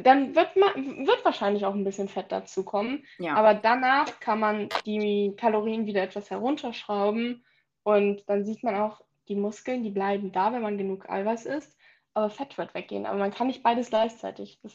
Dann 0.04 0.36
wird 0.36 0.56
man 0.56 1.06
wird 1.06 1.26
wahrscheinlich 1.26 1.66
auch 1.66 1.74
ein 1.74 1.84
bisschen 1.84 2.08
Fett 2.08 2.32
dazukommen, 2.32 3.06
Ja, 3.18 3.36
aber 3.36 3.54
danach 3.54 4.20
kann 4.20 4.40
man 4.40 4.70
die 4.86 5.34
Kalorien 5.38 5.86
wieder 5.86 6.02
etwas 6.02 6.30
herunterschrauben 6.30 7.44
und 7.84 8.24
dann 8.30 8.46
sieht 8.46 8.64
man 8.64 8.76
auch, 8.76 9.02
die 9.28 9.36
Muskeln, 9.36 9.84
die 9.84 9.92
bleiben 9.92 10.32
da, 10.32 10.52
wenn 10.54 10.62
man 10.62 10.78
genug 10.78 11.10
Eiweiß 11.10 11.46
isst, 11.46 11.78
aber 12.14 12.30
Fett 12.30 12.58
wird 12.58 12.74
weggehen. 12.74 13.06
Aber 13.06 13.18
man 13.18 13.32
kann 13.32 13.48
nicht 13.48 13.64
beides 13.64 13.90
gleichzeitig. 13.90 14.60
Das, 14.62 14.74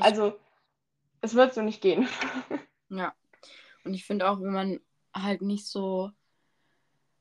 also 0.00 0.38
es 1.20 1.34
wird 1.34 1.54
so 1.54 1.62
nicht 1.62 1.82
gehen. 1.82 2.08
ja. 2.88 3.12
Und 3.84 3.94
ich 3.94 4.04
finde 4.04 4.28
auch, 4.30 4.40
wenn 4.40 4.52
man 4.52 4.80
halt 5.14 5.42
nicht 5.42 5.66
so, 5.66 6.10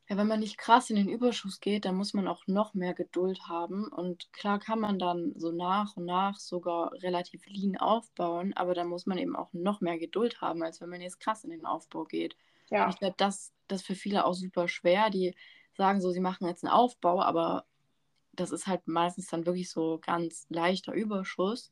ja, 0.10 0.18
wenn 0.18 0.28
man 0.28 0.40
nicht 0.40 0.58
krass 0.58 0.90
in 0.90 0.96
den 0.96 1.10
Überschuss 1.10 1.60
geht, 1.60 1.86
dann 1.86 1.96
muss 1.96 2.14
man 2.14 2.28
auch 2.28 2.48
noch 2.48 2.74
mehr 2.74 2.94
Geduld 2.96 3.48
haben. 3.48 3.88
Und 3.88 4.34
klar 4.34 4.60
kann 4.60 4.80
man 4.80 4.98
dann 5.00 5.34
so 5.38 5.52
nach 5.52 5.96
und 5.98 6.06
nach 6.06 6.38
sogar 6.40 6.94
relativ 7.04 7.46
lean 7.48 7.78
aufbauen, 7.78 8.54
aber 8.56 8.74
dann 8.74 8.88
muss 8.88 9.06
man 9.06 9.20
eben 9.20 9.36
auch 9.36 9.54
noch 9.54 9.82
mehr 9.82 10.00
Geduld 10.00 10.42
haben, 10.42 10.64
als 10.64 10.82
wenn 10.82 10.90
man 10.90 11.02
jetzt 11.02 11.20
krass 11.20 11.44
in 11.44 11.52
den 11.52 11.66
Aufbau 11.66 12.06
geht. 12.06 12.36
Und 12.82 12.88
Ja, 12.88 12.90
ich 12.90 13.00
glaube, 13.00 13.16
das, 13.18 13.54
das 13.68 13.82
ist 13.82 13.88
für 13.88 13.96
viele 13.96 14.26
auch 14.26 14.34
super 14.34 14.68
schwer. 14.68 15.10
Die 15.12 15.36
sagen 15.78 16.02
so, 16.02 16.12
sie 16.12 16.20
machen 16.22 16.48
jetzt 16.48 16.64
einen 16.64 16.74
Aufbau, 16.74 17.22
aber 17.22 17.66
das 18.34 18.52
ist 18.52 18.68
halt 18.68 18.88
meistens 18.88 19.28
dann 19.28 19.46
wirklich 19.46 19.70
so 19.70 20.00
ganz 20.06 20.48
leichter 20.50 20.94
Überschuss. 20.94 21.72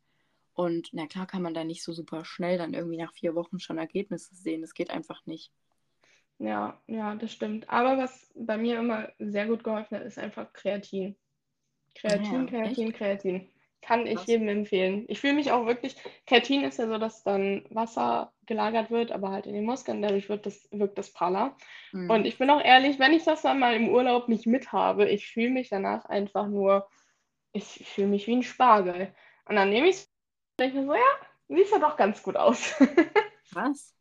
Und 0.54 0.89
na 0.93 1.08
klar 1.08 1.28
kann 1.28 1.41
man 1.43 1.54
da 1.56 1.63
nicht 1.63 1.84
so 1.84 1.93
super 1.93 2.26
schnell 2.26 2.58
dann 2.60 2.73
irgendwie 2.73 2.97
nach 2.97 3.13
vier 3.13 3.36
Wochen 3.36 3.60
schon 3.60 3.78
Ergebnisse 3.80 4.36
sehen. 4.36 4.62
Das 4.62 4.73
geht 4.76 4.91
einfach 4.91 5.26
nicht. 5.26 5.52
Ja, 6.39 6.80
ja, 6.88 7.15
das 7.15 7.32
stimmt. 7.32 7.69
Aber 7.69 7.97
was 7.97 8.32
bei 8.36 8.58
mir 8.58 8.80
immer 8.80 9.10
sehr 9.19 9.47
gut 9.47 9.63
geholfen 9.63 9.97
hat, 9.97 10.04
ist 10.06 10.19
einfach 10.19 10.54
Kreatin. 10.54 11.15
Kreatin, 11.95 12.47
Ah, 12.47 12.47
Kreatin, 12.47 12.93
Kreatin. 12.93 13.50
Kann 13.82 14.08
ich 14.08 14.15
Krass. 14.15 14.28
jedem 14.28 14.47
empfehlen. 14.50 15.06
Ich 15.08 15.19
fühle 15.21 15.34
mich 15.36 15.52
auch 15.52 15.65
wirklich, 15.65 15.95
Kreatin 16.26 16.63
ist 16.63 16.80
ja 16.80 16.88
so, 16.88 16.97
dass 16.97 17.23
dann 17.23 17.65
Wasser 17.69 18.34
gelagert 18.45 18.91
wird, 18.91 19.12
aber 19.12 19.32
halt 19.32 19.45
in 19.45 19.54
den 19.54 19.65
Muskeln, 19.65 20.02
dadurch 20.02 20.30
wird 20.30 20.45
das, 20.45 20.67
wirkt 20.71 20.97
das 20.97 21.13
praller. 21.13 21.56
Mhm. 21.91 22.10
Und 22.10 22.26
ich 22.26 22.38
bin 22.38 22.50
auch 22.50 22.62
ehrlich, 22.62 23.00
wenn 23.00 23.13
ich 23.13 23.23
das 23.23 23.43
dann 23.43 23.60
mal 23.60 23.76
im 23.76 23.89
Urlaub 23.89 24.28
nicht 24.30 24.45
mit 24.47 24.71
habe, 24.71 25.10
ich 25.10 25.28
fühle 25.32 25.52
mich 25.52 25.69
danach 25.69 26.06
einfach 26.06 26.47
nur, 26.47 26.89
ich 27.54 27.65
fühle 27.88 28.08
mich 28.08 28.28
wie 28.28 28.38
ein 28.38 28.43
Spargel. 28.43 29.13
Und 29.45 29.56
dann 29.56 29.69
nehme 29.69 29.88
ich 29.89 29.97
es 29.97 30.04
und 30.60 30.65
denke 30.65 30.80
mir 30.80 30.86
so, 30.88 30.95
ja, 30.95 31.58
sieht 31.58 31.71
ja 31.71 31.80
doch 31.80 31.97
ganz 31.97 32.23
gut 32.23 32.38
aus. 32.38 32.76
Was? 33.52 33.97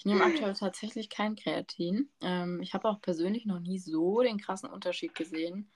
Ich 0.00 0.06
nehme 0.06 0.24
aktuell 0.24 0.54
tatsächlich 0.54 1.10
kein 1.10 1.36
Kreatin. 1.36 2.08
Ähm, 2.22 2.62
ich 2.62 2.72
habe 2.72 2.88
auch 2.88 3.02
persönlich 3.02 3.44
noch 3.44 3.60
nie 3.60 3.78
so 3.78 4.22
den 4.22 4.38
krassen 4.38 4.70
Unterschied 4.70 5.14
gesehen. 5.14 5.70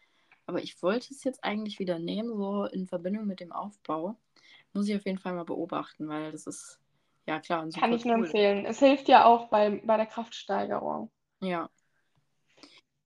Aber 0.46 0.62
ich 0.62 0.82
wollte 0.82 1.12
es 1.12 1.24
jetzt 1.24 1.44
eigentlich 1.44 1.78
wieder 1.78 1.98
nehmen, 1.98 2.34
so 2.34 2.64
in 2.64 2.86
Verbindung 2.86 3.26
mit 3.26 3.40
dem 3.40 3.52
Aufbau. 3.52 4.16
Muss 4.72 4.88
ich 4.88 4.96
auf 4.96 5.04
jeden 5.04 5.18
Fall 5.18 5.34
mal 5.34 5.44
beobachten, 5.44 6.08
weil 6.08 6.32
das 6.32 6.46
ist, 6.46 6.80
ja 7.26 7.38
klar, 7.38 7.68
Kann 7.68 7.92
ich 7.92 8.06
nur 8.06 8.14
Tool. 8.14 8.24
empfehlen. 8.24 8.64
Es 8.64 8.78
hilft 8.78 9.08
ja 9.08 9.26
auch 9.26 9.50
bei, 9.50 9.82
bei 9.84 9.98
der 9.98 10.06
Kraftsteigerung. 10.06 11.10
Ja. 11.42 11.68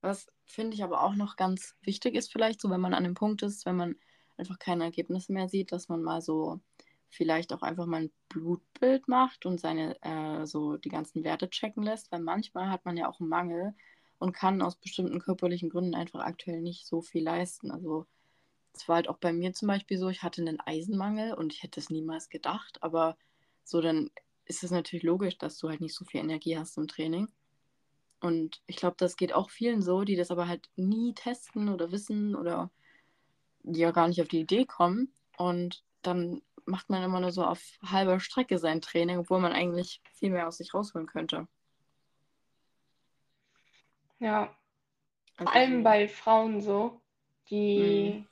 Was 0.02 0.28
finde 0.44 0.76
ich 0.76 0.84
aber 0.84 1.02
auch 1.02 1.16
noch 1.16 1.34
ganz 1.34 1.74
wichtig 1.82 2.14
ist, 2.14 2.30
vielleicht 2.30 2.60
so, 2.60 2.70
wenn 2.70 2.80
man 2.80 2.94
an 2.94 3.02
dem 3.02 3.14
Punkt 3.14 3.42
ist, 3.42 3.66
wenn 3.66 3.74
man 3.74 3.96
einfach 4.36 4.60
keine 4.60 4.84
Ergebnisse 4.84 5.32
mehr 5.32 5.48
sieht, 5.48 5.72
dass 5.72 5.88
man 5.88 6.00
mal 6.00 6.22
so 6.22 6.60
vielleicht 7.08 7.52
auch 7.52 7.62
einfach 7.62 7.86
mal 7.86 8.02
ein 8.02 8.12
Blutbild 8.28 9.08
macht 9.08 9.46
und 9.46 9.60
seine 9.60 9.96
äh, 10.02 10.46
so 10.46 10.76
die 10.76 10.90
ganzen 10.90 11.24
Werte 11.24 11.48
checken 11.48 11.82
lässt, 11.82 12.12
weil 12.12 12.20
manchmal 12.20 12.70
hat 12.70 12.84
man 12.84 12.96
ja 12.96 13.08
auch 13.08 13.20
einen 13.20 13.28
Mangel 13.28 13.74
und 14.18 14.32
kann 14.32 14.62
aus 14.62 14.76
bestimmten 14.76 15.20
körperlichen 15.20 15.70
Gründen 15.70 15.94
einfach 15.94 16.20
aktuell 16.20 16.60
nicht 16.60 16.86
so 16.86 17.00
viel 17.00 17.22
leisten. 17.22 17.70
Also 17.70 18.06
es 18.74 18.88
war 18.88 18.96
halt 18.96 19.08
auch 19.08 19.18
bei 19.18 19.32
mir 19.32 19.52
zum 19.52 19.68
Beispiel 19.68 19.98
so, 19.98 20.08
ich 20.08 20.22
hatte 20.22 20.42
einen 20.42 20.60
Eisenmangel 20.60 21.34
und 21.34 21.52
ich 21.52 21.62
hätte 21.62 21.80
es 21.80 21.90
niemals 21.90 22.28
gedacht, 22.28 22.82
aber 22.82 23.16
so 23.64 23.80
dann 23.80 24.10
ist 24.44 24.64
es 24.64 24.70
natürlich 24.70 25.02
logisch, 25.02 25.38
dass 25.38 25.58
du 25.58 25.68
halt 25.68 25.80
nicht 25.80 25.94
so 25.94 26.04
viel 26.04 26.20
Energie 26.20 26.56
hast 26.56 26.78
im 26.78 26.88
Training. 26.88 27.28
Und 28.20 28.60
ich 28.66 28.76
glaube, 28.76 28.96
das 28.98 29.16
geht 29.16 29.32
auch 29.32 29.50
vielen 29.50 29.82
so, 29.82 30.02
die 30.02 30.16
das 30.16 30.30
aber 30.30 30.48
halt 30.48 30.68
nie 30.76 31.14
testen 31.14 31.68
oder 31.68 31.92
wissen 31.92 32.34
oder 32.34 32.70
die 33.62 33.80
ja 33.80 33.90
gar 33.90 34.08
nicht 34.08 34.20
auf 34.20 34.28
die 34.28 34.40
Idee 34.40 34.64
kommen. 34.64 35.12
Und 35.36 35.84
dann 36.02 36.42
macht 36.68 36.90
man 36.90 37.02
immer 37.02 37.20
nur 37.20 37.32
so 37.32 37.44
auf 37.44 37.60
halber 37.84 38.20
Strecke 38.20 38.58
sein 38.58 38.80
Training, 38.80 39.18
obwohl 39.18 39.40
man 39.40 39.52
eigentlich 39.52 40.00
viel 40.14 40.30
mehr 40.30 40.48
aus 40.48 40.58
sich 40.58 40.74
rausholen 40.74 41.06
könnte. 41.08 41.48
Ja, 44.20 44.56
Also 45.36 45.52
vor 45.52 45.54
allem 45.54 45.82
bei 45.84 46.08
Frauen 46.08 46.60
so, 46.60 47.00
die, 47.50 48.24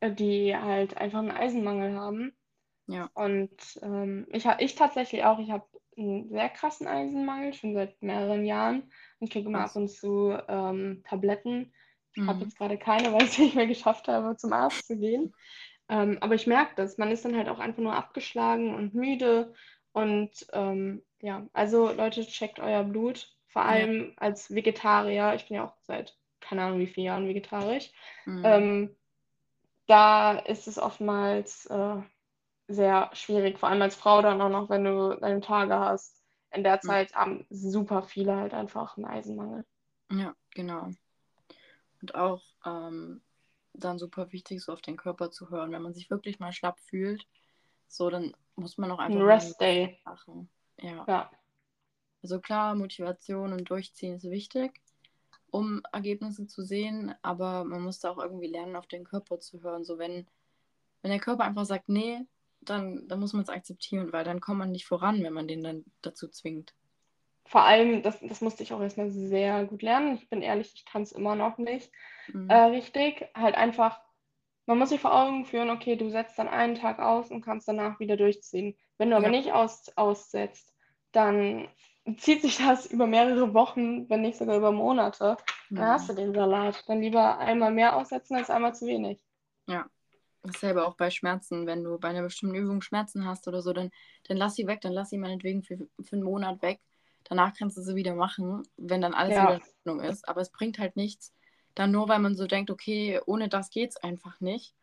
äh, 0.00 0.12
die 0.12 0.56
halt 0.56 0.96
einfach 0.96 1.18
einen 1.20 1.30
Eisenmangel 1.30 1.94
haben. 1.98 2.32
Ja. 2.86 3.10
Und 3.14 3.50
ähm, 3.82 4.26
ich, 4.32 4.46
ich 4.58 4.74
tatsächlich 4.74 5.24
auch, 5.24 5.38
ich 5.38 5.50
habe 5.50 5.66
einen 5.96 6.28
sehr 6.30 6.48
krassen 6.50 6.86
Eisenmangel, 6.88 7.54
schon 7.54 7.74
seit 7.74 8.02
mehreren 8.02 8.44
Jahren. 8.44 8.82
Und 9.20 9.28
ich 9.28 9.30
kriege 9.30 9.48
immer 9.48 9.62
ab 9.62 9.76
und 9.76 9.88
zu 9.88 10.36
ähm, 10.48 11.02
Tabletten. 11.06 11.72
Ich 12.14 12.26
habe 12.26 12.40
Mhm. 12.40 12.44
jetzt 12.44 12.58
gerade 12.58 12.78
keine, 12.78 13.12
weil 13.14 13.24
ich 13.24 13.32
es 13.32 13.38
nicht 13.38 13.56
mehr 13.56 13.66
geschafft 13.68 14.08
habe, 14.08 14.36
zum 14.36 14.52
Arzt 14.52 14.86
zu 14.86 14.98
gehen. 14.98 15.34
Ähm, 15.94 16.18
aber 16.20 16.34
ich 16.34 16.48
merke 16.48 16.72
das, 16.74 16.98
man 16.98 17.12
ist 17.12 17.24
dann 17.24 17.36
halt 17.36 17.48
auch 17.48 17.60
einfach 17.60 17.82
nur 17.82 17.94
abgeschlagen 17.94 18.74
und 18.74 18.94
müde. 18.94 19.54
Und 19.92 20.30
ähm, 20.52 21.04
ja, 21.20 21.46
also 21.52 21.92
Leute, 21.92 22.26
checkt 22.26 22.58
euer 22.58 22.82
Blut. 22.82 23.30
Vor 23.46 23.62
Ja. 23.62 23.68
allem 23.68 24.12
als 24.16 24.52
Vegetarier. 24.52 25.34
Ich 25.36 25.46
bin 25.46 25.58
ja 25.58 25.66
auch 25.66 25.76
seit 25.82 26.16
keine 26.40 26.62
Ahnung 26.64 26.80
wie 26.80 26.88
vielen 26.88 27.06
Jahren 27.06 27.28
vegetarisch. 27.28 27.92
Mhm. 28.26 28.44
Ähm, 28.44 28.96
da 29.86 30.32
ist 30.38 30.66
es 30.66 30.78
oftmals 30.78 31.66
äh, 31.66 31.96
sehr 32.66 33.10
schwierig, 33.12 33.58
vor 33.58 33.68
allem 33.68 33.82
als 33.82 33.94
Frau 33.94 34.20
dann 34.20 34.40
auch 34.40 34.48
noch, 34.48 34.70
wenn 34.70 34.84
du 34.84 35.16
deine 35.20 35.40
Tage 35.40 35.78
hast. 35.78 36.20
In 36.50 36.64
der 36.64 36.80
Zeit 36.80 37.14
haben 37.14 37.46
super 37.50 38.02
viele 38.02 38.34
halt 38.36 38.52
einfach 38.52 38.96
einen 38.96 39.06
Eisenmangel. 39.06 39.64
Ja, 40.10 40.34
genau. 40.54 40.88
Und 42.00 42.14
auch 42.14 42.42
ähm, 42.66 43.22
dann 43.74 43.98
super 43.98 44.32
wichtig, 44.32 44.62
so 44.62 44.72
auf 44.72 44.82
den 44.82 44.96
Körper 44.96 45.30
zu 45.30 45.50
hören. 45.50 45.72
Wenn 45.72 45.82
man 45.82 45.94
sich 45.94 46.10
wirklich 46.10 46.38
mal 46.38 46.52
schlapp 46.52 46.78
fühlt, 46.80 47.26
so 47.88 48.10
dann 48.10 48.34
muss 48.56 48.78
man 48.78 48.90
auch 48.90 48.98
einfach 48.98 49.16
Ein 49.16 49.22
Rest 49.22 49.60
Day. 49.60 49.98
machen. 50.04 50.48
Ja. 50.80 51.04
Ja, 51.06 51.30
Also 52.22 52.40
klar, 52.40 52.74
Motivation 52.74 53.52
und 53.52 53.68
Durchziehen 53.68 54.14
ist 54.14 54.30
wichtig, 54.30 54.80
um 55.50 55.82
Ergebnisse 55.92 56.46
zu 56.46 56.62
sehen, 56.62 57.14
aber 57.22 57.64
man 57.64 57.82
muss 57.82 58.00
da 58.00 58.10
auch 58.10 58.18
irgendwie 58.18 58.48
lernen, 58.48 58.76
auf 58.76 58.86
den 58.86 59.04
Körper 59.04 59.40
zu 59.40 59.62
hören. 59.62 59.84
So 59.84 59.98
wenn, 59.98 60.26
wenn 61.02 61.10
der 61.10 61.20
Körper 61.20 61.44
einfach 61.44 61.66
sagt, 61.66 61.88
nee, 61.88 62.20
dann, 62.60 63.06
dann 63.08 63.20
muss 63.20 63.32
man 63.34 63.42
es 63.42 63.48
akzeptieren, 63.50 64.12
weil 64.12 64.24
dann 64.24 64.40
kommt 64.40 64.58
man 64.58 64.72
nicht 64.72 64.86
voran, 64.86 65.22
wenn 65.22 65.32
man 65.34 65.48
den 65.48 65.62
dann 65.62 65.84
dazu 66.02 66.28
zwingt. 66.28 66.74
Vor 67.46 67.62
allem, 67.64 68.02
das, 68.02 68.20
das 68.20 68.40
musste 68.40 68.62
ich 68.62 68.72
auch 68.72 68.80
erstmal 68.80 69.10
sehr 69.10 69.64
gut 69.64 69.82
lernen. 69.82 70.16
Ich 70.16 70.28
bin 70.28 70.42
ehrlich, 70.42 70.72
ich 70.74 70.84
kann 70.86 71.02
es 71.02 71.12
immer 71.12 71.34
noch 71.36 71.58
nicht 71.58 71.90
Mhm. 72.28 72.48
äh, 72.48 72.56
richtig. 72.56 73.26
Halt 73.34 73.56
einfach, 73.56 74.00
man 74.66 74.78
muss 74.78 74.90
sich 74.90 75.00
vor 75.00 75.14
Augen 75.14 75.44
führen, 75.46 75.70
okay, 75.70 75.96
du 75.96 76.10
setzt 76.10 76.38
dann 76.38 76.48
einen 76.48 76.74
Tag 76.76 76.98
aus 76.98 77.30
und 77.30 77.42
kannst 77.42 77.68
danach 77.68 78.00
wieder 78.00 78.16
durchziehen. 78.16 78.76
Wenn 78.98 79.10
du 79.10 79.16
aber 79.16 79.26
Ja. 79.26 79.30
nicht 79.30 79.52
aus, 79.52 79.90
aussetzt, 79.96 80.74
dann 81.12 81.68
zieht 82.18 82.42
sich 82.42 82.58
das 82.58 82.86
über 82.86 83.06
mehrere 83.06 83.54
Wochen, 83.54 84.08
wenn 84.10 84.22
nicht 84.22 84.38
sogar 84.38 84.56
über 84.56 84.72
Monate. 84.72 85.36
Dann 85.76 85.88
Mhm. 85.88 85.88
hast 85.88 86.08
du 86.08 86.14
den 86.14 86.34
Salat. 86.34 86.84
Dann 86.88 87.00
lieber 87.02 87.38
einmal 87.38 87.72
mehr 87.72 87.96
aussetzen 87.96 88.36
als 88.36 88.50
einmal 88.50 88.74
zu 88.74 88.86
wenig. 88.86 89.20
Ja. 89.66 89.86
Dasselbe 90.42 90.86
auch 90.86 90.96
bei 90.96 91.10
Schmerzen. 91.10 91.66
Wenn 91.66 91.84
du 91.84 91.98
bei 91.98 92.08
einer 92.08 92.22
bestimmten 92.22 92.56
Übung 92.56 92.82
Schmerzen 92.82 93.26
hast 93.26 93.48
oder 93.48 93.62
so, 93.62 93.72
dann, 93.74 93.90
dann 94.28 94.36
lass 94.38 94.54
sie 94.56 94.66
weg, 94.68 94.80
dann 94.82 94.92
lass 94.94 95.10
sie 95.10 95.18
meinetwegen 95.18 95.62
für, 95.64 95.78
für 96.02 96.14
einen 96.16 96.24
Monat 96.24 96.62
weg. 96.62 96.80
Danach 97.24 97.54
kannst 97.56 97.76
du 97.76 97.82
sie 97.82 97.94
wieder 97.96 98.14
machen, 98.14 98.62
wenn 98.76 99.00
dann 99.00 99.14
alles 99.14 99.34
Ja. 99.34 99.42
wieder 99.44 99.56
in 99.56 99.62
Ordnung 99.94 100.00
ist. 100.10 100.28
Aber 100.28 100.40
es 100.40 100.50
bringt 100.50 100.78
halt 100.78 100.96
nichts, 100.96 101.34
dann 101.74 101.90
nur 101.90 102.08
weil 102.08 102.18
man 102.20 102.36
so 102.36 102.46
denkt, 102.46 102.70
okay, 102.70 103.20
ohne 103.26 103.48
das 103.48 103.70
geht's 103.70 103.96
einfach 103.96 104.40
nicht. 104.40 104.74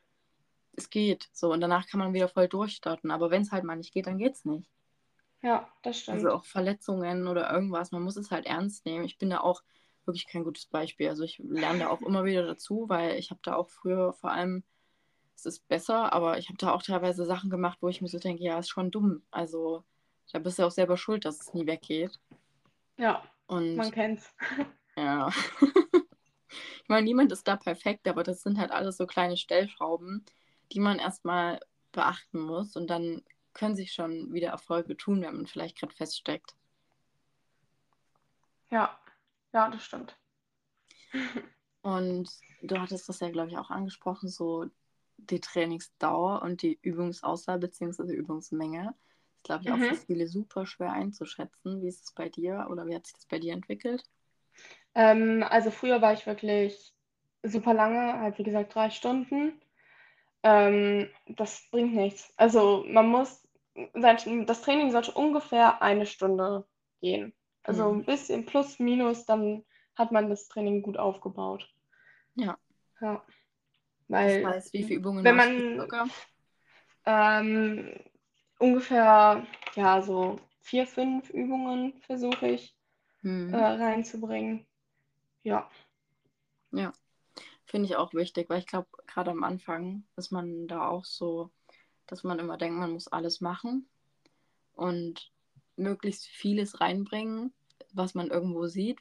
es 0.73 0.89
geht. 0.89 1.29
So, 1.33 1.51
und 1.53 1.61
danach 1.61 1.87
kann 1.87 1.99
man 1.99 2.13
wieder 2.13 2.27
voll 2.29 2.47
durchstarten. 2.47 3.11
Aber 3.11 3.31
wenn 3.31 3.41
es 3.43 3.51
halt 3.51 3.63
mal 3.63 3.75
nicht 3.77 3.93
geht, 3.93 4.07
dann 4.07 4.17
geht 4.17 4.35
es 4.35 4.45
nicht. 4.45 4.69
Ja, 5.41 5.67
das 5.83 5.99
stimmt. 5.99 6.17
Also 6.17 6.31
auch 6.31 6.45
Verletzungen 6.45 7.27
oder 7.27 7.51
irgendwas, 7.51 7.91
man 7.91 8.03
muss 8.03 8.15
es 8.17 8.31
halt 8.31 8.45
ernst 8.45 8.85
nehmen. 8.85 9.05
Ich 9.05 9.17
bin 9.17 9.29
da 9.29 9.39
auch 9.41 9.63
wirklich 10.05 10.27
kein 10.27 10.43
gutes 10.43 10.65
Beispiel. 10.67 11.09
Also 11.09 11.23
ich 11.23 11.39
lerne 11.39 11.79
da 11.79 11.89
auch 11.89 12.01
immer 12.01 12.25
wieder 12.25 12.45
dazu, 12.45 12.85
weil 12.89 13.17
ich 13.17 13.31
habe 13.31 13.39
da 13.43 13.55
auch 13.55 13.69
früher 13.69 14.13
vor 14.13 14.31
allem, 14.31 14.63
es 15.35 15.45
ist 15.45 15.67
besser, 15.67 16.13
aber 16.13 16.37
ich 16.37 16.49
habe 16.49 16.57
da 16.57 16.73
auch 16.73 16.83
teilweise 16.83 17.25
Sachen 17.25 17.49
gemacht, 17.49 17.79
wo 17.81 17.89
ich 17.89 18.01
mir 18.01 18.07
so 18.07 18.19
denke, 18.19 18.43
ja, 18.43 18.59
ist 18.59 18.69
schon 18.69 18.91
dumm. 18.91 19.23
Also 19.31 19.83
da 20.31 20.39
bist 20.39 20.59
du 20.59 20.63
auch 20.63 20.71
selber 20.71 20.97
schuld, 20.97 21.25
dass 21.25 21.41
es 21.41 21.53
nie 21.53 21.65
weggeht. 21.65 22.19
Ja, 22.97 23.23
Und 23.47 23.75
man 23.75 23.91
kennt's. 23.91 24.33
ja. 24.95 25.29
ich 26.49 26.89
meine, 26.89 27.05
niemand 27.05 27.31
ist 27.31 27.47
da 27.47 27.55
perfekt, 27.55 28.07
aber 28.07 28.23
das 28.23 28.41
sind 28.41 28.57
halt 28.57 28.71
alles 28.71 28.97
so 28.97 29.07
kleine 29.07 29.37
Stellschrauben, 29.37 30.25
die 30.71 30.79
man 30.79 30.99
erstmal 30.99 31.59
beachten 31.91 32.39
muss 32.39 32.75
und 32.75 32.89
dann 32.89 33.23
können 33.53 33.75
sich 33.75 33.91
schon 33.91 34.33
wieder 34.33 34.49
Erfolge 34.49 34.95
tun, 34.95 35.21
wenn 35.21 35.35
man 35.35 35.47
vielleicht 35.47 35.77
gerade 35.77 35.93
feststeckt. 35.93 36.55
Ja, 38.69 38.97
ja, 39.53 39.69
das 39.69 39.83
stimmt. 39.83 40.17
Und 41.81 42.29
du 42.61 42.79
hattest 42.79 43.09
das 43.09 43.19
ja, 43.19 43.29
glaube 43.31 43.49
ich, 43.49 43.57
auch 43.57 43.69
angesprochen, 43.71 44.29
so 44.29 44.67
die 45.17 45.39
Trainingsdauer 45.39 46.41
und 46.41 46.61
die 46.61 46.79
Übungsauswahl 46.81 47.59
bzw. 47.59 48.13
Übungsmenge. 48.13 48.93
Ist, 49.41 49.45
glaube 49.45 49.63
ich, 49.63 49.71
auch 49.71 49.79
für 49.79 49.95
Mhm. 49.95 50.05
viele 50.05 50.27
super 50.27 50.65
schwer 50.65 50.91
einzuschätzen. 50.93 51.81
Wie 51.81 51.87
ist 51.87 52.03
es 52.03 52.11
bei 52.13 52.29
dir 52.29 52.67
oder 52.69 52.85
wie 52.85 52.95
hat 52.95 53.05
sich 53.07 53.15
das 53.15 53.25
bei 53.25 53.39
dir 53.39 53.53
entwickelt? 53.53 54.03
Ähm, 54.93 55.43
also 55.49 55.71
früher 55.71 56.01
war 56.01 56.13
ich 56.13 56.25
wirklich 56.25 56.93
super 57.43 57.73
lange, 57.73 58.19
halt 58.19 58.37
wie 58.37 58.43
gesagt 58.43 58.75
drei 58.75 58.89
Stunden. 58.89 59.59
Ähm, 60.43 61.09
das 61.27 61.67
bringt 61.71 61.95
nichts. 61.95 62.33
Also 62.37 62.85
man 62.87 63.07
muss, 63.07 63.47
das 63.93 64.61
Training 64.61 64.91
sollte 64.91 65.11
ungefähr 65.13 65.81
eine 65.81 66.05
Stunde 66.05 66.65
gehen. 67.01 67.33
Also 67.63 67.89
Mhm. 67.89 67.93
ein 67.93 68.05
bisschen 68.05 68.45
plus, 68.45 68.79
minus, 68.79 69.25
dann 69.25 69.63
hat 69.95 70.11
man 70.11 70.29
das 70.29 70.47
Training 70.47 70.81
gut 70.81 70.97
aufgebaut. 70.97 71.69
Ja. 72.35 72.57
Ja. 73.01 73.23
Das 74.23 74.39
Weil 74.39 74.43
heißt, 74.43 74.73
wie 74.73 74.83
viele 74.83 74.99
Übungen 74.99 75.23
wenn 75.23 75.35
man 75.35 75.87
ähm, 77.05 77.93
ungefähr, 78.61 79.45
ja, 79.75 80.01
so 80.01 80.39
vier, 80.61 80.85
fünf 80.87 81.29
Übungen 81.31 81.93
versuche 82.01 82.47
ich 82.47 82.75
äh, 83.23 83.27
Hm. 83.27 83.53
reinzubringen. 83.55 84.65
Ja. 85.43 85.69
Ja, 86.71 86.93
finde 87.65 87.87
ich 87.87 87.95
auch 87.95 88.13
wichtig, 88.13 88.49
weil 88.49 88.59
ich 88.59 88.67
glaube, 88.67 88.87
gerade 89.07 89.31
am 89.31 89.43
Anfang 89.43 90.03
ist 90.15 90.31
man 90.31 90.67
da 90.67 90.87
auch 90.87 91.05
so, 91.05 91.51
dass 92.07 92.23
man 92.23 92.39
immer 92.39 92.57
denkt, 92.57 92.77
man 92.79 92.91
muss 92.91 93.07
alles 93.07 93.41
machen 93.41 93.87
und 94.73 95.31
möglichst 95.75 96.27
vieles 96.27 96.79
reinbringen, 96.81 97.53
was 97.93 98.13
man 98.15 98.29
irgendwo 98.29 98.67
sieht, 98.67 98.99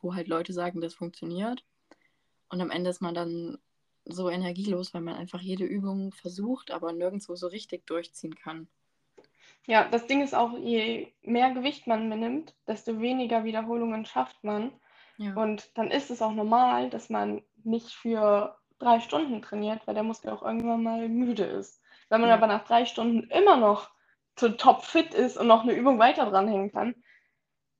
wo 0.00 0.14
halt 0.14 0.28
Leute 0.28 0.52
sagen, 0.52 0.80
das 0.80 0.94
funktioniert. 0.94 1.64
Und 2.48 2.60
am 2.60 2.70
Ende 2.70 2.90
ist 2.90 3.00
man 3.00 3.14
dann 3.14 3.58
so 4.04 4.28
energielos, 4.30 4.92
weil 4.94 5.02
man 5.02 5.14
einfach 5.14 5.40
jede 5.40 5.64
Übung 5.64 6.12
versucht, 6.12 6.70
aber 6.70 6.92
nirgendwo 6.92 7.36
so 7.36 7.46
richtig 7.46 7.86
durchziehen 7.86 8.34
kann. 8.34 8.68
Ja, 9.66 9.84
das 9.88 10.06
Ding 10.06 10.22
ist 10.22 10.34
auch, 10.34 10.56
je 10.58 11.12
mehr 11.22 11.52
Gewicht 11.52 11.86
man 11.86 12.08
nimmt, 12.08 12.54
desto 12.66 13.00
weniger 13.00 13.44
Wiederholungen 13.44 14.04
schafft 14.04 14.42
man. 14.42 14.72
Ja, 15.18 15.34
Und 15.34 15.76
dann 15.76 15.90
ist 15.90 16.10
es 16.10 16.22
auch 16.22 16.32
normal, 16.32 16.90
dass 16.90 17.10
man 17.10 17.42
nicht 17.62 17.90
für 17.92 18.58
drei 18.78 19.00
Stunden 19.00 19.42
trainiert, 19.42 19.86
weil 19.86 19.94
der 19.94 20.02
Muskel 20.02 20.30
auch 20.30 20.42
irgendwann 20.42 20.82
mal 20.82 21.08
müde 21.08 21.44
ist. 21.44 21.82
Wenn 22.08 22.20
man 22.20 22.30
Ja. 22.30 22.36
aber 22.36 22.46
nach 22.46 22.64
drei 22.64 22.86
Stunden 22.86 23.28
immer 23.30 23.56
noch 23.56 23.90
so 24.38 24.48
top 24.48 24.82
fit 24.82 25.14
ist 25.14 25.36
und 25.36 25.46
noch 25.46 25.62
eine 25.62 25.74
Übung 25.74 25.98
weiter 25.98 26.26
dranhängen 26.26 26.72
kann, 26.72 26.94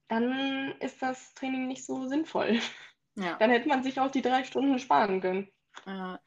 dann 0.09 0.75
ist 0.81 1.01
das 1.03 1.35
Training 1.35 1.67
nicht 1.67 1.87
so 1.87 2.07
sinnvoll. 2.07 2.61
ja. 3.17 3.37
Dann 3.39 3.51
hätte 3.51 3.69
man 3.69 3.83
sich 3.83 3.99
auch 3.99 4.11
die 4.11 4.23
drei 4.23 4.45
Stunden 4.45 4.79
sparen 4.79 5.21
können. 5.21 5.49
Äh, 5.87 6.19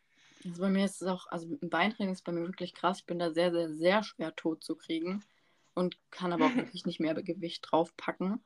also 0.46 0.62
bei 0.62 0.70
mir 0.70 0.86
ist 0.86 1.02
es 1.02 1.08
auch, 1.08 1.28
also 1.28 1.48
Beintraining 1.62 2.14
ist 2.14 2.24
bei 2.24 2.32
mir 2.32 2.42
wirklich 2.42 2.74
krass. 2.74 3.00
Ich 3.00 3.06
bin 3.06 3.20
da 3.20 3.32
sehr, 3.32 3.52
sehr, 3.52 3.70
sehr 3.70 4.04
schwer 4.04 4.36
tot 4.36 4.64
zu 4.64 4.76
kriegen 4.76 5.24
und 5.76 5.98
kann 6.12 6.34
aber 6.34 6.48
auch 6.48 6.56
wirklich 6.58 6.86
nicht 6.86 7.00
mehr 7.00 7.14
Gewicht 7.16 7.66
draufpacken. 7.70 8.44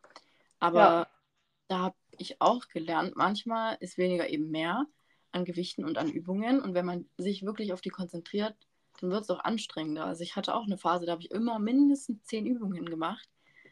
Aber 0.59 0.93
Ja. 0.95 1.07
da 1.67 1.80
habe 1.80 1.95
ich 2.17 2.41
auch 2.41 2.67
gelernt, 2.69 3.15
manchmal 3.15 3.78
ist 3.80 3.97
weniger 3.97 4.30
eben 4.30 4.49
mehr 4.51 4.86
an 5.32 5.45
Gewichten 5.45 5.86
und 5.86 5.97
an 5.97 6.09
Übungen. 6.11 6.61
Und 6.61 6.73
wenn 6.73 6.86
man 6.86 7.09
sich 7.17 7.43
wirklich 7.43 7.73
auf 7.73 7.82
die 7.82 7.89
konzentriert, 7.89 8.55
dann 9.01 9.11
wird 9.11 9.23
es 9.23 9.30
auch 9.30 9.39
anstrengender. 9.43 10.05
Also 10.05 10.23
ich 10.23 10.36
hatte 10.36 10.55
auch 10.55 10.65
eine 10.65 10.78
Phase, 10.78 11.05
da 11.05 11.13
habe 11.13 11.21
ich 11.21 11.32
immer 11.32 11.59
mindestens 11.59 12.23
zehn 12.25 12.45
Übungen 12.45 12.86
gemacht. 12.86 13.30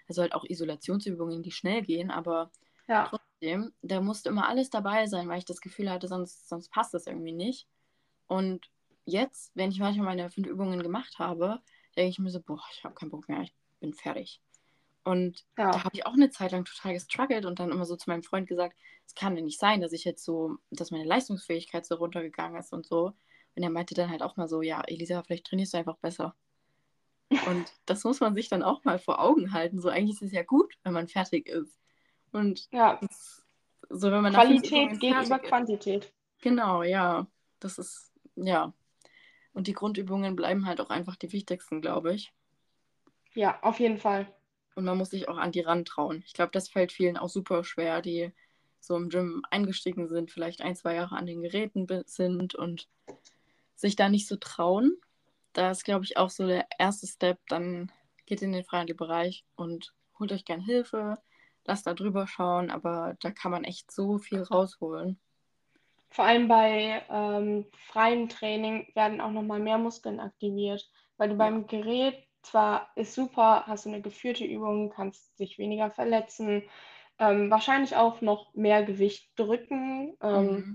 Also 0.07 0.21
halt 0.21 0.33
auch 0.35 0.43
Isolationsübungen, 0.45 1.41
die 1.43 1.51
schnell 1.51 1.81
gehen, 1.81 2.11
aber 2.11 2.51
Ja, 2.87 3.11
trotzdem, 3.11 3.73
da 3.81 4.01
musste 4.01 4.29
immer 4.29 4.47
alles 4.47 4.69
dabei 4.69 5.07
sein, 5.07 5.27
weil 5.29 5.39
ich 5.39 5.45
das 5.45 5.61
Gefühl 5.61 5.89
hatte, 5.89 6.07
sonst, 6.07 6.47
sonst 6.49 6.69
passt 6.69 6.93
das 6.93 7.07
irgendwie 7.07 7.33
nicht. 7.33 7.67
Und 8.27 8.69
jetzt, 9.05 9.51
wenn 9.55 9.71
ich 9.71 9.79
manchmal 9.79 10.05
meine 10.07 10.29
fünf 10.29 10.47
Übungen 10.47 10.81
gemacht 10.83 11.19
habe, 11.19 11.61
denke 11.97 12.09
ich 12.09 12.19
mir 12.19 12.29
so, 12.29 12.41
boah, 12.41 12.61
ich 12.71 12.83
habe 12.83 12.95
keinen 12.95 13.11
Bock 13.11 13.27
mehr, 13.29 13.41
ich 13.41 13.53
bin 13.79 13.93
fertig. 13.93 14.41
Und 15.03 15.45
ja. 15.57 15.71
da 15.71 15.83
habe 15.83 15.95
ich 15.95 16.05
auch 16.05 16.13
eine 16.13 16.31
Zeit 16.31 16.51
lang 16.51 16.65
total 16.65 16.93
gestruggelt 16.93 17.45
und 17.45 17.59
dann 17.59 17.71
immer 17.71 17.85
so 17.85 17.95
zu 17.95 18.09
meinem 18.09 18.23
Freund 18.23 18.47
gesagt, 18.47 18.75
es 19.05 19.13
kann 19.13 19.37
ja 19.37 19.43
nicht 19.43 19.59
sein, 19.59 19.81
dass 19.81 19.93
ich 19.93 20.03
jetzt 20.03 20.25
so, 20.25 20.57
dass 20.71 20.89
meine 20.89 21.05
Leistungsfähigkeit 21.05 21.85
so 21.85 21.95
runtergegangen 21.95 22.59
ist 22.59 22.73
und 22.73 22.87
so. 22.87 23.13
Und 23.55 23.63
er 23.63 23.69
meinte 23.69 23.93
dann 23.93 24.09
halt 24.09 24.23
auch 24.23 24.35
mal 24.35 24.47
so, 24.47 24.63
ja, 24.63 24.81
Elisa, 24.81 25.21
vielleicht 25.21 25.45
trainierst 25.45 25.73
du 25.73 25.77
einfach 25.77 25.97
besser. 25.97 26.35
Und 27.47 27.71
das 27.85 28.03
muss 28.03 28.19
man 28.19 28.35
sich 28.35 28.49
dann 28.49 28.61
auch 28.63 28.83
mal 28.83 28.99
vor 28.99 29.19
Augen 29.19 29.51
halten. 29.51 29.79
So, 29.79 29.89
eigentlich 29.89 30.17
ist 30.17 30.27
es 30.27 30.31
ja 30.31 30.43
gut, 30.43 30.77
wenn 30.83 30.93
man 30.93 31.07
fertig 31.07 31.47
ist. 31.47 31.79
Und 32.31 32.67
Ja, 32.71 32.99
so, 33.89 34.11
wenn 34.11 34.21
man 34.21 34.33
Qualität 34.33 34.71
Übungen 34.71 34.99
geht 34.99 35.13
fertig 35.13 35.27
über 35.27 35.43
ist. 35.43 35.49
Quantität. 35.49 36.13
Genau, 36.41 36.83
ja. 36.83 37.27
Das 37.59 37.79
ist, 37.79 38.11
ja. 38.35 38.73
Und 39.55 39.67
die 39.67 39.73
Grundübungen 39.73 40.35
bleiben 40.35 40.67
halt 40.67 40.81
auch 40.81 40.89
einfach 40.91 41.15
die 41.15 41.31
wichtigsten, 41.31 41.81
glaube 41.81 42.13
ich. 42.13 42.33
Ja, 43.33 43.57
auf 43.61 43.79
jeden 43.79 43.97
Fall. 43.97 44.27
Und 44.75 44.83
man 44.83 44.97
muss 44.97 45.09
sich 45.09 45.29
auch 45.29 45.37
an 45.37 45.53
die 45.53 45.61
rantrauen. 45.61 46.21
Ich 46.25 46.33
glaube, 46.33 46.51
das 46.51 46.69
fällt 46.69 46.91
vielen 46.91 47.17
auch 47.17 47.29
super 47.29 47.63
schwer, 47.63 48.01
die 48.01 48.31
so 48.81 48.95
im 48.97 49.09
Gym 49.09 49.41
eingestiegen 49.49 50.09
sind, 50.09 50.29
vielleicht 50.29 50.61
ein, 50.61 50.75
zwei 50.75 50.95
Jahre 50.95 51.15
an 51.15 51.25
den 51.25 51.41
Geräten 51.41 51.87
sind 52.05 52.53
und 52.53 52.89
sich 53.75 53.95
da 53.95 54.09
nicht 54.09 54.27
so 54.27 54.35
trauen. 54.35 54.97
Da 55.53 55.71
ist, 55.71 55.85
glaube 55.85 56.03
ich, 56.03 56.17
auch 56.17 56.29
so 56.29 56.45
der 56.45 56.67
erste 56.77 57.07
Step. 57.07 57.39
Dann 57.47 57.91
geht 58.25 58.41
in 58.41 58.51
den 58.51 58.65
freien 58.65 58.93
Bereich 58.95 59.45
und 59.55 59.93
holt 60.19 60.33
euch 60.33 60.43
gern 60.43 60.61
Hilfe, 60.61 61.17
lasst 61.63 61.87
da 61.87 61.93
drüber 61.93 62.27
schauen, 62.27 62.69
aber 62.71 63.15
da 63.21 63.31
kann 63.31 63.51
man 63.51 63.63
echt 63.63 63.91
so 63.91 64.17
viel 64.17 64.41
rausholen. 64.43 65.17
Vor 66.15 66.25
allem 66.25 66.47
bei 66.47 67.03
ähm, 67.09 67.65
freiem 67.87 68.29
Training 68.29 68.87
werden 68.95 69.19
auch 69.21 69.31
nochmal 69.31 69.59
mehr 69.59 69.77
Muskeln 69.77 70.19
aktiviert, 70.19 70.89
weil 71.17 71.29
du 71.29 71.35
beim 71.35 71.67
Gerät 71.67 72.15
zwar 72.41 72.89
ist 72.95 73.15
super, 73.15 73.65
hast 73.67 73.85
du 73.85 73.89
eine 73.89 74.01
geführte 74.01 74.45
Übung, 74.45 74.91
kannst 74.91 75.37
dich 75.39 75.57
weniger 75.57 75.91
verletzen, 75.91 76.63
ähm, 77.19 77.49
wahrscheinlich 77.51 77.95
auch 77.95 78.21
noch 78.21 78.53
mehr 78.53 78.83
Gewicht 78.83 79.31
drücken, 79.35 80.15
ähm, 80.21 80.65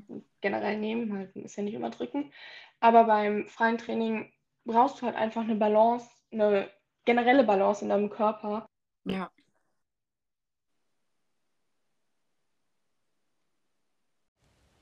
generell 0.40 0.78
nehmen, 0.78 1.16
halt 1.16 1.34
ist 1.36 1.56
ja 1.56 1.62
nicht 1.62 1.74
immer 1.74 1.90
drücken, 1.90 2.32
aber 2.80 3.04
beim 3.04 3.46
freien 3.48 3.78
Training 3.78 4.32
brauchst 4.64 5.00
du 5.00 5.06
halt 5.06 5.16
einfach 5.16 5.42
eine 5.42 5.54
Balance, 5.54 6.10
eine 6.32 6.70
generelle 7.04 7.44
Balance 7.44 7.82
in 7.84 7.90
deinem 7.90 8.10
Körper. 8.10 8.66
Ja. 9.04 9.30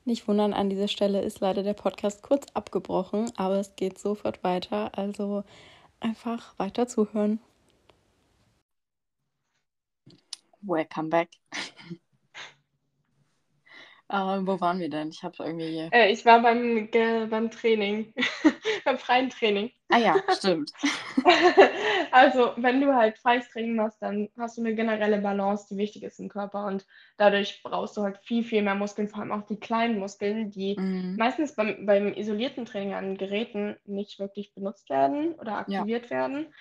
Nicht 0.09 0.27
wundern, 0.27 0.55
an 0.55 0.71
dieser 0.71 0.89
Stelle 0.89 1.21
ist 1.21 1.41
leider 1.41 1.63
der 1.63 1.75
Podcast 1.75 2.23
kurz 2.23 2.47
abgebrochen, 2.55 3.31
aber 3.37 3.57
es 3.57 3.77
geht 3.77 3.99
sofort 3.99 4.43
weiter. 4.43 4.97
Also 4.97 5.45
einfach 6.01 6.59
weiter 6.59 6.89
zuhören. 6.89 7.41
Welcome 10.63 11.11
back. 11.11 11.29
ähm, 14.11 14.47
wo 14.47 14.61
waren 14.61 14.79
wir 14.81 14.91
denn? 14.91 15.11
Ich 15.11 15.23
habe 15.23 15.37
irgendwie. 15.41 15.91
Äh, 15.93 16.11
ich 16.13 16.25
war 16.25 16.41
beim, 16.43 16.89
beim 16.91 17.51
Training, 17.51 18.13
beim 18.85 18.99
freien 18.99 19.31
Training. 19.31 19.71
Ah 19.91 19.99
ja, 19.99 20.23
stimmt. 20.37 20.73
Also, 22.11 22.53
wenn 22.57 22.81
du 22.81 22.95
halt 22.95 23.19
freies 23.19 23.49
Training 23.51 23.77
machst, 23.77 24.01
dann 24.01 24.29
hast 24.39 24.57
du 24.57 24.63
eine 24.63 24.75
generelle 24.75 25.19
Balance, 25.19 25.67
die 25.71 25.77
wichtig 25.77 26.03
ist 26.05 26.21
im 26.21 26.29
Körper 26.29 26.67
und 26.67 26.87
dadurch 27.19 27.61
brauchst 27.63 27.97
du 27.97 28.03
halt 28.03 28.19
viel, 28.19 28.45
viel 28.45 28.63
mehr 28.63 28.75
Muskeln, 28.75 29.09
vor 29.09 29.21
allem 29.21 29.33
auch 29.33 29.47
die 29.47 29.61
kleinen 29.61 29.99
Muskeln, 29.99 30.51
die 30.51 30.77
Mhm. 30.79 31.17
meistens 31.17 31.55
beim, 31.55 31.85
beim 31.85 32.15
isolierten 32.15 32.65
Training 32.65 32.95
an 32.95 33.19
Geräten 33.19 33.77
nicht 33.85 34.19
wirklich 34.19 34.55
benutzt 34.55 34.89
werden 34.89 35.35
oder 35.35 35.53
Ja. 35.69 35.81
aktiviert 35.81 36.09
werden. 36.11 36.55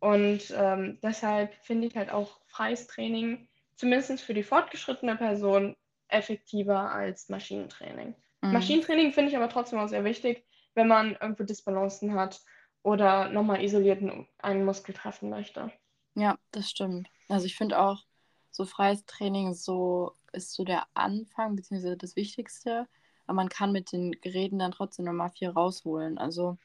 Und 0.00 0.52
ähm, 0.56 0.98
deshalb 1.02 1.54
finde 1.62 1.86
ich 1.86 1.96
halt 1.96 2.10
auch 2.10 2.40
freies 2.48 2.86
Training, 2.86 3.48
zumindest 3.76 4.20
für 4.20 4.34
die 4.34 4.42
fortgeschrittene 4.42 5.16
Person, 5.16 5.76
effektiver 6.12 6.90
als 6.90 7.28
Maschinentraining. 7.28 8.14
Mhm. 8.42 8.52
Maschinentraining 8.52 9.12
finde 9.12 9.30
ich 9.30 9.36
aber 9.36 9.48
trotzdem 9.48 9.78
auch 9.78 9.88
sehr 9.88 10.04
wichtig, 10.04 10.44
wenn 10.74 10.88
man 10.88 11.16
irgendwo 11.20 11.44
Disbalancen 11.44 12.14
hat 12.14 12.40
oder 12.82 13.28
nochmal 13.28 13.62
isoliert 13.62 14.02
einen 14.38 14.64
Muskel 14.64 14.94
treffen 14.94 15.30
möchte. 15.30 15.70
Ja, 16.14 16.38
das 16.50 16.70
stimmt. 16.70 17.08
Also 17.28 17.46
ich 17.46 17.56
finde 17.56 17.78
auch, 17.78 18.04
so 18.50 18.64
freies 18.64 19.04
Training 19.06 19.54
so 19.54 20.16
ist 20.32 20.52
so 20.52 20.64
der 20.64 20.86
Anfang, 20.94 21.56
beziehungsweise 21.56 21.96
das 21.96 22.16
Wichtigste. 22.16 22.88
Aber 23.26 23.36
man 23.36 23.48
kann 23.48 23.72
mit 23.72 23.92
den 23.92 24.12
Geräten 24.20 24.58
dann 24.58 24.72
trotzdem 24.72 25.04
nochmal 25.04 25.30
viel 25.30 25.48
rausholen. 25.48 26.18
Also 26.18 26.58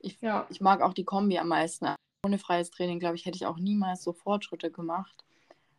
ich, 0.00 0.20
ja. 0.20 0.46
ich 0.50 0.60
mag 0.60 0.82
auch 0.82 0.92
die 0.92 1.04
Kombi 1.04 1.38
am 1.38 1.48
meisten. 1.48 1.88
Ohne 2.26 2.38
freies 2.38 2.70
Training, 2.70 2.98
glaube 2.98 3.16
ich, 3.16 3.24
hätte 3.24 3.36
ich 3.36 3.46
auch 3.46 3.56
niemals 3.56 4.02
so 4.02 4.12
Fortschritte 4.12 4.70
gemacht, 4.70 5.24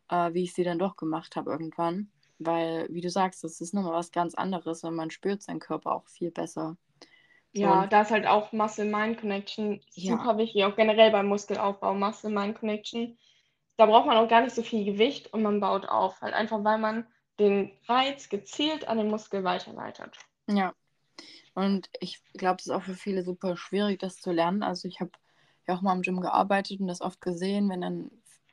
äh, 0.10 0.34
wie 0.34 0.44
ich 0.44 0.54
sie 0.54 0.64
dann 0.64 0.80
doch 0.80 0.96
gemacht 0.96 1.36
habe 1.36 1.52
irgendwann. 1.52 2.12
Weil, 2.38 2.88
wie 2.90 3.02
du 3.02 3.10
sagst, 3.10 3.44
das 3.44 3.62
ist 3.62 3.74
nochmal 3.74 3.94
was 3.94 4.12
ganz 4.12 4.36
anderes 4.36 4.84
und 4.84 4.96
man 4.96 5.10
spürt 5.10 5.42
seinen 5.42 5.60
Körper 5.60 5.94
auch 5.94 6.08
viel 6.08 6.32
besser. 6.32 6.78
Ja, 7.54 7.84
und, 7.84 7.94
da 7.94 8.02
ist 8.02 8.12
halt 8.12 8.28
auch 8.28 8.52
Muscle-Mind-Connection 8.52 9.82
super 9.90 10.32
ja. 10.32 10.38
wichtig, 10.38 10.66
auch 10.66 10.76
generell 10.76 11.12
beim 11.12 11.28
Muskelaufbau, 11.28 11.94
Muscle-Mind-Connection. 11.94 13.18
Da 13.78 13.86
braucht 13.86 14.08
man 14.08 14.18
auch 14.18 14.28
gar 14.28 14.42
nicht 14.42 14.56
so 14.56 14.64
viel 14.64 14.84
Gewicht 14.84 15.34
und 15.34 15.42
man 15.42 15.62
baut 15.62 15.88
auf, 15.88 16.20
halt 16.22 16.34
einfach, 16.34 16.64
weil 16.64 16.78
man 16.78 17.08
den 17.40 17.72
Reiz 17.88 18.28
gezielt 18.30 18.88
an 18.88 18.98
den 18.98 19.10
Muskel 19.10 19.44
weiterleitet. 19.44 20.18
Ja, 20.48 20.74
und 21.54 21.90
ich 22.02 22.22
glaube, 22.34 22.58
es 22.60 22.68
ist 22.68 22.74
auch 22.74 22.84
für 22.84 22.94
viele 22.94 23.24
super 23.24 23.56
schwierig, 23.56 24.00
das 24.00 24.20
zu 24.20 24.32
lernen. 24.32 24.62
Also 24.62 24.88
ich 24.88 25.00
habe 25.00 25.12
ja 25.68 25.76
auch 25.76 25.82
mal 25.82 25.96
im 25.96 26.02
Gym 26.02 26.20
gearbeitet 26.20 26.82
und 26.82 26.88
das 26.88 27.02
oft 27.02 27.22
gesehen, 27.22 27.70
wenn 27.70 27.82
dann 27.82 28.12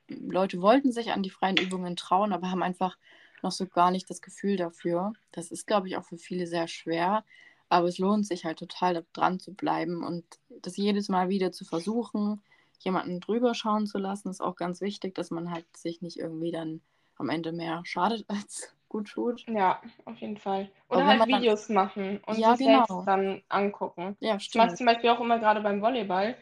Leute 0.09 0.61
wollten 0.63 0.93
sich 0.93 1.11
an 1.11 1.23
die 1.23 1.31
freien 1.31 1.57
Übungen 1.57 1.97
trauen, 1.97 2.33
aber 2.33 2.51
haben 2.51 2.63
einfach 2.63 2.97
noch 3.43 3.53
so 3.53 3.67
gar 3.67 3.91
nicht 3.91 4.09
das 4.11 4.23
Gefühl 4.23 4.57
dafür. 4.57 5.13
Das 5.33 5.51
ist, 5.51 5.67
glaube 5.67 5.89
ich, 5.89 5.97
auch 5.97 6.05
für 6.05 6.19
viele 6.19 6.47
sehr 6.47 6.69
schwer. 6.69 7.25
Aber 7.69 7.89
es 7.89 7.99
lohnt 7.99 8.27
sich 8.27 8.45
halt 8.45 8.59
total, 8.59 9.05
dran 9.13 9.41
zu 9.41 9.55
bleiben 9.55 10.05
und 10.05 10.25
das 10.61 10.77
jedes 10.77 11.09
Mal 11.09 11.31
wieder 11.31 11.53
zu 11.53 11.65
versuchen, 11.65 12.43
jemanden 12.85 13.21
drüber 13.21 13.55
schauen 13.55 13.87
zu 13.87 13.99
lassen, 13.99 14.29
ist 14.29 14.41
auch 14.41 14.57
ganz 14.57 14.81
wichtig, 14.81 15.15
dass 15.15 15.31
man 15.31 15.51
halt 15.51 15.65
sich 15.77 16.03
nicht 16.03 16.19
irgendwie 16.19 16.51
dann 16.51 16.81
am 17.17 17.29
Ende 17.29 17.53
mehr 17.53 17.83
schadet 17.85 18.25
als 18.29 18.75
gut 18.89 19.09
tut. 19.09 19.47
Ja, 19.49 19.81
auf 20.05 20.19
jeden 20.19 20.37
Fall. 20.37 20.71
Oder 20.89 21.07
halt 21.07 21.27
Videos 21.27 21.69
dann... 21.69 21.75
machen 21.75 22.21
und 22.27 22.39
ja, 22.39 22.57
sich 22.57 22.67
genau. 22.67 22.85
selbst 22.85 23.07
dann 23.07 23.43
angucken. 23.49 24.17
Ja, 24.21 24.39
stimmt. 24.39 24.65
Ich 24.65 24.69
mache 24.69 24.77
zum 24.77 24.87
Beispiel 24.87 25.11
auch 25.11 25.21
immer 25.21 25.39
gerade 25.39 25.63
beim 25.63 25.81
Volleyball. 25.81 26.37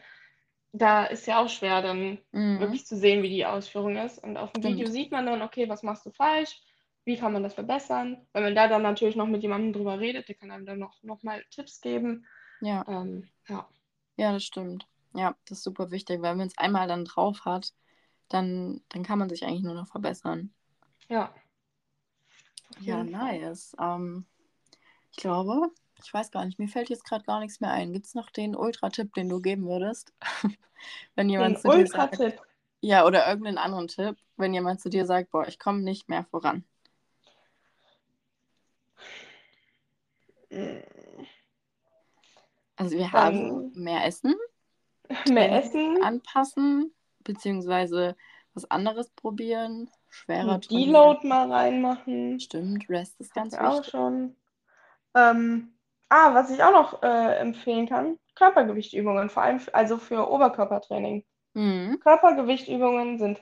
Da 0.73 1.05
ist 1.05 1.27
ja 1.27 1.41
auch 1.41 1.49
schwer, 1.49 1.81
dann 1.81 2.17
mhm. 2.31 2.59
wirklich 2.59 2.85
zu 2.85 2.97
sehen, 2.97 3.23
wie 3.23 3.29
die 3.29 3.45
Ausführung 3.45 3.95
ist. 3.97 4.21
Und 4.21 4.37
auf 4.37 4.51
dem 4.51 4.63
stimmt. 4.63 4.75
Video 4.79 4.91
sieht 4.91 5.11
man 5.11 5.25
dann, 5.25 5.41
okay, 5.41 5.69
was 5.69 5.83
machst 5.83 6.05
du 6.05 6.11
falsch? 6.11 6.61
Wie 7.05 7.17
kann 7.17 7.33
man 7.33 7.43
das 7.43 7.53
verbessern. 7.53 8.25
Wenn 8.33 8.43
man 8.43 8.55
da 8.55 8.67
dann 8.67 8.83
natürlich 8.83 9.15
noch 9.15 9.27
mit 9.27 9.41
jemandem 9.41 9.73
drüber 9.73 9.99
redet, 9.99 10.27
der 10.27 10.35
kann 10.35 10.51
einem 10.51 10.65
dann 10.65 10.79
noch, 10.79 11.01
noch 11.03 11.23
mal 11.23 11.43
Tipps 11.49 11.81
geben. 11.81 12.25
Ja. 12.61 12.85
Ähm, 12.87 13.29
ja. 13.47 13.67
Ja, 14.17 14.33
das 14.33 14.43
stimmt. 14.43 14.87
Ja, 15.13 15.35
das 15.45 15.59
ist 15.59 15.63
super 15.63 15.91
wichtig, 15.91 16.21
weil 16.21 16.37
wenn 16.37 16.47
es 16.47 16.57
einmal 16.57 16.87
dann 16.87 17.05
drauf 17.05 17.43
hat, 17.45 17.73
dann, 18.29 18.81
dann 18.89 19.03
kann 19.03 19.19
man 19.19 19.29
sich 19.29 19.43
eigentlich 19.43 19.63
nur 19.63 19.73
noch 19.73 19.87
verbessern. 19.87 20.53
Ja. 21.09 21.33
Ja, 22.79 23.03
nice. 23.03 23.75
Ähm, 23.79 24.25
ich 25.11 25.17
glaube, 25.17 25.71
ich 26.03 26.13
weiß 26.13 26.31
gar 26.31 26.45
nicht, 26.45 26.57
mir 26.57 26.67
fällt 26.67 26.89
jetzt 26.89 27.03
gerade 27.03 27.25
gar 27.25 27.39
nichts 27.39 27.59
mehr 27.59 27.71
ein. 27.71 27.93
Gibt 27.93 28.05
es 28.05 28.15
noch 28.15 28.29
den 28.29 28.55
Ultra-Tipp, 28.55 29.13
den 29.13 29.27
du 29.27 29.41
geben 29.41 29.67
würdest? 29.67 30.13
wenn 31.15 31.29
jemand 31.29 31.57
den 31.57 31.61
zu 31.61 31.77
dir 31.77 31.87
sagt. 31.87 32.41
Ja, 32.83 33.05
oder 33.05 33.27
irgendeinen 33.27 33.59
anderen 33.59 33.87
Tipp, 33.87 34.17
wenn 34.37 34.53
jemand 34.53 34.81
zu 34.81 34.89
dir 34.89 35.05
sagt, 35.05 35.31
boah, 35.31 35.47
ich 35.47 35.59
komme 35.59 35.81
nicht 35.81 36.09
mehr 36.09 36.23
voran. 36.23 36.63
Also 42.75 42.97
wir 42.97 43.11
haben 43.11 43.71
mehr 43.75 44.05
Essen. 44.05 44.35
Mehr 45.29 45.51
Essen. 45.63 46.01
Anpassen, 46.01 46.93
beziehungsweise 47.19 48.15
was 48.53 48.69
anderes 48.69 49.09
probieren. 49.11 49.89
Schwerer 50.09 50.59
Deload 50.59 51.25
mal 51.25 51.51
reinmachen. 51.51 52.39
Stimmt, 52.39 52.89
Rest 52.89 53.19
ist 53.19 53.33
ganz 53.33 53.53
wichtig. 53.53 53.67
auch 53.67 53.83
schon. 53.83 54.35
Ähm, 55.15 55.73
ah, 56.09 56.33
was 56.33 56.49
ich 56.49 56.63
auch 56.63 56.71
noch 56.71 57.03
äh, 57.03 57.37
empfehlen 57.37 57.87
kann, 57.87 58.17
Körpergewichtübungen, 58.35 59.29
vor 59.29 59.43
allem 59.43 59.59
also 59.73 59.97
für 59.97 60.29
Oberkörpertraining. 60.29 61.25
Mhm. 61.53 61.99
Körpergewichtübungen 61.99 63.19
sind 63.19 63.41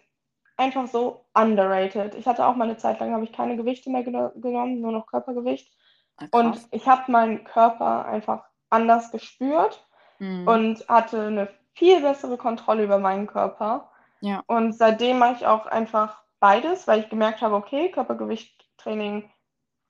einfach 0.58 0.88
so 0.88 1.26
underrated. 1.34 2.16
Ich 2.16 2.28
hatte 2.28 2.46
auch 2.46 2.56
mal 2.56 2.66
eine 2.66 2.78
Zeit 2.78 3.00
lang, 3.00 3.14
habe 3.14 3.24
ich 3.24 3.32
keine 3.32 3.56
Gewichte 3.56 3.90
mehr 3.90 4.04
genommen, 4.04 4.82
nur 4.82 4.92
noch 4.92 5.08
Körpergewicht. 5.08 5.72
Ah, 6.20 6.28
und 6.32 6.60
ich 6.72 6.88
habe 6.88 7.12
meinen 7.12 7.44
Körper 7.44 8.06
einfach 8.06 8.44
anders 8.70 9.12
gespürt 9.12 9.86
mhm. 10.20 10.48
und 10.48 10.90
hatte 10.90 11.22
eine 11.22 11.50
viel 11.74 12.02
bessere 12.02 12.38
Kontrolle 12.38 12.84
über 12.84 13.00
meinen 13.00 13.28
Körper. 13.28 13.90
Ja. 14.22 14.44
Und 14.48 14.74
seitdem 14.74 15.20
mache 15.20 15.36
ich 15.36 15.48
auch 15.48 15.66
einfach 15.66 16.22
beides, 16.40 16.88
weil 16.88 17.00
ich 17.00 17.10
gemerkt 17.10 17.42
habe, 17.42 17.56
okay, 17.56 17.92
Körpergewichttraining 17.92 19.30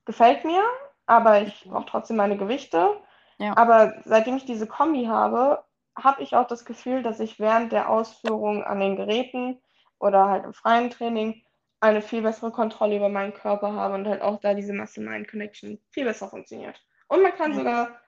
gefällt 0.06 0.46
mir, 0.46 0.64
aber 1.06 1.42
ich 1.42 1.66
brauche 1.70 1.86
trotzdem 1.86 2.18
meine 2.18 2.38
Gewichte. 2.38 2.90
Ja. 3.38 3.56
Aber 3.58 3.94
seitdem 4.06 4.38
ich 4.38 4.46
diese 4.46 4.68
Kombi 4.68 5.06
habe, 5.06 5.64
habe 5.96 6.22
ich 6.22 6.36
auch 6.36 6.48
das 6.48 6.66
Gefühl, 6.66 7.04
dass 7.04 7.20
ich 7.20 7.40
während 7.40 7.72
der 7.72 7.90
Ausführung 7.90 8.64
an 8.64 8.80
den 8.80 8.96
Geräten 8.96 9.62
oder 10.00 10.28
halt 10.28 10.46
im 10.46 10.54
freien 10.54 10.90
Training 10.90 11.44
eine 11.82 12.02
viel 12.02 12.22
bessere 12.22 12.52
Kontrolle 12.52 12.98
über 12.98 13.10
meinen 13.10 13.34
Körper 13.34 13.74
habe 13.74 13.96
und 13.96 14.08
halt 14.08 14.22
auch 14.22 14.40
da 14.40 14.54
diese 14.54 14.74
Muscle-Mind-Connection 14.74 15.80
viel 15.90 16.06
besser 16.06 16.30
funktioniert. 16.30 16.84
Und 17.08 17.24
man 17.24 17.34
kann 17.34 17.52
ja. 17.52 17.58
sogar 17.58 18.02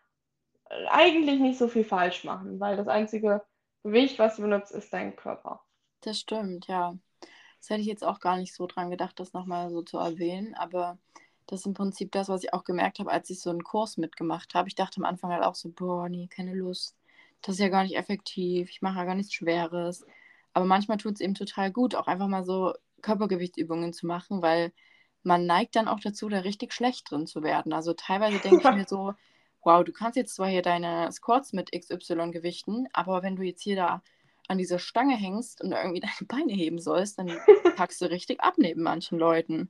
äh, 0.69 0.87
eigentlich 0.89 1.39
nicht 1.39 1.57
so 1.57 1.67
viel 1.67 1.83
falsch 1.83 2.23
machen, 2.23 2.59
weil 2.59 2.75
das 2.75 2.87
einzige 2.87 3.43
Gewicht, 3.83 4.19
was 4.19 4.35
du 4.35 4.43
benutzt, 4.43 4.71
ist 4.71 4.91
dein 4.93 5.15
Körper. 5.15 5.63
Das 6.01 6.19
stimmt, 6.19 6.67
ja. 6.67 6.95
Das 7.59 7.69
hätte 7.69 7.81
ich 7.81 7.87
jetzt 7.87 8.03
auch 8.03 8.19
gar 8.19 8.37
nicht 8.37 8.53
so 8.53 8.65
dran 8.67 8.89
gedacht, 8.89 9.19
das 9.19 9.33
nochmal 9.33 9.69
so 9.69 9.83
zu 9.83 9.99
erwähnen, 9.99 10.55
aber 10.55 10.97
das 11.47 11.61
ist 11.61 11.65
im 11.65 11.73
Prinzip 11.73 12.11
das, 12.11 12.29
was 12.29 12.43
ich 12.43 12.53
auch 12.53 12.63
gemerkt 12.63 12.99
habe, 12.99 13.11
als 13.11 13.29
ich 13.29 13.39
so 13.39 13.49
einen 13.49 13.63
Kurs 13.63 13.97
mitgemacht 13.97 14.55
habe. 14.55 14.67
Ich 14.67 14.75
dachte 14.75 14.97
am 14.97 15.05
Anfang 15.05 15.31
halt 15.31 15.43
auch 15.43 15.55
so, 15.55 15.69
boah, 15.69 16.09
nee, 16.09 16.27
keine 16.27 16.53
Lust. 16.53 16.95
Das 17.41 17.55
ist 17.55 17.59
ja 17.59 17.69
gar 17.69 17.83
nicht 17.83 17.97
effektiv. 17.97 18.69
Ich 18.69 18.81
mache 18.81 18.97
ja 18.99 19.05
gar 19.05 19.15
nichts 19.15 19.33
Schweres. 19.33 20.05
Aber 20.53 20.65
manchmal 20.65 20.97
tut 20.97 21.15
es 21.15 21.21
eben 21.21 21.33
total 21.33 21.71
gut, 21.71 21.95
auch 21.95 22.07
einfach 22.07 22.27
mal 22.27 22.43
so 22.43 22.73
Körpergewichtsübungen 23.01 23.93
zu 23.93 24.05
machen, 24.05 24.41
weil 24.41 24.71
man 25.23 25.45
neigt 25.45 25.75
dann 25.75 25.87
auch 25.87 25.99
dazu, 25.99 26.29
da 26.29 26.39
richtig 26.39 26.73
schlecht 26.73 27.09
drin 27.09 27.27
zu 27.27 27.43
werden. 27.43 27.73
Also 27.73 27.93
teilweise 27.93 28.39
denke 28.39 28.67
ich 28.67 28.75
mir 28.75 28.87
so, 28.87 29.13
wow, 29.63 29.83
du 29.83 29.91
kannst 29.91 30.17
jetzt 30.17 30.35
zwar 30.35 30.47
hier 30.47 30.61
deine 30.61 31.11
Squats 31.11 31.53
mit 31.53 31.71
XY 31.71 32.31
gewichten, 32.31 32.87
aber 32.93 33.21
wenn 33.21 33.35
du 33.35 33.43
jetzt 33.43 33.61
hier 33.61 33.75
da 33.75 34.01
an 34.47 34.57
dieser 34.57 34.79
Stange 34.79 35.15
hängst 35.15 35.61
und 35.61 35.71
irgendwie 35.71 35.99
deine 36.01 36.27
Beine 36.27 36.53
heben 36.53 36.79
sollst, 36.79 37.19
dann 37.19 37.27
packst 37.75 38.01
du 38.01 38.05
richtig 38.05 38.41
ab 38.41 38.55
neben 38.57 38.83
manchen 38.83 39.19
Leuten. 39.19 39.69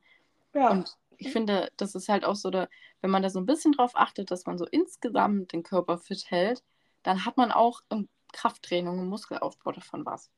Ja. 0.53 0.71
Und 0.71 0.97
ich 1.17 1.31
finde, 1.31 1.71
das 1.77 1.93
ist 1.93 2.09
halt 2.09 2.25
auch 2.25 2.35
so, 2.35 2.49
da, 2.49 2.67
wenn 3.01 3.11
man 3.11 3.21
da 3.21 3.29
so 3.29 3.39
ein 3.39 3.45
bisschen 3.45 3.73
drauf 3.73 3.91
achtet, 3.93 4.31
dass 4.31 4.45
man 4.45 4.57
so 4.57 4.65
insgesamt 4.65 5.53
den 5.53 5.63
Körper 5.63 5.97
fit 5.97 6.25
hält, 6.29 6.63
dann 7.03 7.25
hat 7.25 7.37
man 7.37 7.51
auch 7.51 7.81
im 7.89 8.09
Krafttraining 8.33 8.99
und 8.99 9.07
Muskelaufbau 9.07 9.71
davon 9.71 10.05
was. 10.05 10.31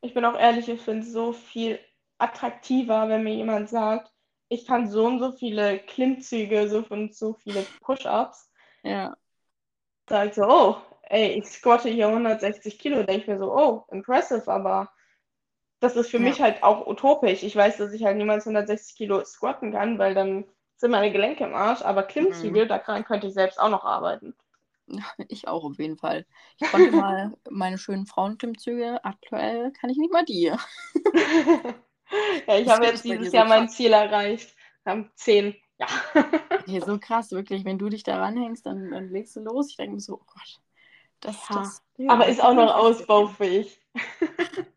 Ich 0.00 0.14
bin 0.14 0.24
auch 0.24 0.38
ehrlich, 0.38 0.68
ich 0.68 0.80
finde 0.80 1.06
so 1.06 1.32
viel 1.32 1.78
attraktiver, 2.22 3.08
wenn 3.08 3.24
mir 3.24 3.34
jemand 3.34 3.68
sagt, 3.68 4.12
ich 4.48 4.66
kann 4.66 4.88
so 4.88 5.06
und 5.06 5.18
so 5.18 5.32
viele 5.32 5.78
Klimmzüge, 5.78 6.68
so 6.68 6.84
und 6.88 7.14
so 7.14 7.34
viele 7.34 7.66
Push-Ups. 7.80 8.50
Ja. 8.82 9.16
Sagt 10.08 10.34
so, 10.34 10.44
oh, 10.46 10.76
ey, 11.04 11.38
ich 11.38 11.46
squatte 11.46 11.88
hier 11.88 12.08
160 12.08 12.78
Kilo, 12.78 13.02
denke 13.02 13.22
ich 13.22 13.26
mir 13.26 13.38
so, 13.38 13.52
oh, 13.52 13.84
impressive, 13.90 14.50
aber 14.50 14.90
das 15.80 15.96
ist 15.96 16.10
für 16.10 16.18
ja. 16.18 16.22
mich 16.22 16.40
halt 16.40 16.62
auch 16.62 16.86
utopisch. 16.86 17.42
Ich 17.42 17.56
weiß, 17.56 17.78
dass 17.78 17.92
ich 17.92 18.04
halt 18.04 18.16
niemals 18.16 18.46
160 18.46 18.96
Kilo 18.96 19.24
squatten 19.24 19.72
kann, 19.72 19.98
weil 19.98 20.14
dann 20.14 20.44
sind 20.76 20.92
meine 20.92 21.12
Gelenke 21.12 21.44
im 21.44 21.54
Arsch, 21.54 21.82
aber 21.82 22.04
Klimmzüge, 22.04 22.64
mhm. 22.64 22.68
daran 22.68 23.04
könnte 23.04 23.26
ich 23.26 23.34
selbst 23.34 23.58
auch 23.58 23.70
noch 23.70 23.84
arbeiten. 23.84 24.34
Ich 25.28 25.48
auch 25.48 25.64
auf 25.64 25.78
jeden 25.78 25.96
Fall. 25.96 26.26
Ich 26.58 26.70
konnte 26.70 26.92
mal 26.92 27.32
meine 27.48 27.78
schönen 27.78 28.04
Frauenklimmzüge, 28.04 29.02
aktuell 29.04 29.72
kann 29.72 29.88
ich 29.88 29.96
nicht 29.96 30.12
mal 30.12 30.24
die. 30.24 30.52
Ja, 32.46 32.58
ich 32.58 32.68
habe 32.68 32.86
jetzt 32.86 33.04
dieses 33.04 33.32
Jahr 33.32 33.46
so 33.46 33.48
mein 33.48 33.68
Ziel 33.68 33.92
erreicht. 33.92 34.54
Wir 34.84 34.92
haben 34.92 35.10
zehn. 35.14 35.54
Ja. 35.78 35.86
Okay, 36.62 36.78
so 36.78 36.96
krass, 36.96 37.32
wirklich. 37.32 37.64
Wenn 37.64 37.78
du 37.78 37.88
dich 37.88 38.04
da 38.04 38.18
ranhängst, 38.18 38.64
dann, 38.64 38.92
dann 38.92 39.08
legst 39.08 39.34
du 39.34 39.40
los. 39.40 39.70
Ich 39.70 39.76
denke 39.76 39.94
mir 39.94 40.00
so, 40.00 40.14
oh 40.14 40.24
Gott. 40.26 40.60
Das, 41.18 41.36
ja. 41.48 41.56
das, 41.56 41.82
ja, 41.96 42.10
Aber 42.12 42.26
ist 42.28 42.40
auch 42.40 42.54
noch 42.54 42.72
ausbaufähig. 42.72 43.80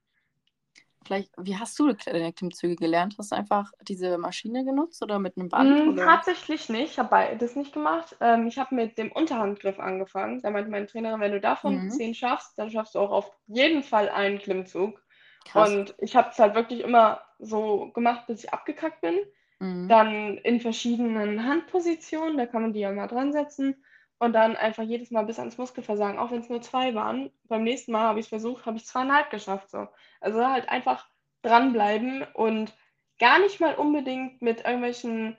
Vielleicht, 1.05 1.31
wie 1.38 1.55
hast 1.55 1.77
du 1.77 1.93
deine 1.93 2.33
Klimmzüge 2.33 2.75
gelernt? 2.75 3.15
Hast 3.19 3.31
du 3.31 3.36
einfach 3.36 3.71
diese 3.81 4.17
Maschine 4.17 4.65
genutzt 4.65 5.03
oder 5.03 5.19
mit 5.19 5.38
einem 5.38 5.49
Band? 5.49 5.95
Mm, 5.95 5.97
tatsächlich 5.97 6.67
nicht. 6.69 6.93
Ich 6.93 6.99
habe 6.99 7.09
beides 7.09 7.55
nicht 7.55 7.73
gemacht. 7.73 8.15
Ähm, 8.21 8.47
ich 8.47 8.57
habe 8.57 8.73
mit 8.73 8.97
dem 8.97 9.11
Unterhandgriff 9.11 9.79
angefangen. 9.79 10.41
Da 10.41 10.49
meinte 10.49 10.71
meine 10.71 10.88
Trainerin, 10.88 11.19
wenn 11.19 11.33
du 11.33 11.39
davon 11.39 11.86
mhm. 11.86 11.91
zehn 11.91 12.15
schaffst, 12.15 12.57
dann 12.57 12.71
schaffst 12.71 12.95
du 12.95 12.99
auch 12.99 13.11
auf 13.11 13.31
jeden 13.45 13.83
Fall 13.83 14.09
einen 14.09 14.39
Klimmzug. 14.39 14.99
Krass. 15.45 15.69
Und 15.69 15.95
ich 15.99 16.15
habe 16.15 16.29
es 16.31 16.39
halt 16.39 16.55
wirklich 16.55 16.81
immer 16.81 17.21
so 17.39 17.91
gemacht, 17.93 18.27
bis 18.27 18.43
ich 18.43 18.53
abgekackt 18.53 19.01
bin. 19.01 19.15
Mhm. 19.59 19.87
Dann 19.87 20.37
in 20.39 20.59
verschiedenen 20.59 21.45
Handpositionen, 21.45 22.37
da 22.37 22.45
kann 22.45 22.61
man 22.63 22.73
die 22.73 22.81
ja 22.81 22.91
mal 22.91 23.07
dran 23.07 23.31
setzen. 23.31 23.75
und 24.19 24.33
dann 24.33 24.55
einfach 24.55 24.83
jedes 24.83 25.11
Mal 25.11 25.25
bis 25.25 25.39
ans 25.39 25.57
Muskelversagen, 25.57 26.17
auch 26.19 26.31
wenn 26.31 26.41
es 26.41 26.49
nur 26.49 26.61
zwei 26.61 26.95
waren. 26.95 27.31
Beim 27.45 27.63
nächsten 27.63 27.91
Mal 27.91 28.01
habe 28.07 28.19
ich 28.19 28.25
es 28.25 28.29
versucht, 28.29 28.65
habe 28.65 28.77
ich 28.77 28.85
zweieinhalb 28.85 29.29
geschafft. 29.29 29.69
So. 29.69 29.87
Also 30.21 30.45
halt 30.45 30.69
einfach 30.69 31.07
dranbleiben 31.41 32.23
und 32.33 32.73
gar 33.19 33.39
nicht 33.39 33.59
mal 33.59 33.75
unbedingt 33.75 34.41
mit 34.41 34.65
irgendwelchen 34.65 35.37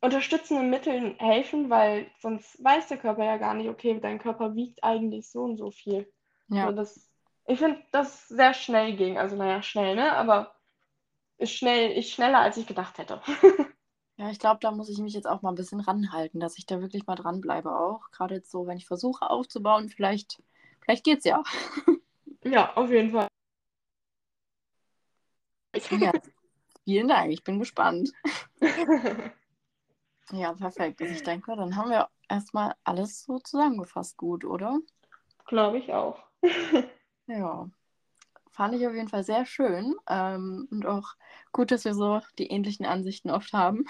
unterstützenden 0.00 0.70
Mitteln 0.70 1.16
helfen, 1.18 1.70
weil 1.70 2.10
sonst 2.20 2.62
weiß 2.62 2.88
der 2.88 2.98
Körper 2.98 3.24
ja 3.24 3.36
gar 3.36 3.54
nicht, 3.54 3.68
okay, 3.68 3.98
dein 4.00 4.20
Körper 4.20 4.54
wiegt 4.54 4.84
eigentlich 4.84 5.28
so 5.30 5.42
und 5.42 5.56
so 5.56 5.70
viel. 5.72 6.10
Ja. 6.48 6.66
Also 6.66 6.76
das, 6.76 7.07
ich 7.48 7.58
finde, 7.58 7.82
das 7.92 8.28
sehr 8.28 8.52
schnell 8.54 8.94
ging. 8.94 9.18
Also 9.18 9.34
naja, 9.34 9.62
schnell, 9.62 9.96
ne? 9.96 10.12
Aber 10.12 10.54
ist 11.38 11.52
schnell, 11.52 11.92
ist 11.92 12.10
schneller, 12.10 12.40
als 12.40 12.56
ich 12.58 12.66
gedacht 12.66 12.98
hätte. 12.98 13.20
Ja, 14.20 14.30
ich 14.30 14.40
glaube, 14.40 14.58
da 14.60 14.72
muss 14.72 14.88
ich 14.88 14.98
mich 14.98 15.14
jetzt 15.14 15.28
auch 15.28 15.42
mal 15.42 15.50
ein 15.50 15.54
bisschen 15.54 15.78
ranhalten, 15.78 16.40
dass 16.40 16.58
ich 16.58 16.66
da 16.66 16.80
wirklich 16.80 17.06
mal 17.06 17.14
dranbleibe 17.14 17.70
auch. 17.70 18.10
Gerade 18.10 18.34
jetzt 18.34 18.50
so, 18.50 18.66
wenn 18.66 18.76
ich 18.76 18.84
versuche 18.84 19.30
aufzubauen, 19.30 19.88
vielleicht, 19.88 20.42
vielleicht 20.80 21.04
geht's 21.04 21.24
ja. 21.24 21.44
Ja, 22.44 22.74
auf 22.74 22.90
jeden 22.90 23.12
Fall. 23.12 23.28
Ja, 25.90 26.12
vielen 26.84 27.06
Dank, 27.06 27.30
ich 27.30 27.44
bin 27.44 27.60
gespannt. 27.60 28.10
ja, 30.32 30.52
perfekt. 30.52 31.00
Also 31.00 31.14
ich 31.14 31.22
denke, 31.22 31.54
dann 31.54 31.76
haben 31.76 31.90
wir 31.90 32.08
erstmal 32.28 32.74
alles 32.82 33.24
so 33.24 33.38
zusammengefasst 33.38 34.16
gut, 34.16 34.44
oder? 34.44 34.80
Glaube 35.46 35.78
ich 35.78 35.92
auch. 35.92 36.24
Ja 37.28 37.70
fand 38.58 38.74
ich 38.74 38.84
auf 38.88 38.94
jeden 38.94 39.08
Fall 39.08 39.22
sehr 39.22 39.46
schön. 39.46 39.94
Ähm, 40.08 40.66
und 40.72 40.84
auch 40.84 41.14
gut, 41.52 41.70
dass 41.70 41.84
wir 41.84 41.94
so 41.94 42.20
die 42.38 42.48
ähnlichen 42.48 42.84
Ansichten 42.84 43.30
oft 43.30 43.52
haben. 43.52 43.86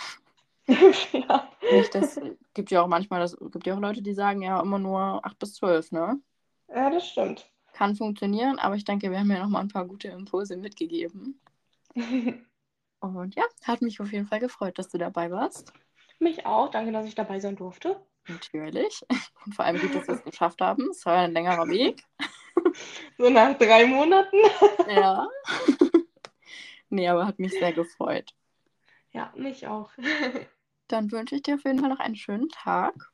ja. 1.13 1.49
Nicht, 1.73 1.95
das 1.95 2.21
gibt 2.53 2.71
ja 2.71 2.83
auch 2.83 2.87
manchmal, 2.87 3.21
das 3.21 3.35
gibt 3.51 3.67
ja 3.67 3.75
auch 3.75 3.81
Leute, 3.81 4.03
die 4.03 4.13
sagen 4.13 4.43
ja 4.43 4.61
immer 4.61 4.79
nur 4.79 5.25
8 5.25 5.39
bis 5.39 5.55
12, 5.55 5.93
ne? 5.93 6.21
Ja, 6.69 6.91
das 6.91 7.09
stimmt. 7.09 7.51
Kann 7.73 7.97
funktionieren, 7.97 8.59
aber 8.59 8.75
ich 8.75 8.85
denke, 8.85 9.11
wir 9.11 9.19
haben 9.19 9.31
ja 9.31 9.39
noch 9.39 9.49
mal 9.49 9.61
ein 9.61 9.69
paar 9.69 9.87
gute 9.87 10.09
Impulse 10.09 10.59
mitgegeben. 10.59 11.41
und 13.01 13.35
ja, 13.37 13.45
hat 13.65 13.81
mich 13.81 14.03
auf 14.03 14.13
jeden 14.13 14.27
Fall 14.27 14.41
gefreut, 14.41 14.79
dass 14.79 14.91
du 14.91 14.99
dabei 14.99 15.31
warst. 15.31 15.73
Mich 16.19 16.45
auch. 16.45 16.71
Danke, 16.71 16.93
dass 16.93 17.07
ich 17.07 17.15
dabei 17.15 17.41
sein 17.41 17.57
durfte. 17.57 17.99
Natürlich. 18.27 19.03
Und 19.47 19.55
vor 19.55 19.65
allem 19.65 19.81
gut, 19.81 19.95
dass 19.95 20.07
wir 20.09 20.17
es 20.17 20.25
geschafft 20.25 20.61
haben. 20.61 20.91
Es 20.91 21.07
war 21.07 21.17
ein 21.17 21.33
längerer 21.33 21.67
Weg. 21.69 22.03
So 23.19 23.31
nach 23.31 23.59
drei 23.59 23.87
Monaten. 23.87 24.37
Ja. 24.89 25.29
Nee, 26.91 27.07
aber 27.07 27.27
hat 27.27 27.39
mich 27.39 27.53
sehr 27.53 27.75
gefreut. 27.75 28.35
Ja, 29.13 29.31
mich 29.37 29.67
auch. 29.67 29.91
Dann 30.89 31.13
wünsche 31.13 31.35
ich 31.35 31.43
dir 31.43 31.57
auf 31.57 31.65
jeden 31.65 31.81
Fall 31.81 31.91
noch 31.91 31.99
einen 31.99 32.17
schönen 32.17 32.49
Tag. 32.49 33.13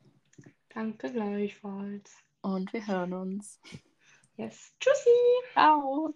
Danke 0.68 1.10
gleichfalls. 1.10 2.14
Und 2.40 2.72
wir 2.72 2.86
hören 2.86 3.14
uns. 3.14 3.60
Yes. 4.36 4.72
Tschüssi. 4.78 5.10
Ciao. 5.52 6.14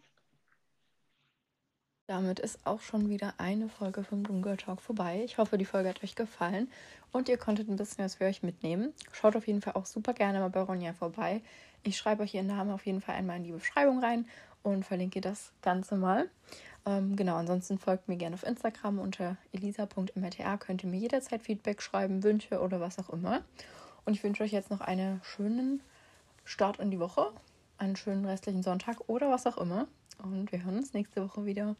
Damit 2.07 2.41
ist 2.41 2.67
auch 2.67 2.81
schon 2.81 3.11
wieder 3.11 3.35
eine 3.37 3.69
Folge 3.69 4.03
vom 4.03 4.23
Bloom 4.23 4.41
Girl 4.41 4.57
Talk 4.57 4.81
vorbei. 4.81 5.23
Ich 5.25 5.37
hoffe, 5.37 5.59
die 5.59 5.67
Folge 5.67 5.91
hat 5.91 6.03
euch 6.03 6.15
gefallen 6.15 6.71
und 7.13 7.29
ihr 7.29 7.37
konntet 7.37 7.69
ein 7.69 7.77
bisschen 7.77 8.03
was 8.03 8.15
für 8.15 8.25
euch 8.25 8.43
mitnehmen. 8.43 8.95
Schaut 9.13 9.37
auf 9.37 9.47
jeden 9.47 9.61
Fall 9.61 9.75
auch 9.75 9.85
super 9.85 10.15
gerne 10.15 10.41
mal 10.41 10.49
bei 10.49 10.63
Ronja 10.63 10.95
vorbei. 10.95 11.43
Ich 11.89 11.97
schreibe 11.97 12.23
euch 12.23 12.35
ihren 12.35 12.49
Namen 12.49 12.71
auf 12.71 12.85
jeden 12.85 13.01
Fall 13.01 13.15
einmal 13.15 13.39
in 13.39 13.45
die 13.45 13.53
Beschreibung 13.53 14.01
rein 14.01 14.27
und 14.63 14.85
verlinke 14.85 15.23
das 15.23 15.53
Ganze 15.63 15.97
mal. 15.97 16.29
Ähm, 16.85 17.17
genau, 17.17 17.37
ansonsten 17.37 17.79
folgt 17.79 18.09
mir 18.09 18.19
gerne 18.19 18.35
auf 18.35 18.43
Instagram 18.43 18.99
unter 18.99 19.39
elisa.mrta. 19.53 20.59
Könnt 20.59 20.85
ihr 20.85 20.91
mir 20.91 20.99
jederzeit 20.99 21.43
Feedback 21.43 21.81
schreiben, 21.81 22.23
Wünsche 22.23 22.61
oder 22.61 22.79
was 22.79 22.99
auch 22.99 23.09
immer. 23.09 23.43
Und 24.05 24.13
ich 24.13 24.23
wünsche 24.23 24.43
euch 24.43 24.53
jetzt 24.53 24.71
noch 24.71 24.83
einen 24.83 25.23
schönen 25.25 25.81
Start 26.45 26.79
in 26.79 26.91
die 26.91 27.01
Woche, 27.01 27.33
einen 27.79 27.97
schönen 27.97 28.27
restlichen 28.27 28.63
Sonntag 28.63 28.99
oder 29.07 29.31
was 29.31 29.47
auch 29.47 29.57
immer. 29.57 29.89
Und 30.23 30.53
wir 30.53 30.63
hören 30.63 30.77
uns 30.77 30.93
nächste 30.93 31.27
Woche 31.27 31.47
wieder. 31.47 31.75